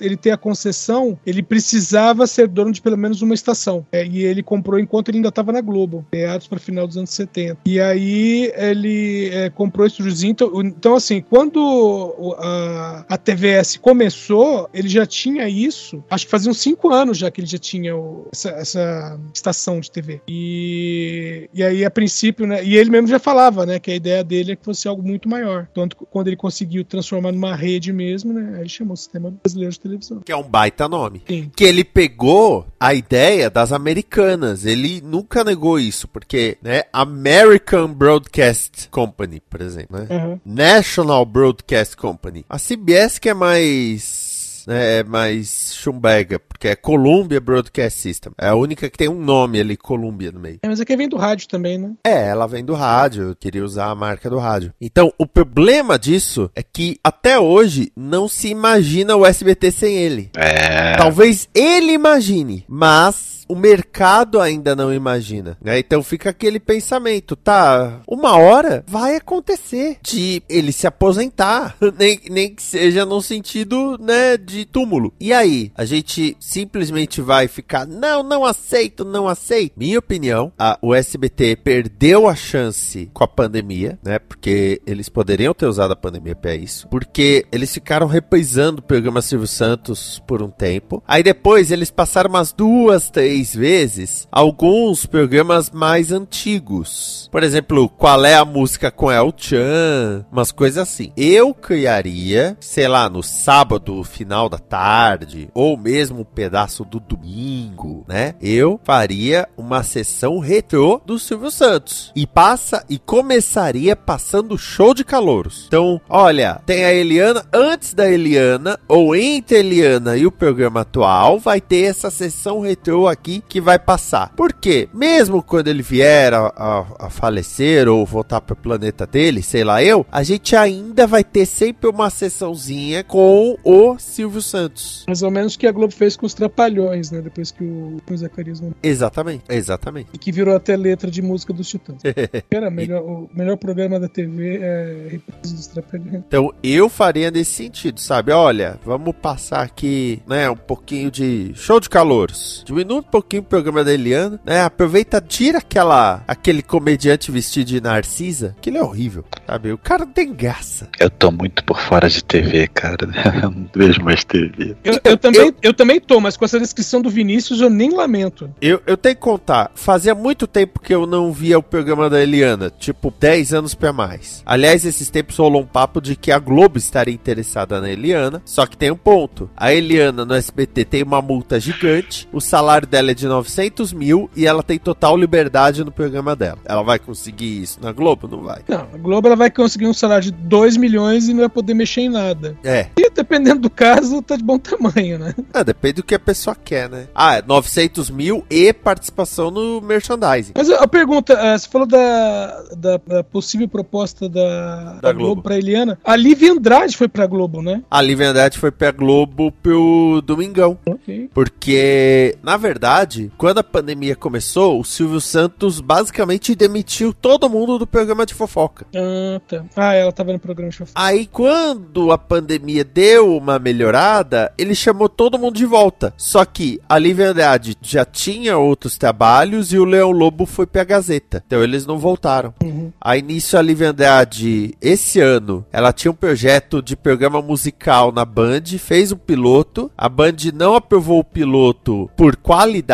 ele 0.00 0.16
ter 0.16 0.30
a 0.30 0.36
concessão, 0.36 1.18
ele 1.26 1.42
precisava 1.42 2.26
ser 2.26 2.48
dono 2.48 2.72
de 2.72 2.80
pelo 2.80 2.96
menos 2.96 3.22
uma 3.22 3.34
estação. 3.34 3.86
É, 3.92 4.04
e 4.06 4.24
ele 4.24 4.42
comprou 4.42 4.78
enquanto 4.78 5.08
ele 5.08 5.18
ainda 5.18 5.28
estava 5.28 5.52
na 5.52 5.60
Globo, 5.60 6.04
meados 6.12 6.46
para 6.46 6.58
final 6.58 6.86
dos 6.86 6.96
anos 6.96 7.10
70. 7.10 7.58
E 7.66 7.80
aí 7.80 8.52
ele 8.56 9.30
é, 9.32 9.50
comprou 9.50 9.86
esse. 9.86 9.98
Então, 10.26 10.50
então, 10.62 10.94
assim, 10.94 11.20
quando 11.20 12.36
a, 12.38 13.04
a 13.08 13.16
TVS 13.16 13.76
começou, 13.76 14.68
ele 14.72 14.88
já 14.88 15.06
tinha 15.06 15.48
isso. 15.48 16.02
Acho 16.10 16.24
que 16.24 16.30
fazia 16.30 16.50
uns 16.50 16.58
cinco 16.58 16.92
anos 16.92 17.18
já 17.18 17.30
que 17.30 17.40
ele 17.40 17.46
já 17.48 17.58
tinha 17.58 17.96
o- 17.96 18.26
essa, 18.32 18.50
essa 18.50 19.20
estação 19.34 19.80
de 19.80 19.90
TV. 19.90 20.20
E, 20.28 21.48
e 21.52 21.62
aí, 21.62 21.84
a 21.84 21.90
princípio, 21.90 22.46
né? 22.46 22.64
E 22.64 22.76
ele 22.76 22.87
mesmo 22.90 23.08
já 23.08 23.18
falava, 23.18 23.64
né? 23.66 23.78
Que 23.78 23.90
a 23.90 23.94
ideia 23.94 24.22
dele 24.24 24.52
é 24.52 24.56
que 24.56 24.64
fosse 24.64 24.88
algo 24.88 25.02
muito 25.02 25.28
maior. 25.28 25.68
Tanto 25.74 25.96
que 25.96 26.04
quando 26.06 26.28
ele 26.28 26.36
conseguiu 26.36 26.84
transformar 26.84 27.32
numa 27.32 27.54
rede 27.54 27.92
mesmo, 27.92 28.32
né? 28.32 28.60
Aí 28.60 28.68
chamou 28.68 28.96
Sistema 28.96 29.30
Brasileiro 29.30 29.72
de 29.72 29.80
Televisão. 29.80 30.20
Que 30.20 30.32
é 30.32 30.36
um 30.36 30.48
baita 30.48 30.88
nome. 30.88 31.22
Sim. 31.26 31.50
Que 31.54 31.64
ele 31.64 31.84
pegou 31.84 32.66
a 32.78 32.94
ideia 32.94 33.50
das 33.50 33.72
americanas. 33.72 34.64
Ele 34.64 35.00
nunca 35.00 35.44
negou 35.44 35.78
isso, 35.78 36.08
porque, 36.08 36.58
né, 36.62 36.82
American 36.92 37.92
Broadcast 37.92 38.88
Company, 38.90 39.40
por 39.48 39.60
exemplo, 39.60 39.98
né? 39.98 40.06
Aham. 40.10 40.40
National 40.44 41.24
Broadcast 41.24 41.96
Company. 41.96 42.44
A 42.48 42.58
CBS 42.58 43.18
que 43.18 43.28
é 43.28 43.34
mais. 43.34 44.37
Né, 44.68 44.98
É 44.98 45.04
mais 45.04 45.74
chumbega, 45.74 46.38
porque 46.38 46.68
é 46.68 46.76
Columbia 46.76 47.40
Broadcast 47.40 47.98
System. 47.98 48.32
É 48.38 48.48
a 48.48 48.54
única 48.54 48.90
que 48.90 48.98
tem 48.98 49.08
um 49.08 49.20
nome 49.20 49.58
ali, 49.58 49.76
Columbia 49.76 50.30
no 50.30 50.38
meio. 50.38 50.58
É, 50.62 50.68
mas 50.68 50.80
aqui 50.80 50.94
vem 50.94 51.08
do 51.08 51.16
rádio 51.16 51.48
também, 51.48 51.78
né? 51.78 51.92
É, 52.04 52.28
ela 52.28 52.46
vem 52.46 52.64
do 52.64 52.74
rádio, 52.74 53.28
eu 53.28 53.36
queria 53.36 53.64
usar 53.64 53.86
a 53.86 53.94
marca 53.94 54.28
do 54.28 54.38
rádio. 54.38 54.72
Então, 54.80 55.12
o 55.16 55.26
problema 55.26 55.98
disso 55.98 56.50
é 56.54 56.62
que 56.62 56.98
até 57.02 57.38
hoje 57.38 57.90
não 57.96 58.28
se 58.28 58.48
imagina 58.48 59.16
o 59.16 59.24
SBT 59.24 59.70
sem 59.70 59.96
ele. 59.96 60.30
É. 60.36 60.96
Talvez 60.96 61.48
ele 61.54 61.92
imagine, 61.92 62.64
mas 62.68 63.37
o 63.48 63.56
mercado 63.56 64.40
ainda 64.40 64.76
não 64.76 64.92
imagina, 64.92 65.56
né? 65.60 65.78
Então 65.78 66.02
fica 66.02 66.30
aquele 66.30 66.60
pensamento, 66.60 67.34
tá? 67.34 68.00
Uma 68.06 68.36
hora 68.36 68.84
vai 68.86 69.16
acontecer 69.16 69.98
de 70.02 70.42
ele 70.48 70.70
se 70.70 70.86
aposentar, 70.86 71.76
nem, 71.98 72.20
nem 72.30 72.54
que 72.54 72.62
seja 72.62 73.06
no 73.06 73.22
sentido, 73.22 73.96
né, 73.98 74.36
de 74.36 74.64
túmulo. 74.64 75.12
E 75.18 75.32
aí, 75.32 75.72
a 75.74 75.84
gente 75.84 76.36
simplesmente 76.38 77.20
vai 77.20 77.48
ficar, 77.48 77.86
não, 77.86 78.22
não 78.22 78.44
aceito, 78.44 79.04
não 79.04 79.26
aceito. 79.26 79.72
Minha 79.76 79.98
opinião, 79.98 80.52
a, 80.58 80.78
o 80.82 80.94
SBT 80.94 81.56
perdeu 81.56 82.28
a 82.28 82.34
chance 82.34 83.10
com 83.14 83.24
a 83.24 83.28
pandemia, 83.28 83.98
né? 84.02 84.18
Porque 84.18 84.82
eles 84.86 85.08
poderiam 85.08 85.54
ter 85.54 85.66
usado 85.66 85.92
a 85.92 85.96
pandemia 85.96 86.36
pra 86.36 86.54
isso, 86.54 86.86
porque 86.88 87.46
eles 87.50 87.72
ficaram 87.72 88.06
reprisando 88.06 88.80
o 88.80 88.84
programa 88.84 89.22
Silvio 89.22 89.46
Santos 89.46 90.22
por 90.26 90.42
um 90.42 90.50
tempo. 90.50 91.02
Aí 91.06 91.22
depois 91.22 91.70
eles 91.70 91.90
passaram 91.90 92.28
umas 92.28 92.52
duas, 92.52 93.08
três 93.08 93.37
vezes 93.54 94.26
alguns 94.30 95.06
programas 95.06 95.70
mais 95.70 96.12
antigos. 96.12 97.28
Por 97.30 97.42
exemplo, 97.42 97.88
qual 97.88 98.24
é 98.24 98.34
a 98.34 98.44
música 98.44 98.90
com 98.90 99.10
El 99.10 99.32
Chan? 99.36 100.24
Umas 100.30 100.52
coisas 100.52 100.78
assim. 100.78 101.12
Eu 101.16 101.54
criaria, 101.54 102.56
sei 102.60 102.88
lá, 102.88 103.08
no 103.08 103.22
sábado, 103.22 104.02
final 104.04 104.48
da 104.48 104.58
tarde, 104.58 105.48
ou 105.54 105.76
mesmo 105.76 106.20
um 106.20 106.24
pedaço 106.24 106.84
do 106.84 107.00
domingo, 107.00 108.04
né? 108.08 108.34
Eu 108.40 108.80
faria 108.84 109.48
uma 109.56 109.82
sessão 109.82 110.38
retrô 110.38 111.00
do 111.04 111.18
Silvio 111.18 111.50
Santos. 111.50 112.12
E 112.14 112.26
passa 112.26 112.84
e 112.88 112.98
começaria 112.98 113.94
passando 113.94 114.58
show 114.58 114.94
de 114.94 115.04
calouros. 115.04 115.64
Então, 115.66 116.00
olha, 116.08 116.60
tem 116.66 116.84
a 116.84 116.92
Eliana 116.92 117.44
antes 117.52 117.94
da 117.94 118.10
Eliana, 118.10 118.78
ou 118.88 119.14
entre 119.14 119.58
Eliana 119.58 120.16
e 120.16 120.26
o 120.26 120.32
programa 120.32 120.80
atual, 120.80 121.38
vai 121.38 121.60
ter 121.60 121.82
essa 121.82 122.10
sessão 122.10 122.60
retrô 122.60 123.06
aqui 123.06 123.27
que 123.48 123.60
vai 123.60 123.78
passar. 123.78 124.32
Por 124.34 124.52
quê? 124.52 124.88
Mesmo 124.92 125.42
quando 125.42 125.68
ele 125.68 125.82
vier 125.82 126.32
a, 126.34 126.52
a- 126.56 126.86
a 127.06 127.10
falecer 127.10 127.88
ou 127.88 128.04
voltar 128.06 128.40
pro 128.40 128.56
planeta 128.56 129.06
dele, 129.06 129.42
sei 129.42 129.64
lá 129.64 129.82
eu, 129.82 130.04
a 130.10 130.22
gente 130.22 130.54
ainda 130.56 131.06
vai 131.06 131.22
ter 131.22 131.46
sempre 131.46 131.88
uma 131.88 132.10
sessãozinha 132.10 133.04
com 133.04 133.56
o 133.64 133.98
Silvio 133.98 134.40
Santos. 134.42 135.04
Mais 135.06 135.22
ou 135.22 135.30
menos 135.30 135.54
o 135.54 135.58
que 135.58 135.66
a 135.66 135.72
Globo 135.72 135.92
fez 135.92 136.16
com 136.16 136.26
os 136.26 136.34
Trapalhões, 136.34 137.10
né? 137.10 137.20
Depois 137.20 137.50
que 137.50 137.62
o, 137.64 137.98
o 138.10 138.16
Zacarias. 138.16 138.62
Exatamente, 138.82 139.44
exatamente. 139.48 140.08
E 140.12 140.18
que 140.18 140.32
virou 140.32 140.54
até 140.56 140.76
letra 140.76 141.10
de 141.10 141.20
música 141.22 141.52
dos 141.52 141.68
Titãs. 141.68 141.98
Era 142.50 142.70
melhor, 142.70 143.02
o 143.02 143.28
melhor 143.34 143.56
programa 143.56 143.98
da 144.00 144.08
TV 144.08 144.58
é 144.62 145.08
Reprise 145.10 145.54
dos 145.54 145.66
Trapalhões. 145.66 146.22
Então 146.26 146.52
eu 146.62 146.88
faria 146.88 147.30
nesse 147.30 147.52
sentido, 147.52 148.00
sabe? 148.00 148.32
Olha, 148.32 148.78
vamos 148.84 149.14
passar 149.20 149.62
aqui, 149.62 150.22
né, 150.26 150.48
um 150.50 150.56
pouquinho 150.56 151.10
de 151.10 151.52
show 151.54 151.80
de 151.80 151.88
calouros. 151.88 152.62
Diminui 152.66 152.98
um 152.98 153.02
pouquinho 153.18 153.42
o 153.42 153.44
programa 153.44 153.82
da 153.82 153.92
Eliana, 153.92 154.40
né? 154.44 154.62
Aproveita, 154.62 155.20
tira 155.20 155.58
aquela 155.58 156.22
aquele 156.26 156.62
comediante 156.62 157.32
vestido 157.32 157.66
de 157.66 157.80
Narcisa, 157.80 158.54
que 158.60 158.70
ele 158.70 158.78
é 158.78 158.82
horrível, 158.82 159.24
sabe? 159.44 159.72
O 159.72 159.78
cara 159.78 160.04
não 160.04 160.12
tem 160.12 160.32
graça. 160.32 160.88
Eu 161.00 161.10
tô 161.10 161.32
muito 161.32 161.64
por 161.64 161.80
fora 161.80 162.08
de 162.08 162.22
TV, 162.22 162.68
cara. 162.68 163.08
Eu 163.42 163.50
não 163.50 163.68
vejo 163.74 164.02
mais 164.02 164.24
TV. 164.24 164.76
Eu, 164.82 164.98
eu 165.04 165.16
também, 165.16 165.54
eu... 165.62 165.74
também 165.74 166.00
tô, 166.00 166.20
mas 166.20 166.36
com 166.36 166.44
essa 166.44 166.58
descrição 166.58 167.00
do 167.00 167.10
Vinícius 167.10 167.60
eu 167.60 167.70
nem 167.70 167.90
lamento. 167.90 168.50
Eu, 168.60 168.80
eu 168.86 168.96
tenho 168.96 169.14
que 169.14 169.20
contar, 169.20 169.70
fazia 169.74 170.14
muito 170.14 170.46
tempo 170.46 170.80
que 170.80 170.94
eu 170.94 171.06
não 171.06 171.32
via 171.32 171.58
o 171.58 171.62
programa 171.62 172.08
da 172.08 172.20
Eliana, 172.20 172.70
tipo 172.70 173.12
10 173.18 173.54
anos 173.54 173.74
pra 173.74 173.92
mais. 173.92 174.42
Aliás, 174.44 174.84
esses 174.84 175.10
tempos 175.10 175.36
rolou 175.36 175.62
um 175.62 175.66
papo 175.66 176.00
de 176.00 176.16
que 176.16 176.32
a 176.32 176.38
Globo 176.38 176.78
estaria 176.78 177.14
interessada 177.14 177.80
na 177.80 177.90
Eliana, 177.90 178.42
só 178.44 178.66
que 178.66 178.76
tem 178.76 178.90
um 178.90 178.96
ponto. 178.96 179.50
A 179.56 179.72
Eliana 179.72 180.24
no 180.24 180.34
SBT 180.34 180.84
tem 180.84 181.02
uma 181.02 181.22
multa 181.22 181.60
gigante, 181.60 182.28
o 182.32 182.40
salário 182.40 182.88
dela 182.88 183.07
é 183.10 183.14
de 183.14 183.26
900 183.26 183.92
mil 183.92 184.30
e 184.36 184.46
ela 184.46 184.62
tem 184.62 184.78
total 184.78 185.16
liberdade 185.16 185.84
no 185.84 185.90
programa 185.92 186.34
dela. 186.34 186.58
Ela 186.64 186.82
vai 186.82 186.98
conseguir 186.98 187.62
isso 187.62 187.78
na 187.80 187.92
Globo? 187.92 188.28
Não 188.28 188.42
vai. 188.42 188.60
Não, 188.68 188.86
a 188.92 188.98
Globo 188.98 189.28
ela 189.28 189.36
vai 189.36 189.50
conseguir 189.50 189.86
um 189.86 189.94
salário 189.94 190.24
de 190.24 190.32
2 190.32 190.76
milhões 190.76 191.28
e 191.28 191.32
não 191.32 191.40
vai 191.40 191.48
poder 191.48 191.74
mexer 191.74 192.02
em 192.02 192.08
nada. 192.08 192.56
É. 192.64 192.86
E 192.96 193.10
dependendo 193.10 193.60
do 193.60 193.70
caso, 193.70 194.22
tá 194.22 194.36
de 194.36 194.42
bom 194.42 194.58
tamanho, 194.58 195.18
né? 195.18 195.34
É, 195.52 195.64
depende 195.64 195.94
do 195.94 196.02
que 196.02 196.14
a 196.14 196.18
pessoa 196.18 196.54
quer, 196.54 196.88
né? 196.88 197.08
Ah, 197.14 197.36
é 197.36 197.42
900 197.46 198.10
mil 198.10 198.44
e 198.50 198.72
participação 198.72 199.50
no 199.50 199.80
merchandising. 199.80 200.52
Mas 200.54 200.70
a 200.70 200.86
pergunta, 200.86 201.32
eh, 201.32 201.58
você 201.58 201.68
falou 201.68 201.86
da, 201.86 202.62
da, 202.76 203.00
da 203.06 203.24
possível 203.24 203.68
proposta 203.68 204.28
da, 204.28 204.94
da 205.00 205.12
Globo. 205.12 205.28
Globo. 205.28 205.42
pra 205.42 205.56
Eliana. 205.56 205.98
A 206.04 206.16
Lívia 206.16 206.52
Andrade 206.52 206.96
foi 206.96 207.08
pra 207.08 207.26
Globo, 207.26 207.62
né? 207.62 207.82
A 207.90 208.00
Lívia 208.00 208.30
Andrade 208.30 208.58
foi 208.58 208.70
pra 208.70 208.90
Globo 208.90 209.52
pro 209.62 210.22
Domingão. 210.24 210.78
Ok. 210.86 211.30
Porque, 211.32 212.36
na 212.42 212.56
verdade, 212.56 212.97
quando 213.36 213.58
a 213.58 213.64
pandemia 213.64 214.16
começou, 214.16 214.80
o 214.80 214.84
Silvio 214.84 215.20
Santos 215.20 215.80
basicamente 215.80 216.54
demitiu 216.54 217.12
todo 217.12 217.48
mundo 217.48 217.78
do 217.78 217.86
programa 217.86 218.26
de 218.26 218.34
fofoca. 218.34 218.86
Ah, 218.94 219.40
tá. 219.46 219.64
Ah, 219.76 219.94
ela 219.94 220.12
tava 220.12 220.32
no 220.32 220.38
programa 220.38 220.70
de 220.70 220.76
fofoca. 220.78 221.00
Aí, 221.00 221.26
quando 221.26 222.10
a 222.10 222.18
pandemia 222.18 222.84
deu 222.84 223.36
uma 223.36 223.58
melhorada, 223.58 224.52
ele 224.58 224.74
chamou 224.74 225.08
todo 225.08 225.38
mundo 225.38 225.56
de 225.56 225.66
volta. 225.66 226.12
Só 226.16 226.44
que 226.44 226.80
a 226.88 226.98
Lívia 226.98 227.30
Andrade 227.30 227.76
já 227.80 228.04
tinha 228.04 228.58
outros 228.58 228.98
trabalhos 228.98 229.72
e 229.72 229.78
o 229.78 229.84
Leão 229.84 230.10
Lobo 230.10 230.44
foi 230.46 230.66
pra 230.66 230.84
Gazeta. 230.84 231.42
Então 231.46 231.62
eles 231.62 231.86
não 231.86 231.98
voltaram. 231.98 232.52
Uhum. 232.62 232.92
Aí 233.00 233.22
nisso 233.22 233.56
a 233.56 233.62
Lívia 233.62 233.90
Andrade, 233.90 234.74
esse 234.80 235.20
ano, 235.20 235.64
ela 235.72 235.92
tinha 235.92 236.10
um 236.10 236.14
projeto 236.14 236.82
de 236.82 236.96
programa 236.96 237.40
musical 237.40 238.10
na 238.12 238.24
Band, 238.24 238.62
fez 238.78 239.12
um 239.12 239.16
piloto. 239.16 239.90
A 239.96 240.08
Band 240.08 240.36
não 240.54 240.74
aprovou 240.74 241.20
o 241.20 241.24
piloto 241.24 242.10
por 242.16 242.36
qualidade. 242.36 242.87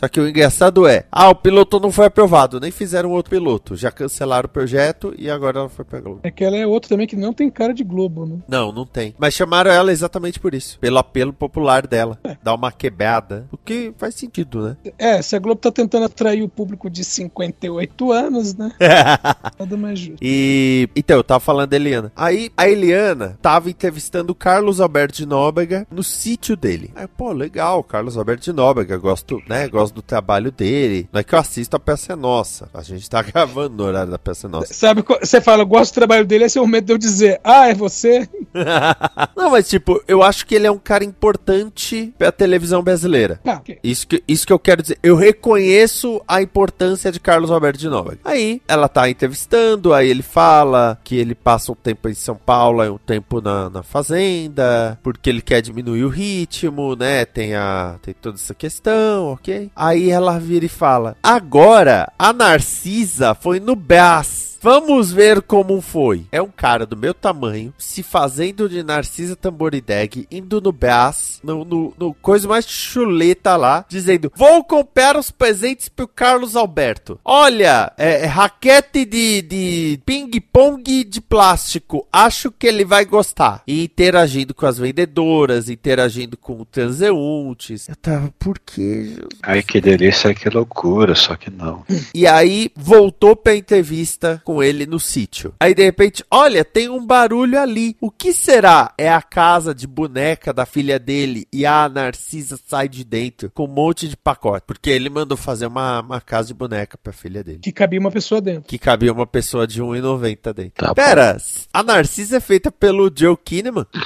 Só 0.00 0.08
que 0.08 0.20
o 0.20 0.28
engraçado 0.28 0.86
é, 0.86 1.04
ah, 1.10 1.30
o 1.30 1.34
piloto 1.34 1.78
não 1.78 1.92
foi 1.92 2.06
aprovado, 2.06 2.60
nem 2.60 2.70
fizeram 2.70 3.10
outro 3.10 3.30
piloto. 3.30 3.76
Já 3.76 3.90
cancelaram 3.90 4.46
o 4.46 4.50
projeto 4.50 5.14
e 5.18 5.30
agora 5.30 5.60
ela 5.60 5.68
foi 5.68 5.84
pra 5.84 6.00
Globo. 6.00 6.20
É 6.22 6.30
que 6.30 6.44
ela 6.44 6.56
é 6.56 6.66
outra 6.66 6.88
também 6.88 7.06
que 7.06 7.16
não 7.16 7.32
tem 7.32 7.50
cara 7.50 7.72
de 7.72 7.84
Globo, 7.84 8.26
né? 8.26 8.38
Não, 8.48 8.72
não 8.72 8.84
tem. 8.84 9.14
Mas 9.18 9.34
chamaram 9.34 9.70
ela 9.70 9.92
exatamente 9.92 10.40
por 10.40 10.54
isso. 10.54 10.78
Pelo 10.78 10.98
apelo 10.98 11.32
popular 11.32 11.86
dela. 11.86 12.18
Dar 12.42 12.54
uma 12.54 12.72
quebrada. 12.72 13.46
O 13.50 13.56
que 13.56 13.92
faz 13.96 14.14
sentido, 14.14 14.62
né? 14.62 14.76
É, 14.98 15.20
se 15.22 15.36
a 15.36 15.38
Globo 15.38 15.60
tá 15.60 15.70
tentando 15.70 16.06
atrair 16.06 16.42
o 16.42 16.48
público 16.48 16.88
de 16.90 17.04
58 17.04 18.12
anos, 18.12 18.54
né? 18.54 18.72
Nada 19.58 19.76
mais 19.76 19.98
justo. 19.98 20.18
E. 20.22 20.88
Então, 20.96 21.16
eu 21.16 21.24
tava 21.24 21.40
falando 21.40 21.70
da 21.70 21.76
Eliana. 21.76 22.12
Aí 22.16 22.50
a 22.56 22.68
Eliana 22.68 23.38
tava 23.40 23.70
entrevistando 23.70 24.32
o 24.32 24.34
Carlos 24.34 24.80
Alberto 24.80 25.16
de 25.16 25.26
Nóbrega 25.26 25.86
no 25.90 26.02
sítio 26.02 26.56
dele. 26.56 26.90
Aí, 26.94 27.06
pô, 27.06 27.32
legal, 27.32 27.82
Carlos 27.82 28.16
Alberto 28.16 28.44
de 28.44 28.52
Nóbrega. 28.52 28.96
Gosto, 28.96 29.25
né? 29.48 29.68
Gosto 29.68 29.94
do 29.94 30.02
trabalho 30.02 30.50
dele. 30.50 31.08
Não 31.12 31.20
é 31.20 31.24
que 31.24 31.34
eu 31.34 31.38
assisto 31.38 31.76
a 31.76 31.80
peça 31.80 32.12
é 32.12 32.16
nossa. 32.16 32.68
A 32.72 32.82
gente 32.82 33.08
tá 33.08 33.22
gravando 33.22 33.76
no 33.76 33.84
horário 33.84 34.10
da 34.10 34.18
peça 34.18 34.46
é 34.46 34.50
nossa. 34.50 34.72
Sabe, 34.72 35.04
você 35.20 35.40
fala, 35.40 35.62
eu 35.62 35.66
gosto 35.66 35.92
do 35.92 35.94
trabalho 35.94 36.24
dele, 36.24 36.44
esse 36.44 36.58
é 36.58 36.60
o 36.60 36.66
medo 36.66 36.86
de 36.86 36.92
eu 36.92 36.98
dizer, 36.98 37.40
ah, 37.42 37.68
é 37.68 37.74
você? 37.74 38.28
Não, 39.36 39.50
mas 39.50 39.68
tipo, 39.68 40.02
eu 40.06 40.22
acho 40.22 40.46
que 40.46 40.54
ele 40.54 40.66
é 40.66 40.70
um 40.70 40.78
cara 40.78 41.04
importante 41.04 42.12
pra 42.18 42.32
televisão 42.32 42.82
brasileira. 42.82 43.40
Ah, 43.44 43.54
ok. 43.54 43.78
Isso 43.82 44.06
que, 44.06 44.22
isso 44.26 44.46
que 44.46 44.52
eu 44.52 44.58
quero 44.58 44.82
dizer. 44.82 44.98
Eu 45.02 45.16
reconheço 45.16 46.20
a 46.26 46.42
importância 46.42 47.10
de 47.10 47.20
Carlos 47.20 47.50
Alberto 47.50 47.78
de 47.78 47.88
Nóbrega. 47.88 48.20
Aí, 48.24 48.60
ela 48.68 48.88
tá 48.88 49.08
entrevistando, 49.08 49.92
aí 49.92 50.08
ele 50.08 50.22
fala 50.22 50.98
que 51.04 51.16
ele 51.16 51.34
passa 51.34 51.72
um 51.72 51.74
tempo 51.74 52.08
em 52.08 52.14
São 52.14 52.36
Paulo 52.36 52.84
e 52.84 52.88
um 52.88 52.98
tempo 52.98 53.40
na, 53.40 53.70
na 53.70 53.82
fazenda, 53.82 54.98
porque 55.02 55.30
ele 55.30 55.42
quer 55.42 55.60
diminuir 55.60 56.04
o 56.04 56.08
ritmo, 56.08 56.94
né? 56.96 57.24
Tem, 57.24 57.54
a, 57.54 57.96
tem 58.02 58.14
toda 58.14 58.36
essa 58.36 58.54
questão, 58.54 59.15
ok? 59.24 59.70
Aí 59.74 60.10
ela 60.10 60.38
vira 60.38 60.64
e 60.64 60.68
fala: 60.68 61.16
Agora, 61.22 62.12
a 62.18 62.32
Narcisa 62.32 63.34
foi 63.34 63.60
no 63.60 63.74
Brás. 63.74 64.55
Vamos 64.66 65.12
ver 65.12 65.42
como 65.42 65.80
foi. 65.80 66.26
É 66.32 66.42
um 66.42 66.48
cara 66.48 66.84
do 66.84 66.96
meu 66.96 67.14
tamanho, 67.14 67.72
se 67.78 68.02
fazendo 68.02 68.68
de 68.68 68.82
Narcisa 68.82 69.36
Tamborideg, 69.36 70.26
indo 70.28 70.60
no 70.60 70.72
Brás, 70.72 71.38
no, 71.44 71.64
no, 71.64 71.94
no 71.96 72.12
coisa 72.14 72.48
mais 72.48 72.68
chuleta 72.68 73.54
lá, 73.54 73.86
dizendo: 73.88 74.32
Vou 74.34 74.64
comprar 74.64 75.16
os 75.16 75.30
presentes 75.30 75.88
pro 75.88 76.08
Carlos 76.08 76.56
Alberto. 76.56 77.20
Olha, 77.24 77.92
é, 77.96 78.22
é 78.22 78.26
raquete 78.26 79.04
de, 79.04 79.40
de 79.42 80.00
ping-pong 80.04 81.04
de 81.04 81.20
plástico. 81.20 82.04
Acho 82.12 82.50
que 82.50 82.66
ele 82.66 82.84
vai 82.84 83.04
gostar. 83.04 83.62
E 83.68 83.84
interagindo 83.84 84.52
com 84.52 84.66
as 84.66 84.78
vendedoras, 84.78 85.70
interagindo 85.70 86.36
com 86.36 86.64
transeuntes. 86.64 87.88
Eu 87.88 87.94
tava, 87.94 88.34
por 88.36 88.58
que, 88.58 89.04
Jesus? 89.04 89.28
Ai, 89.44 89.62
que 89.62 89.80
delícia, 89.80 90.34
que 90.34 90.50
loucura, 90.50 91.14
só 91.14 91.36
que 91.36 91.52
não. 91.52 91.84
E 92.12 92.26
aí 92.26 92.68
voltou 92.74 93.36
pra 93.36 93.54
entrevista 93.54 94.42
com 94.44 94.55
ele 94.62 94.86
no 94.86 94.98
sítio. 94.98 95.54
Aí 95.60 95.74
de 95.74 95.84
repente, 95.84 96.24
olha, 96.30 96.64
tem 96.64 96.88
um 96.88 97.04
barulho 97.04 97.58
ali. 97.58 97.96
O 98.00 98.10
que 98.10 98.32
será? 98.32 98.92
É 98.98 99.08
a 99.08 99.22
casa 99.22 99.74
de 99.74 99.86
boneca 99.86 100.52
da 100.52 100.66
filha 100.66 100.98
dele 100.98 101.46
e 101.52 101.64
a 101.64 101.88
Narcisa 101.88 102.58
sai 102.66 102.88
de 102.88 103.04
dentro 103.04 103.50
com 103.50 103.64
um 103.64 103.68
monte 103.68 104.08
de 104.08 104.16
pacote. 104.16 104.64
Porque 104.66 104.90
ele 104.90 105.08
mandou 105.08 105.36
fazer 105.36 105.66
uma, 105.66 106.00
uma 106.00 106.20
casa 106.20 106.48
de 106.48 106.54
boneca 106.54 106.98
pra 106.98 107.12
filha 107.12 107.42
dele. 107.42 107.58
Que 107.58 107.72
cabia 107.72 108.00
uma 108.00 108.10
pessoa 108.10 108.40
dentro. 108.40 108.64
Que 108.64 108.78
cabia 108.78 109.12
uma 109.12 109.26
pessoa 109.26 109.66
de 109.66 109.82
1,90 109.82 110.52
dentro. 110.52 110.72
Tá 110.74 110.88
bom. 110.88 110.94
Pera, 110.94 111.36
a 111.72 111.82
Narcisa 111.82 112.36
é 112.36 112.40
feita 112.40 112.70
pelo 112.70 113.10
Joe 113.14 113.36
Kinnaman? 113.36 113.86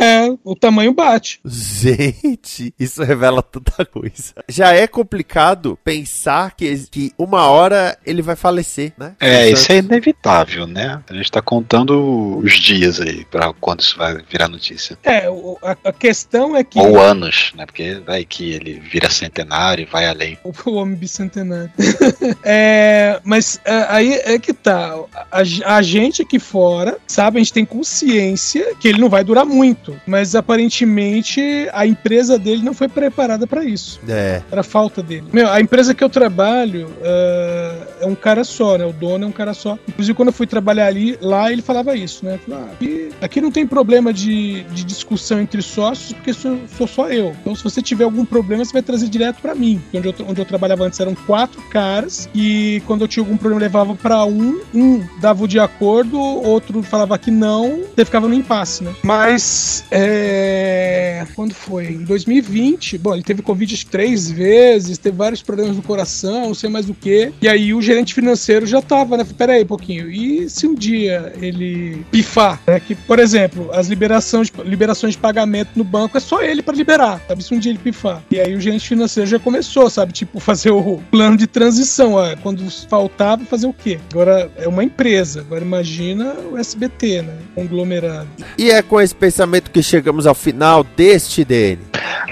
É, 0.00 0.28
o 0.44 0.54
tamanho 0.54 0.92
bate. 0.92 1.40
Gente, 1.44 2.72
isso 2.78 3.02
revela 3.02 3.42
tanta 3.42 3.84
coisa. 3.84 4.34
Já 4.48 4.72
é 4.72 4.86
complicado 4.86 5.78
pensar 5.82 6.54
que, 6.54 6.86
que 6.86 7.12
uma 7.18 7.46
hora 7.46 7.98
ele 8.06 8.22
vai 8.22 8.36
falecer, 8.36 8.92
né? 8.96 9.16
É, 9.20 9.50
isso 9.50 9.67
é 9.68 9.78
inevitável, 9.78 10.66
né? 10.66 11.00
A 11.08 11.14
gente 11.14 11.30
tá 11.30 11.40
contando 11.42 12.38
os 12.38 12.54
dias 12.58 13.00
aí 13.00 13.24
pra 13.24 13.52
quando 13.60 13.80
isso 13.80 13.96
vai 13.98 14.16
virar 14.30 14.48
notícia. 14.48 14.98
É, 15.04 15.28
o- 15.28 15.58
a, 15.62 15.76
a 15.84 15.92
questão 15.92 16.56
é 16.56 16.62
que 16.64 16.78
Ou 16.78 17.00
anos, 17.00 17.52
né? 17.56 17.66
Porque 17.66 17.94
vai 18.06 18.24
que 18.24 18.50
ele 18.52 18.80
vira 18.80 19.10
centenário 19.10 19.82
e 19.82 19.86
vai 19.90 20.06
além. 20.06 20.38
o 20.44 20.72
homem 20.72 20.96
bicentenário. 20.96 21.70
é, 22.44 23.20
mas 23.24 23.60
é, 23.64 23.86
aí 23.88 24.12
é 24.24 24.38
que 24.38 24.52
tá. 24.52 24.94
A, 25.30 25.42
a 25.76 25.82
gente 25.82 26.22
aqui 26.22 26.38
fora, 26.38 26.98
sabe, 27.06 27.38
a 27.38 27.40
gente 27.40 27.52
tem 27.52 27.64
consciência 27.64 28.74
que 28.80 28.88
ele 28.88 29.00
não 29.00 29.08
vai 29.08 29.24
durar 29.24 29.44
muito. 29.44 29.98
Mas 30.06 30.34
aparentemente 30.34 31.40
a 31.72 31.86
empresa 31.86 32.38
dele 32.38 32.62
não 32.62 32.74
foi 32.74 32.88
preparada 32.88 33.46
pra 33.46 33.64
isso. 33.64 34.00
É. 34.08 34.42
Era 34.50 34.62
falta 34.62 35.02
dele. 35.02 35.26
Meu, 35.32 35.50
a 35.50 35.60
empresa 35.60 35.94
que 35.94 36.02
eu 36.02 36.08
trabalho 36.08 36.92
é, 37.02 37.74
é 38.02 38.06
um 38.06 38.14
cara 38.14 38.44
só, 38.44 38.76
né? 38.78 38.84
O 38.84 38.92
dono 38.92 39.24
é 39.24 39.28
um 39.28 39.32
cara 39.32 39.54
só. 39.58 39.78
Inclusive, 39.88 40.14
quando 40.14 40.28
eu 40.28 40.32
fui 40.32 40.46
trabalhar 40.46 40.86
ali, 40.86 41.18
lá 41.20 41.52
ele 41.52 41.62
falava 41.62 41.94
isso, 41.96 42.24
né? 42.24 42.38
Falou, 42.46 42.64
ah, 42.64 42.72
aqui, 42.72 43.08
aqui 43.20 43.40
não 43.40 43.50
tem 43.50 43.66
problema 43.66 44.12
de, 44.12 44.62
de 44.64 44.84
discussão 44.84 45.40
entre 45.40 45.60
sócios, 45.62 46.12
porque 46.12 46.32
sou, 46.32 46.58
sou 46.76 46.86
só 46.86 47.08
eu. 47.08 47.34
Então, 47.40 47.54
se 47.54 47.62
você 47.62 47.82
tiver 47.82 48.04
algum 48.04 48.24
problema, 48.24 48.64
você 48.64 48.72
vai 48.72 48.82
trazer 48.82 49.08
direto 49.08 49.40
pra 49.40 49.54
mim. 49.54 49.80
Onde 49.92 50.08
eu, 50.08 50.14
onde 50.26 50.40
eu 50.40 50.44
trabalhava 50.44 50.84
antes 50.84 50.98
eram 51.00 51.14
quatro 51.14 51.60
caras, 51.68 52.28
e 52.34 52.82
quando 52.86 53.02
eu 53.02 53.08
tinha 53.08 53.22
algum 53.22 53.36
problema, 53.36 53.60
levava 53.60 53.94
pra 53.94 54.24
um, 54.24 54.60
um 54.74 55.04
dava 55.20 55.44
o 55.44 55.48
de 55.48 55.58
acordo, 55.58 56.18
outro 56.18 56.82
falava 56.82 57.18
que 57.18 57.30
não, 57.30 57.82
você 57.94 58.04
ficava 58.04 58.28
no 58.28 58.34
impasse, 58.34 58.84
né? 58.84 58.94
Mas, 59.02 59.84
é. 59.90 61.26
Quando 61.34 61.54
foi? 61.54 61.86
Em 61.88 62.04
2020, 62.04 62.98
bom, 62.98 63.14
ele 63.14 63.22
teve 63.22 63.42
Covid 63.42 63.86
três 63.86 64.30
vezes, 64.30 64.98
teve 64.98 65.16
vários 65.16 65.42
problemas 65.42 65.76
no 65.76 65.82
coração, 65.82 66.48
não 66.48 66.54
sei 66.54 66.70
mais 66.70 66.88
o 66.88 66.94
que. 66.94 67.32
E 67.40 67.48
aí 67.48 67.74
o 67.74 67.82
gerente 67.82 68.14
financeiro 68.14 68.66
já 68.66 68.80
tava, 68.80 69.16
né? 69.16 69.24
Aí 69.52 69.62
um 69.62 69.66
pouquinho. 69.66 70.10
E 70.10 70.48
se 70.48 70.66
um 70.66 70.74
dia 70.74 71.32
ele 71.40 72.04
pifar, 72.10 72.60
né? 72.66 72.80
Que, 72.80 72.94
por 72.94 73.18
exemplo, 73.18 73.70
as 73.72 73.88
liberações, 73.88 74.50
liberações 74.64 75.14
de 75.14 75.18
pagamento 75.18 75.70
no 75.76 75.84
banco 75.84 76.16
é 76.16 76.20
só 76.20 76.42
ele 76.42 76.62
pra 76.62 76.74
liberar, 76.74 77.20
sabe? 77.26 77.42
Se 77.42 77.54
um 77.54 77.58
dia 77.58 77.72
ele 77.72 77.78
pifar. 77.78 78.22
E 78.30 78.40
aí 78.40 78.54
o 78.54 78.60
gerente 78.60 78.88
financeiro 78.88 79.28
já 79.28 79.38
começou, 79.38 79.88
sabe? 79.90 80.12
Tipo, 80.12 80.38
fazer 80.40 80.70
o 80.70 81.00
plano 81.10 81.36
de 81.36 81.46
transição. 81.46 82.14
Ó, 82.14 82.36
quando 82.42 82.68
faltava, 82.88 83.44
fazer 83.44 83.66
o 83.66 83.72
quê? 83.72 83.98
Agora 84.12 84.50
é 84.56 84.68
uma 84.68 84.84
empresa. 84.84 85.40
Agora 85.40 85.62
imagina 85.62 86.34
o 86.50 86.56
SBT, 86.56 87.22
né? 87.22 87.34
Conglomerado. 87.54 88.28
E 88.56 88.70
é 88.70 88.82
com 88.82 89.00
esse 89.00 89.14
pensamento 89.14 89.70
que 89.70 89.82
chegamos 89.82 90.26
ao 90.26 90.34
final 90.34 90.84
deste 90.84 91.44
DN. 91.44 91.78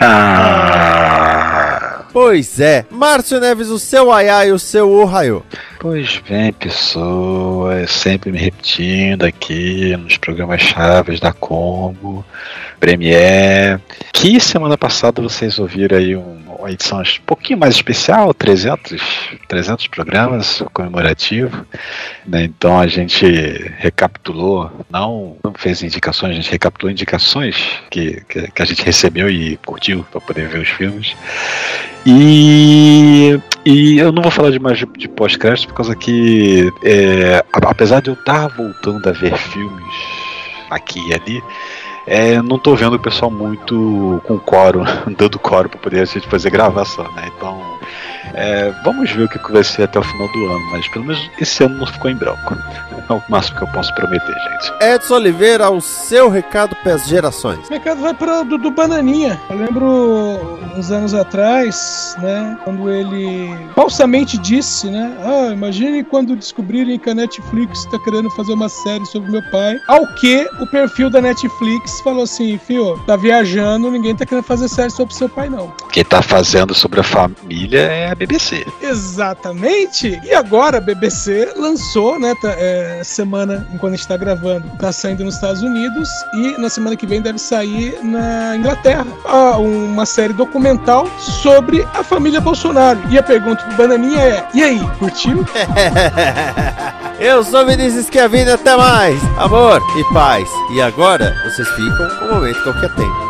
Ah, 0.01 1.16
Pois 2.19 2.59
é, 2.61 2.87
Márcio 2.91 3.39
Neves, 3.39 3.69
o 3.69 3.79
seu 3.79 4.11
aiá 4.11 4.47
e 4.47 4.51
o 4.51 4.59
seu 4.59 4.91
ohaiô. 4.91 5.43
pois 5.79 6.19
bem, 6.27 6.51
pessoas, 6.51 7.91
sempre 7.91 8.33
me 8.33 8.39
repetindo 8.39 9.23
aqui 9.23 9.95
nos 9.99 10.17
programas 10.17 10.62
chaves 10.62 11.21
da 11.21 11.35
Combo, 11.35 12.25
Premiere. 12.81 13.83
Que 14.14 14.41
semana 14.41 14.79
passada 14.79 15.21
vocês 15.21 15.59
ouviram 15.59 15.99
aí 15.99 16.17
um, 16.17 16.39
uma 16.67 16.73
edição 16.73 17.01
um 17.01 17.25
pouquinho 17.25 17.59
mais 17.59 17.77
especial, 17.77 18.35
300, 18.35 19.01
300 19.47 19.87
programas 19.87 20.62
comemorativo. 20.73 21.64
Né? 22.27 22.45
Então 22.45 22.79
a 22.79 22.87
gente 22.89 23.25
recapitulou, 23.79 24.71
não, 24.91 25.37
não 25.45 25.55
fez 25.55 25.83
indicações, 25.83 26.33
a 26.33 26.35
gente 26.35 26.51
recapitulou 26.51 26.91
indicações 26.91 27.57
que, 27.89 28.21
que, 28.29 28.51
que 28.51 28.62
a 28.62 28.64
gente 28.64 28.83
recebeu 28.83 29.31
e 29.31 29.57
curtiu 29.59 30.05
para 30.11 30.21
poder 30.21 30.49
ver 30.49 30.59
os 30.59 30.69
filmes. 30.69 31.14
E, 32.05 33.39
e 33.64 33.99
eu 33.99 34.11
não 34.11 34.23
vou 34.23 34.31
falar 34.31 34.51
de 34.51 34.59
mais 34.59 34.79
de, 34.79 34.87
de 34.87 35.09
pós-crédito 35.09 35.69
por 35.69 35.75
causa 35.75 35.95
que, 35.95 36.71
é, 36.85 37.45
apesar 37.53 38.01
de 38.01 38.11
eu 38.11 38.14
estar 38.14 38.49
voltando 38.49 39.09
a 39.09 39.12
ver 39.12 39.37
filmes 39.37 39.95
aqui 40.71 41.01
e 41.09 41.14
ali, 41.14 41.43
é, 42.07 42.41
não 42.41 42.59
tô 42.59 42.75
vendo 42.77 42.95
o 42.95 43.01
pessoal 43.01 43.31
muito 43.31 44.23
com 44.25 44.39
coro, 44.39 44.85
dando 45.17 45.39
coro 45.39 45.69
para 45.69 45.81
poder 45.81 46.01
a 46.01 46.05
gente 46.05 46.29
fazer 46.29 46.51
gravação, 46.51 47.11
né? 47.13 47.31
Então, 47.37 47.61
é, 48.35 48.72
vamos 48.85 49.11
ver 49.11 49.24
o 49.24 49.29
que 49.29 49.53
vai 49.53 49.64
ser 49.64 49.85
até 49.85 49.99
o 49.99 50.03
final 50.03 50.29
do 50.33 50.47
ano, 50.47 50.70
mas 50.72 50.89
pelo 50.89 51.05
menos 51.05 51.31
esse 51.41 51.64
ano 51.64 51.79
não 51.79 51.87
ficou 51.87 52.11
em 52.11 52.16
branco. 52.16 52.57
É 53.09 53.12
o 53.12 53.22
máximo 53.29 53.59
que 53.59 53.64
eu 53.64 53.68
posso 53.68 53.95
prometer, 53.95 54.35
gente. 54.35 54.72
Edson 54.83 55.14
Oliveira, 55.14 55.70
o 55.70 55.81
seu 55.81 56.29
recado 56.29 56.74
para 56.83 56.95
as 56.95 57.07
gerações. 57.07 57.68
O 57.68 57.72
recado 57.72 58.01
vai 58.01 58.12
para 58.12 58.43
do, 58.43 58.59
do 58.59 58.70
Bananinha. 58.70 59.41
Eu 59.49 59.57
lembro 59.57 60.59
uns 60.77 60.91
anos 60.91 61.14
atrás, 61.14 62.16
né, 62.18 62.59
quando 62.64 62.91
ele 62.91 63.57
falsamente 63.74 64.37
disse, 64.39 64.89
né, 64.91 65.16
ah, 65.24 65.53
imagine 65.53 66.03
quando 66.03 66.35
descobrirem 66.35 66.99
que 66.99 67.11
a 67.11 67.14
Netflix 67.14 67.81
está 67.81 67.99
querendo 68.01 68.29
fazer 68.31 68.53
uma 68.53 68.68
série 68.68 69.07
sobre 69.07 69.31
meu 69.31 69.43
pai. 69.51 69.79
Ao 69.87 70.07
que 70.14 70.49
o 70.61 70.66
perfil 70.66 71.09
da 71.09 71.20
Netflix 71.20 72.01
falou 72.01 72.24
assim, 72.24 72.59
fio, 72.59 72.99
tá 73.07 73.16
viajando, 73.16 73.91
ninguém 73.91 74.16
tá 74.16 74.27
querendo 74.27 74.45
fazer 74.45 74.68
série 74.68 74.91
sobre 74.91 75.14
seu 75.14 75.29
pai 75.29 75.49
não. 75.49 75.72
Quem 75.93 76.05
tá 76.05 76.20
fazendo 76.20 76.74
sobre 76.74 77.01
a 77.01 77.05
família 77.05 77.81
é 77.81 78.14
BBC. 78.19 78.67
Exatamente. 78.83 80.21
E 80.25 80.35
agora 80.35 80.79
a 80.79 80.81
BBC 80.81 81.53
lançou, 81.57 82.19
né, 82.19 82.35
tá, 82.41 82.55
é, 82.57 83.03
semana, 83.05 83.67
enquanto 83.73 83.95
a 83.95 83.97
gente 83.97 84.09
tá 84.09 84.17
gravando, 84.17 84.69
tá 84.79 84.93
saindo 84.93 85.25
nos 85.25 85.35
Estados 85.35 85.62
Unidos 85.62 86.09
e 86.35 86.61
na 86.61 86.69
semana 86.69 86.97
que 86.97 87.07
vem 87.07 87.21
deve 87.21 87.39
sair 87.39 87.99
na 88.03 88.57
Inglaterra 88.57 89.07
ah, 89.25 89.59
uma 89.59 90.07
série 90.07 90.33
documental 90.33 91.09
sobre 91.19 91.87
a 91.95 92.03
família 92.03 92.41
Bolsonaro. 92.41 93.01
E 93.11 93.19
a 93.19 93.23
pergunta 93.23 93.64
do 93.64 93.77
Bananinha 93.77 94.21
é: 94.21 94.49
e 94.55 94.62
aí, 94.62 94.81
curtiu? 94.99 95.45
Eu 97.19 97.43
sou 97.43 97.64
Vinícius 97.64 98.11
Kevin, 98.11 98.45
até 98.45 98.77
mais. 98.77 99.19
Amor 99.39 99.83
e 99.97 100.12
paz. 100.12 100.49
E 100.75 100.83
agora 100.83 101.35
vocês 101.45 101.69
ficam 101.71 102.09
com 102.19 102.25
o 102.27 102.35
momento 102.35 102.62
qualquer 102.62 102.95
tempo. 102.95 103.26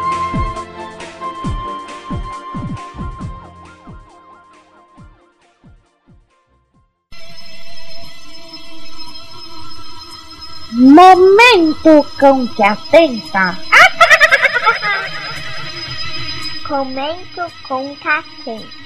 Momento 10.97 12.07
com 12.19 12.49
que 12.49 12.63
atenta. 12.63 13.55
Comento 16.67 17.53
com 17.69 17.95
que 17.97 18.09
atenta. 18.09 18.86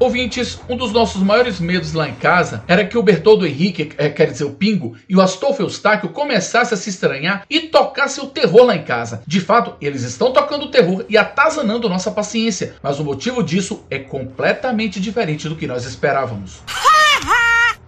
Ouvintes, 0.00 0.58
um 0.68 0.76
dos 0.76 0.92
nossos 0.92 1.22
maiores 1.22 1.60
medos 1.60 1.92
lá 1.92 2.08
em 2.08 2.14
casa 2.14 2.62
era 2.66 2.84
que 2.84 2.96
o 2.96 3.02
Bertoldo 3.02 3.46
Henrique, 3.46 3.92
é, 3.98 4.08
quer 4.08 4.30
dizer 4.30 4.44
o 4.44 4.52
Pingo, 4.52 4.96
e 5.08 5.14
o 5.14 5.20
Astolfo 5.20 5.62
Eustáquio 5.62 6.08
começassem 6.10 6.74
a 6.74 6.78
se 6.80 6.88
estranhar 6.88 7.44
e 7.50 7.60
tocassem 7.60 8.24
o 8.24 8.28
terror 8.28 8.64
lá 8.64 8.76
em 8.76 8.84
casa. 8.84 9.22
De 9.26 9.40
fato, 9.40 9.74
eles 9.80 10.02
estão 10.02 10.32
tocando 10.32 10.66
o 10.66 10.70
terror 10.70 11.04
e 11.08 11.18
atazanando 11.18 11.88
nossa 11.88 12.10
paciência, 12.10 12.76
mas 12.82 12.98
o 12.98 13.04
motivo 13.04 13.42
disso 13.42 13.84
é 13.90 13.98
completamente 13.98 14.98
diferente 14.98 15.48
do 15.48 15.56
que 15.56 15.66
nós 15.66 15.84
esperávamos. 15.84 16.62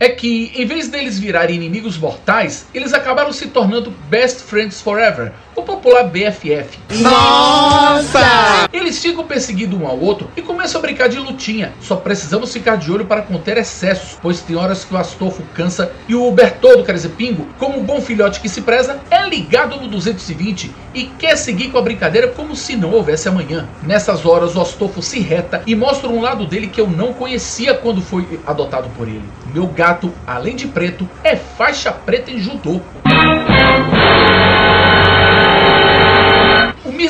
é 0.01 0.09
que, 0.09 0.51
em 0.55 0.64
vez 0.64 0.88
deles 0.88 1.18
virarem 1.18 1.57
inimigos 1.57 1.98
mortais, 1.98 2.66
eles 2.72 2.94
acabaram 2.94 3.32
se 3.34 3.48
tornando 3.48 3.90
Best 4.09 4.40
Friends 4.40 4.80
Forever, 4.80 5.30
o 5.61 5.62
popular 5.62 6.04
BFF. 6.04 6.78
Nossa! 7.00 8.68
Eles 8.72 8.98
ficam 8.98 9.24
perseguindo 9.24 9.76
um 9.76 9.86
ao 9.86 9.98
outro 9.98 10.30
e 10.36 10.42
começam 10.42 10.78
a 10.78 10.82
brincar 10.82 11.08
de 11.08 11.18
lutinha. 11.18 11.72
Só 11.80 11.96
precisamos 11.96 12.52
ficar 12.52 12.76
de 12.76 12.90
olho 12.90 13.04
para 13.04 13.22
conter 13.22 13.58
excessos, 13.58 14.18
pois 14.20 14.40
tem 14.40 14.56
horas 14.56 14.84
que 14.84 14.94
o 14.94 14.96
Astolfo 14.96 15.42
cansa 15.54 15.92
e 16.08 16.14
o 16.14 16.30
Bertoldo, 16.32 16.84
quer 16.84 16.94
dizer, 16.94 17.11
Pingo, 17.11 17.46
como 17.58 17.78
um 17.78 17.84
bom 17.84 18.00
filhote 18.00 18.40
que 18.40 18.48
se 18.48 18.62
preza, 18.62 19.00
é 19.11 19.28
ligado 19.28 19.76
no 19.76 19.88
220 19.88 20.70
e 20.94 21.04
quer 21.04 21.36
seguir 21.36 21.70
com 21.70 21.78
a 21.78 21.82
brincadeira 21.82 22.28
como 22.28 22.56
se 22.56 22.74
não 22.74 22.92
houvesse 22.92 23.28
amanhã. 23.28 23.68
Nessas 23.82 24.24
horas, 24.24 24.56
o 24.56 24.61
Astolfo 24.61 25.02
se 25.02 25.20
reta 25.20 25.62
e 25.66 25.74
mostra 25.74 26.08
um 26.08 26.20
lado 26.20 26.46
dele 26.46 26.68
que 26.68 26.80
eu 26.80 26.88
não 26.88 27.12
conhecia 27.12 27.74
quando 27.74 28.00
foi 28.00 28.40
adotado 28.46 28.88
por 28.96 29.06
ele. 29.06 29.24
Meu 29.52 29.66
gato, 29.66 30.12
além 30.26 30.56
de 30.56 30.66
preto, 30.66 31.08
é 31.22 31.36
faixa 31.36 31.92
preta 31.92 32.30
em 32.30 32.38
judô. 32.38 32.80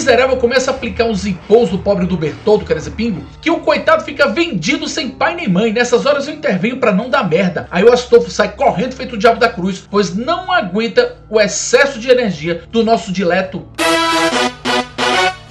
Miserável 0.00 0.38
começa 0.38 0.70
a 0.70 0.74
aplicar 0.74 1.04
uns 1.04 1.26
impôs 1.26 1.70
no 1.70 1.78
pobre 1.78 2.06
do 2.06 2.16
Bertoldo, 2.16 2.64
quer 2.64 2.74
dizer, 2.74 2.92
Pingo, 2.92 3.22
que 3.42 3.50
o 3.50 3.60
coitado 3.60 4.02
fica 4.02 4.28
vendido 4.28 4.88
sem 4.88 5.10
pai 5.10 5.34
nem 5.34 5.46
mãe. 5.46 5.72
Nessas 5.74 6.06
horas 6.06 6.26
eu 6.26 6.32
intervenho 6.32 6.78
para 6.78 6.90
não 6.90 7.10
dar 7.10 7.28
merda. 7.28 7.68
Aí 7.70 7.84
o 7.84 7.92
Astolfo 7.92 8.30
sai 8.30 8.52
correndo 8.52 8.94
feito 8.94 9.14
o 9.14 9.18
diabo 9.18 9.38
da 9.38 9.50
cruz, 9.50 9.86
pois 9.90 10.16
não 10.16 10.50
aguenta 10.50 11.18
o 11.28 11.38
excesso 11.38 11.98
de 11.98 12.08
energia 12.08 12.62
do 12.72 12.82
nosso 12.82 13.12
dileto 13.12 13.68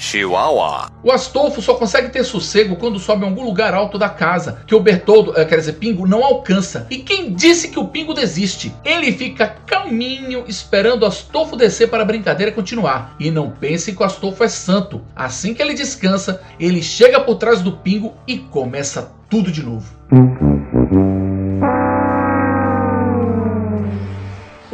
Chihuahua. 0.09 0.89
O 1.03 1.11
Astolfo 1.11 1.61
só 1.61 1.75
consegue 1.75 2.09
ter 2.09 2.23
sossego 2.23 2.75
quando 2.77 2.97
sobe 2.97 3.23
em 3.23 3.29
algum 3.29 3.43
lugar 3.43 3.75
alto 3.75 3.95
da 3.95 4.09
casa, 4.09 4.63
que 4.65 4.73
o 4.73 4.79
Bertoldo, 4.79 5.33
eh, 5.37 5.45
quer 5.45 5.57
dizer, 5.57 5.73
Pingo, 5.73 6.07
não 6.07 6.23
alcança. 6.23 6.87
E 6.89 6.97
quem 6.97 7.31
disse 7.31 7.67
que 7.67 7.77
o 7.77 7.87
Pingo 7.87 8.13
desiste? 8.13 8.73
Ele 8.83 9.11
fica 9.11 9.55
calminho 9.67 10.45
esperando 10.47 11.03
o 11.03 11.05
Astolfo 11.05 11.55
descer 11.55 11.89
para 11.89 12.01
a 12.01 12.05
brincadeira 12.05 12.51
continuar. 12.51 13.15
E 13.19 13.29
não 13.29 13.51
pense 13.51 13.93
que 13.93 14.01
o 14.01 14.05
Astolfo 14.05 14.43
é 14.43 14.49
santo. 14.49 15.01
Assim 15.15 15.53
que 15.53 15.61
ele 15.61 15.75
descansa, 15.75 16.41
ele 16.59 16.81
chega 16.81 17.19
por 17.19 17.35
trás 17.35 17.61
do 17.61 17.73
Pingo 17.73 18.15
e 18.27 18.39
começa 18.39 19.11
tudo 19.29 19.51
de 19.51 19.61
novo. 19.61 20.48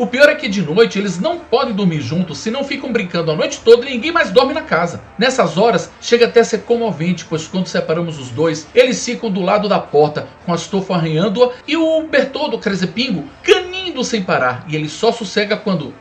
O 0.06 0.08
pior 0.08 0.30
é 0.30 0.36
que 0.36 0.48
de 0.48 0.62
noite 0.62 1.00
eles 1.00 1.20
não 1.20 1.40
podem 1.40 1.74
dormir 1.74 2.00
juntos, 2.00 2.38
senão 2.38 2.64
ficam 2.64 2.94
brincando 2.94 3.32
a 3.32 3.36
noite 3.36 3.62
toda 3.66 3.88
e 3.88 3.90
ninguém 3.90 4.12
mais 4.12 4.30
dorme 4.30 4.54
na 4.54 4.62
casa. 4.62 5.02
Nessas 5.18 5.58
horas, 5.58 5.90
chega 6.00 6.28
até 6.28 6.42
a 6.42 6.44
ser 6.44 6.60
comovente, 6.60 7.26
pois 7.26 7.48
quando 7.48 7.66
separamos 7.66 8.20
os 8.20 8.30
dois, 8.30 8.68
eles 8.76 9.04
ficam 9.04 9.32
do 9.32 9.42
lado 9.42 9.68
da 9.68 9.80
porta, 9.80 10.28
com 10.46 10.52
a 10.52 10.56
estofa 10.56 10.94
arranhando-a 10.94 11.54
e 11.68 11.76
o 11.76 12.04
Bertoldo, 12.04 12.60
quer 12.60 12.70
dizer, 12.70 12.90
Pingo, 12.90 13.28
canindo 13.42 14.04
sem 14.04 14.22
parar. 14.22 14.64
E 14.70 14.76
ele 14.76 14.90
só 14.90 15.12
sossega 15.12 15.58
quando 15.58 15.92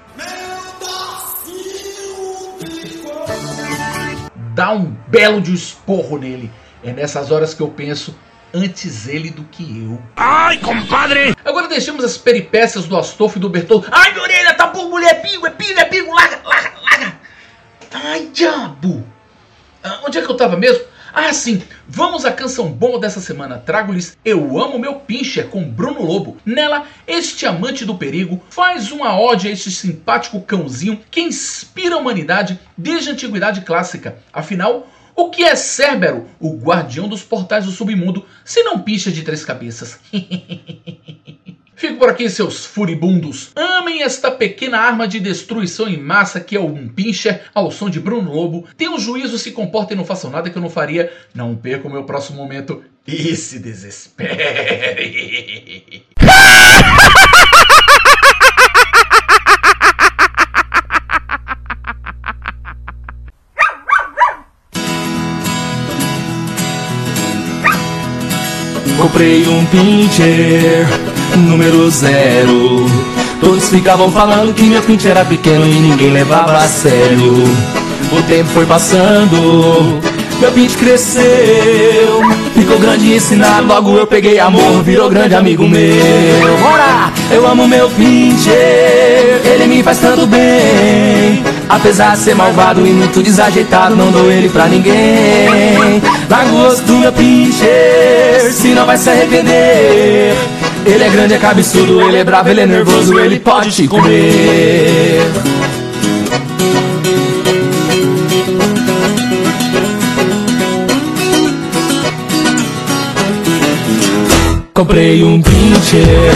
dá 4.55 4.71
um 4.71 4.95
belo 5.09 5.41
de 5.41 5.55
esporro 5.55 6.19
nele. 6.19 6.51
É 6.85 6.93
nessas 6.93 7.31
horas 7.31 7.55
que 7.55 7.63
eu 7.63 7.69
penso, 7.69 8.15
antes 8.55 9.09
ele 9.09 9.31
do 9.31 9.43
que 9.45 9.85
eu. 9.85 10.01
Ai, 10.17 10.59
compadre! 10.59 11.35
Agora 11.45 11.67
deixamos 11.67 12.05
as 12.05 12.17
peripécias 12.17 12.87
do 12.87 12.97
Astolfo 12.97 13.39
e 13.39 13.41
do 13.41 13.51
Bertoldo. 13.51 13.89
Ai, 13.91 14.13
minha 14.13 14.23
orelha, 14.23 14.55
tá 14.55 14.69
bom, 14.69 14.89
mulher, 14.89 15.21
pingo, 15.21 15.47
é 15.47 15.51
pingo, 15.51 15.81
é 15.81 15.85
pingo, 15.85 16.15
larga, 16.15 16.41
larga, 16.45 16.73
larga. 16.81 17.21
Ai, 17.93 18.29
diabo! 18.33 19.05
Ah, 19.83 20.01
onde 20.07 20.19
é 20.19 20.23
que 20.23 20.31
eu 20.31 20.37
tava 20.37 20.57
mesmo? 20.57 20.85
Ah, 21.17 21.33
sim, 21.33 21.63
vamos 21.87 22.25
à 22.25 22.33
canção 22.33 22.73
boa 22.73 22.99
dessa 22.99 23.21
semana. 23.21 23.59
Trago-lhes 23.59 24.19
Eu 24.25 24.59
Amo 24.59 24.81
Meu 24.81 24.97
Pincher 24.97 25.47
com 25.47 25.63
Bruno 25.63 26.03
Lobo. 26.03 26.39
Nela, 26.45 26.87
este 27.07 27.47
amante 27.47 27.85
do 27.85 27.97
perigo 27.97 28.43
faz 28.51 28.91
uma 28.91 29.17
ode 29.17 29.47
a 29.47 29.51
este 29.53 29.71
simpático 29.71 30.41
cãozinho 30.41 31.01
que 31.13 31.21
inspira 31.21 31.95
a 31.95 31.99
humanidade 31.99 32.59
desde 32.77 33.11
a 33.11 33.13
antiguidade 33.13 33.61
clássica. 33.61 34.17
Afinal, 34.33 34.89
o 35.17 35.31
que 35.31 35.45
é 35.45 35.55
Cérbero, 35.55 36.27
o 36.41 36.57
guardião 36.57 37.09
dos 37.09 37.23
portais 37.23 37.65
do 37.65 37.71
submundo, 37.71 38.27
se 38.45 38.63
não 38.63 38.81
picha 38.81 39.11
de 39.11 39.23
três 39.23 39.45
cabeças? 39.45 39.99
Fico 41.77 41.99
por 41.99 42.09
aqui, 42.09 42.31
seus 42.31 42.65
furibundos. 42.65 43.51
Amem 43.55 44.03
esta 44.03 44.31
pequena 44.31 44.79
arma 44.79 45.07
de 45.07 45.21
destruição 45.21 45.89
em 45.89 45.99
massa 45.99 46.41
que 46.41 46.57
é 46.57 46.61
um 46.61 46.89
pincher 46.89 47.43
ao 47.53 47.71
som 47.71 47.91
de 47.91 48.01
Bruno 48.01 48.33
Lobo. 48.33 48.67
Tenham 48.77 48.99
juízo, 48.99 49.39
se 49.39 49.51
comportem 49.51 49.95
e 49.95 49.99
não 49.99 50.05
façam 50.05 50.31
nada 50.31 50.49
que 50.49 50.57
eu 50.57 50.63
não 50.63 50.71
faria. 50.71 51.13
Não 51.35 51.57
percam 51.57 51.91
o 51.91 51.93
meu 51.93 52.05
próximo 52.05 52.39
momento 52.39 52.83
e 53.07 53.37
se 53.37 53.59
desespere. 53.59 54.35
Comprei 68.99 69.47
um 69.47 69.65
pincher 69.67 70.87
número 71.37 71.91
zero. 71.91 72.87
Todos 73.41 73.69
ficavam 73.69 74.11
falando 74.11 74.55
que 74.55 74.65
meu 74.65 74.83
pincher 74.83 75.11
era 75.13 75.25
pequeno 75.25 75.67
e 75.67 75.81
ninguém 75.81 76.11
levava 76.11 76.57
a 76.57 76.69
sério. 76.69 77.45
O 78.13 78.23
tempo 78.29 78.49
foi 78.51 78.67
passando, 78.67 80.01
meu 80.41 80.53
pincher 80.53 80.79
cresceu. 80.79 82.34
Ficou 82.55 82.79
grande 82.79 83.13
ensinado, 83.13 83.67
logo 83.67 83.97
eu 83.99 84.07
peguei 84.07 84.39
amor, 84.39 84.83
virou 84.83 85.11
grande 85.11 85.35
amigo 85.35 85.69
meu. 85.69 86.59
Bora! 86.61 87.13
Eu 87.31 87.47
amo 87.47 87.67
meu 87.67 87.91
pincher, 87.91 89.41
ele 89.45 89.67
me 89.67 89.83
faz 89.83 89.99
tanto 89.99 90.27
bem. 90.27 91.43
Apesar 91.69 92.15
de 92.15 92.23
ser 92.23 92.35
malvado 92.35 92.87
e 92.87 92.91
muito 92.91 93.23
desajeitado, 93.23 93.97
não 93.97 94.13
dou 94.13 94.31
ele 94.31 94.49
pra 94.49 94.67
ninguém. 94.69 96.01
Larga 96.31 96.53
o 96.53 96.77
do 96.83 96.93
meu 96.99 97.13
pincher, 97.13 98.53
se 98.53 98.69
não 98.69 98.87
vai 98.87 98.99
se 98.99 99.11
arrepender. 99.11 100.35
Ele 100.87 101.03
é 101.03 101.09
grande, 101.09 101.35
é 101.35 101.39
cabeçudo, 101.39 102.03
ele 102.03 102.19
é 102.19 102.25
bravo, 102.25 102.51
ele 102.51 102.61
é 102.61 102.67
nervoso, 102.67 103.19
ele 103.19 103.41
pode 103.41 103.73
te 103.73 103.89
comer. 103.89 105.23
Comprei 114.85 115.25
um 115.25 115.41
pincher, 115.41 116.35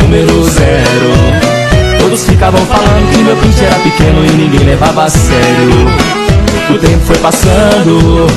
número 0.00 0.44
zero. 0.44 1.98
Todos 1.98 2.24
ficavam 2.24 2.64
falando 2.64 3.10
que 3.10 3.18
meu 3.24 3.36
pincher 3.38 3.64
era 3.64 3.74
pequeno 3.80 4.24
e 4.24 4.30
ninguém 4.30 4.60
levava 4.60 5.02
a 5.02 5.10
sério. 5.10 5.88
O 6.70 6.78
tempo 6.78 7.04
foi 7.04 7.18
passando, 7.18 8.28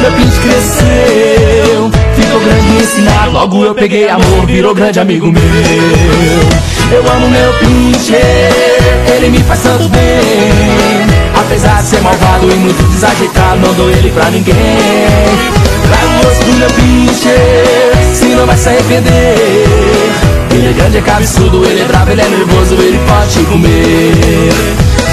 meu 0.00 0.12
pincher 0.16 0.42
cresceu. 0.42 1.88
Ficou 2.16 2.40
grande 2.40 2.66
e 2.66 2.82
ensinado, 2.82 3.30
logo 3.30 3.64
eu 3.64 3.76
peguei 3.76 4.08
amor, 4.08 4.44
virou 4.44 4.74
grande 4.74 4.98
amigo 4.98 5.30
meu. 5.30 5.42
Eu 6.90 7.12
amo 7.12 7.30
meu 7.30 7.52
pincher, 7.60 8.50
ele 9.14 9.28
me 9.28 9.38
faz 9.44 9.62
tanto 9.62 9.88
bem. 9.88 10.93
Apesar 11.54 11.82
de 11.82 11.88
ser 11.88 12.00
malvado 12.00 12.50
e 12.50 12.54
muito 12.56 12.82
desajeitado, 12.88 13.60
não 13.60 13.72
dou 13.74 13.88
ele 13.88 14.10
pra 14.10 14.28
ninguém. 14.28 14.56
Trago 15.86 16.26
o 16.26 16.28
osso 16.28 16.44
do 16.46 16.52
meu 16.54 16.68
pincher, 16.70 18.12
se 18.12 18.24
não 18.34 18.44
vai 18.44 18.56
se 18.56 18.70
arrepender. 18.70 19.36
Ele 20.50 20.70
é 20.70 20.72
grande, 20.72 20.98
é 20.98 21.00
cabeçudo, 21.00 21.64
ele 21.64 21.82
é 21.82 21.84
bravo, 21.84 22.10
ele 22.10 22.22
é 22.22 22.28
nervoso, 22.28 22.74
ele 22.74 22.98
pode 23.06 23.34
te 23.34 23.44
comer. 23.44 24.50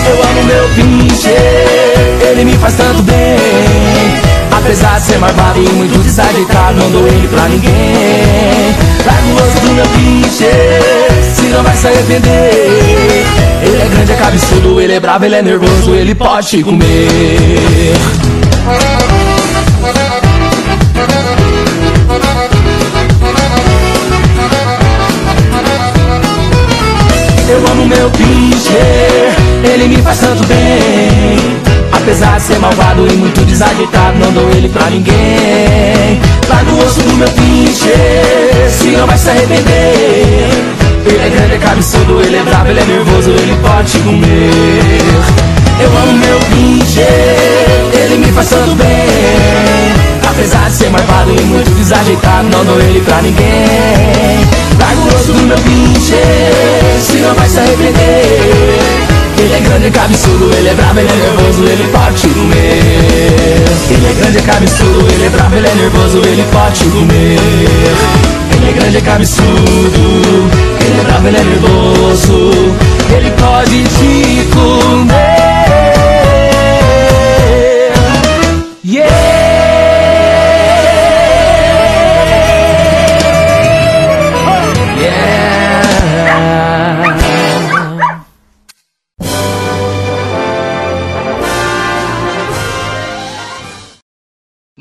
Eu 0.09 0.23
amo 0.23 0.43
meu 0.45 0.67
pincher, 0.69 2.21
ele 2.31 2.45
me 2.45 2.57
faz 2.57 2.73
tanto 2.73 3.03
bem. 3.03 4.30
Apesar 4.63 4.99
de 4.99 5.05
ser 5.05 5.17
malvado 5.17 5.59
e 5.59 5.69
muito 5.69 5.97
desajeitado, 5.97 6.77
não 6.77 6.91
dou 6.91 7.07
ele 7.07 7.27
pra 7.27 7.49
ninguém. 7.49 8.75
Trago 9.03 9.27
o 9.27 9.35
osso 9.35 9.59
do 9.65 9.73
meu 9.73 9.85
pincher, 9.87 11.33
se 11.33 11.47
não 11.47 11.63
vai 11.63 11.75
se 11.75 11.87
arrepender. 11.87 13.25
Ele 13.63 13.81
é 13.81 13.87
grande, 13.89 14.11
é 14.11 14.15
cabeçudo, 14.15 14.79
ele 14.79 14.93
é 14.93 14.99
bravo, 14.99 15.25
ele 15.25 15.35
é 15.35 15.41
nervoso, 15.41 15.95
ele 15.95 16.13
pode 16.13 16.47
te 16.47 16.63
comer. 16.63 17.95
Eu 27.49 27.71
amo 27.71 27.87
meu 27.87 28.09
pincher, 28.11 29.35
ele 29.63 29.87
me 29.87 30.01
faz 30.03 30.19
tanto 30.19 30.45
bem. 30.45 31.70
Apesar 32.01 32.37
de 32.37 32.43
ser 32.43 32.59
malvado 32.59 33.07
e 33.07 33.15
muito 33.15 33.45
desajeitado, 33.45 34.17
não 34.17 34.31
dou 34.31 34.49
ele 34.49 34.67
pra 34.69 34.89
ninguém. 34.89 36.19
Larga 36.49 36.71
o 36.71 36.83
osso 36.83 36.99
do 36.99 37.13
meu 37.13 37.27
pincher, 37.29 38.69
se 38.71 38.87
não 38.87 39.05
vai 39.05 39.15
se 39.15 39.29
arrepender. 39.29 40.49
Ele 41.05 41.23
é 41.23 41.29
grande, 41.29 41.53
é 41.53 41.57
cabeçudo, 41.59 42.19
ele 42.21 42.37
é 42.37 42.41
bravo, 42.41 42.69
ele 42.69 42.79
é 42.79 42.85
nervoso, 42.85 43.29
ele 43.29 43.55
pode 43.61 43.91
te 43.91 43.99
comer. 43.99 44.99
Eu 45.79 45.89
amo 45.89 46.13
meu 46.13 46.39
pincher, 46.49 47.05
ele 47.93 48.17
me 48.17 48.31
faz 48.31 48.49
tanto 48.49 48.75
bem. 48.75 49.93
Apesar 50.27 50.69
de 50.69 50.75
ser 50.75 50.89
malvado 50.89 51.35
e 51.35 51.41
muito 51.41 51.69
desajeitado, 51.75 52.49
não 52.49 52.65
dou 52.65 52.81
ele 52.81 52.99
pra 53.01 53.21
ninguém. 53.21 54.47
Larga 54.79 55.01
o 55.01 55.15
osso 55.15 55.33
do 55.33 55.41
meu 55.43 55.57
pincher, 55.57 56.99
se 56.99 57.17
não 57.17 57.35
vai 57.35 57.47
se 57.47 57.59
arrepender. 57.59 59.00
Ele 59.41 59.53
é 59.55 59.59
grande, 59.59 59.87
é 59.87 59.89
cabeçudo, 59.89 60.53
ele 60.55 60.69
é 60.69 60.73
bravo, 60.75 60.99
ele 60.99 61.09
é 61.09 61.15
nervoso, 61.15 61.63
ele 61.63 61.87
pode 61.87 62.27
comer. 62.27 62.79
Ele 63.89 64.07
é 64.07 64.13
grande, 64.13 64.37
é 64.37 64.41
cabeçudo, 64.41 65.07
ele 65.11 65.25
é 65.25 65.29
bravo, 65.29 65.55
ele 65.55 65.67
é 65.67 65.75
nervoso, 65.75 66.17
ele 66.19 66.45
pode 66.51 66.83
comer. 66.85 67.39
Ele 68.55 68.69
é 68.69 68.73
grande, 68.73 68.97
é 68.97 69.01
cabeçudo, 69.01 70.49
ele 70.85 70.99
é 70.99 71.03
bravo, 71.03 71.27
ele 71.27 71.37
é 71.37 71.43
nervoso, 71.43 72.51
ele 73.09 73.31
pode 73.31 73.83
te 73.83 74.47
comer. 74.53 75.40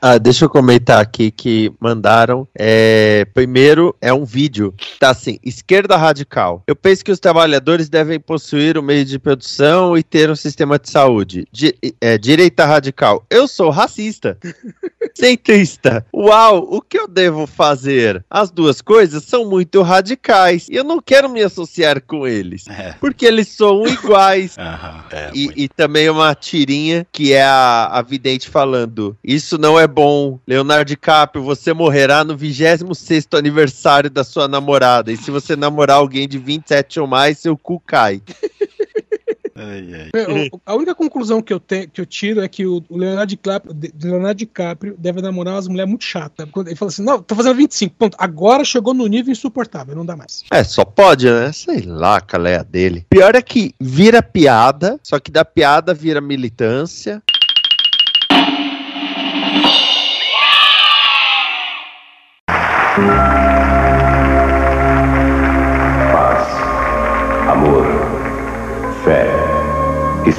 Ah, 0.03 0.19
deixa 0.19 0.45
eu 0.45 0.49
comentar 0.49 1.01
aqui 1.01 1.31
que 1.31 1.73
mandaram. 1.79 2.49
É, 2.59 3.27
primeiro 3.35 3.95
é 4.01 4.13
um 4.13 4.25
vídeo. 4.25 4.75
Tá 4.99 5.11
assim: 5.11 5.39
esquerda 5.45 5.97
radical. 5.97 6.63
Eu 6.67 6.75
penso 6.75 7.05
que 7.05 7.13
os 7.13 7.21
trabalhadores 7.21 7.89
devem 7.89 8.19
possuir 8.19 8.79
um 8.79 8.83
meio 8.83 9.05
de 9.05 9.19
produção 9.19 9.97
e 9.97 10.03
ter 10.03 10.31
um 10.31 10.37
sistema 10.37 10.79
de 10.79 10.89
saúde. 10.91 11.47
Di- 11.53 11.75
é, 12.01 12.17
direita 12.17 12.65
radical. 12.65 13.25
Eu 13.31 13.47
sou 13.47 13.71
racista. 13.71 14.39
Centrista. 15.21 16.07
Uau, 16.15 16.67
o 16.71 16.81
que 16.81 16.99
eu 16.99 17.07
devo 17.07 17.47
fazer? 17.47 18.25
As 18.31 18.51
duas 18.51 18.81
coisas 18.81 19.25
são 19.25 19.49
muito 19.49 19.83
radicais 19.83 20.67
e 20.69 20.75
eu 20.75 20.85
não 20.85 21.01
quero 21.01 21.29
me 21.29 21.43
associar 21.43 22.03
com 22.03 22.27
eles. 22.27 22.67
É. 22.69 22.95
Porque 23.01 23.27
eles 23.27 23.49
são 23.49 23.87
iguais. 23.89 24.57
É, 24.59 25.31
E, 25.35 25.51
e 25.65 25.69
também 25.69 26.09
uma 26.09 26.35
tirinha 26.35 27.07
que 27.13 27.33
é 27.33 27.43
a, 27.43 27.87
a 27.87 28.03
vidente 28.03 28.49
falando: 28.49 29.17
Isso 29.23 29.59
não 29.59 29.79
é 29.79 29.87
bom. 29.87 30.39
Leonardo 30.47 30.87
DiCaprio, 30.87 31.45
você 31.45 31.73
morrerá 31.73 32.25
no 32.25 32.37
26 32.37 33.29
aniversário 33.35 34.11
da 34.11 34.25
sua 34.25 34.49
namorada. 34.49 35.13
E 35.13 35.17
se 35.17 35.31
você 35.31 35.55
namorar 35.55 35.99
alguém 35.99 36.27
de 36.27 36.39
27 36.39 37.01
ou 37.01 37.07
mais, 37.07 37.39
seu 37.39 37.57
cu 37.57 37.81
cai. 37.81 38.23
ai, 39.61 40.11
ai. 40.15 40.51
A 40.65 40.75
única 40.75 40.95
conclusão 40.95 41.41
que 41.43 41.53
eu, 41.53 41.61
te- 41.61 41.87
que 41.87 42.01
eu 42.01 42.07
tiro 42.07 42.41
é 42.41 42.49
que 42.49 42.65
o 42.67 42.83
Leonardo 42.91 43.27
DiCaprio, 43.31 43.77
Leonardo 44.03 44.39
DiCaprio 44.39 44.95
deve 44.99 45.21
namorar 45.21 45.55
umas 45.55 45.69
mulheres 45.69 45.89
muito 45.89 46.05
chatas. 46.05 46.49
Ele 46.67 46.77
fala 46.77 46.91
assim: 46.91 47.05
não, 47.05 47.23
tô 47.23 47.35
fazendo 47.35 47.57
25, 47.57 47.95
ponto. 47.99 48.17
Agora 48.19 48.65
chegou 48.65 48.95
no 48.95 49.07
nível 49.07 49.33
insuportável, 49.33 49.95
não 49.95 50.05
dá 50.07 50.17
mais. 50.17 50.45
É, 50.51 50.65
só 50.65 50.85
pode, 50.85 51.27
né? 51.31 51.53
Sei 51.53 51.83
lá, 51.83 52.21
qual 52.21 52.47
é 52.47 52.57
a 52.57 52.63
dele. 52.63 53.07
Pior 53.11 53.35
é 53.35 53.43
que 53.43 53.75
vira 53.81 54.23
piada, 54.23 54.99
só 55.03 55.19
que 55.19 55.31
da 55.31 55.45
piada 55.45 55.93
vira 55.95 56.21
militância. 56.21 57.23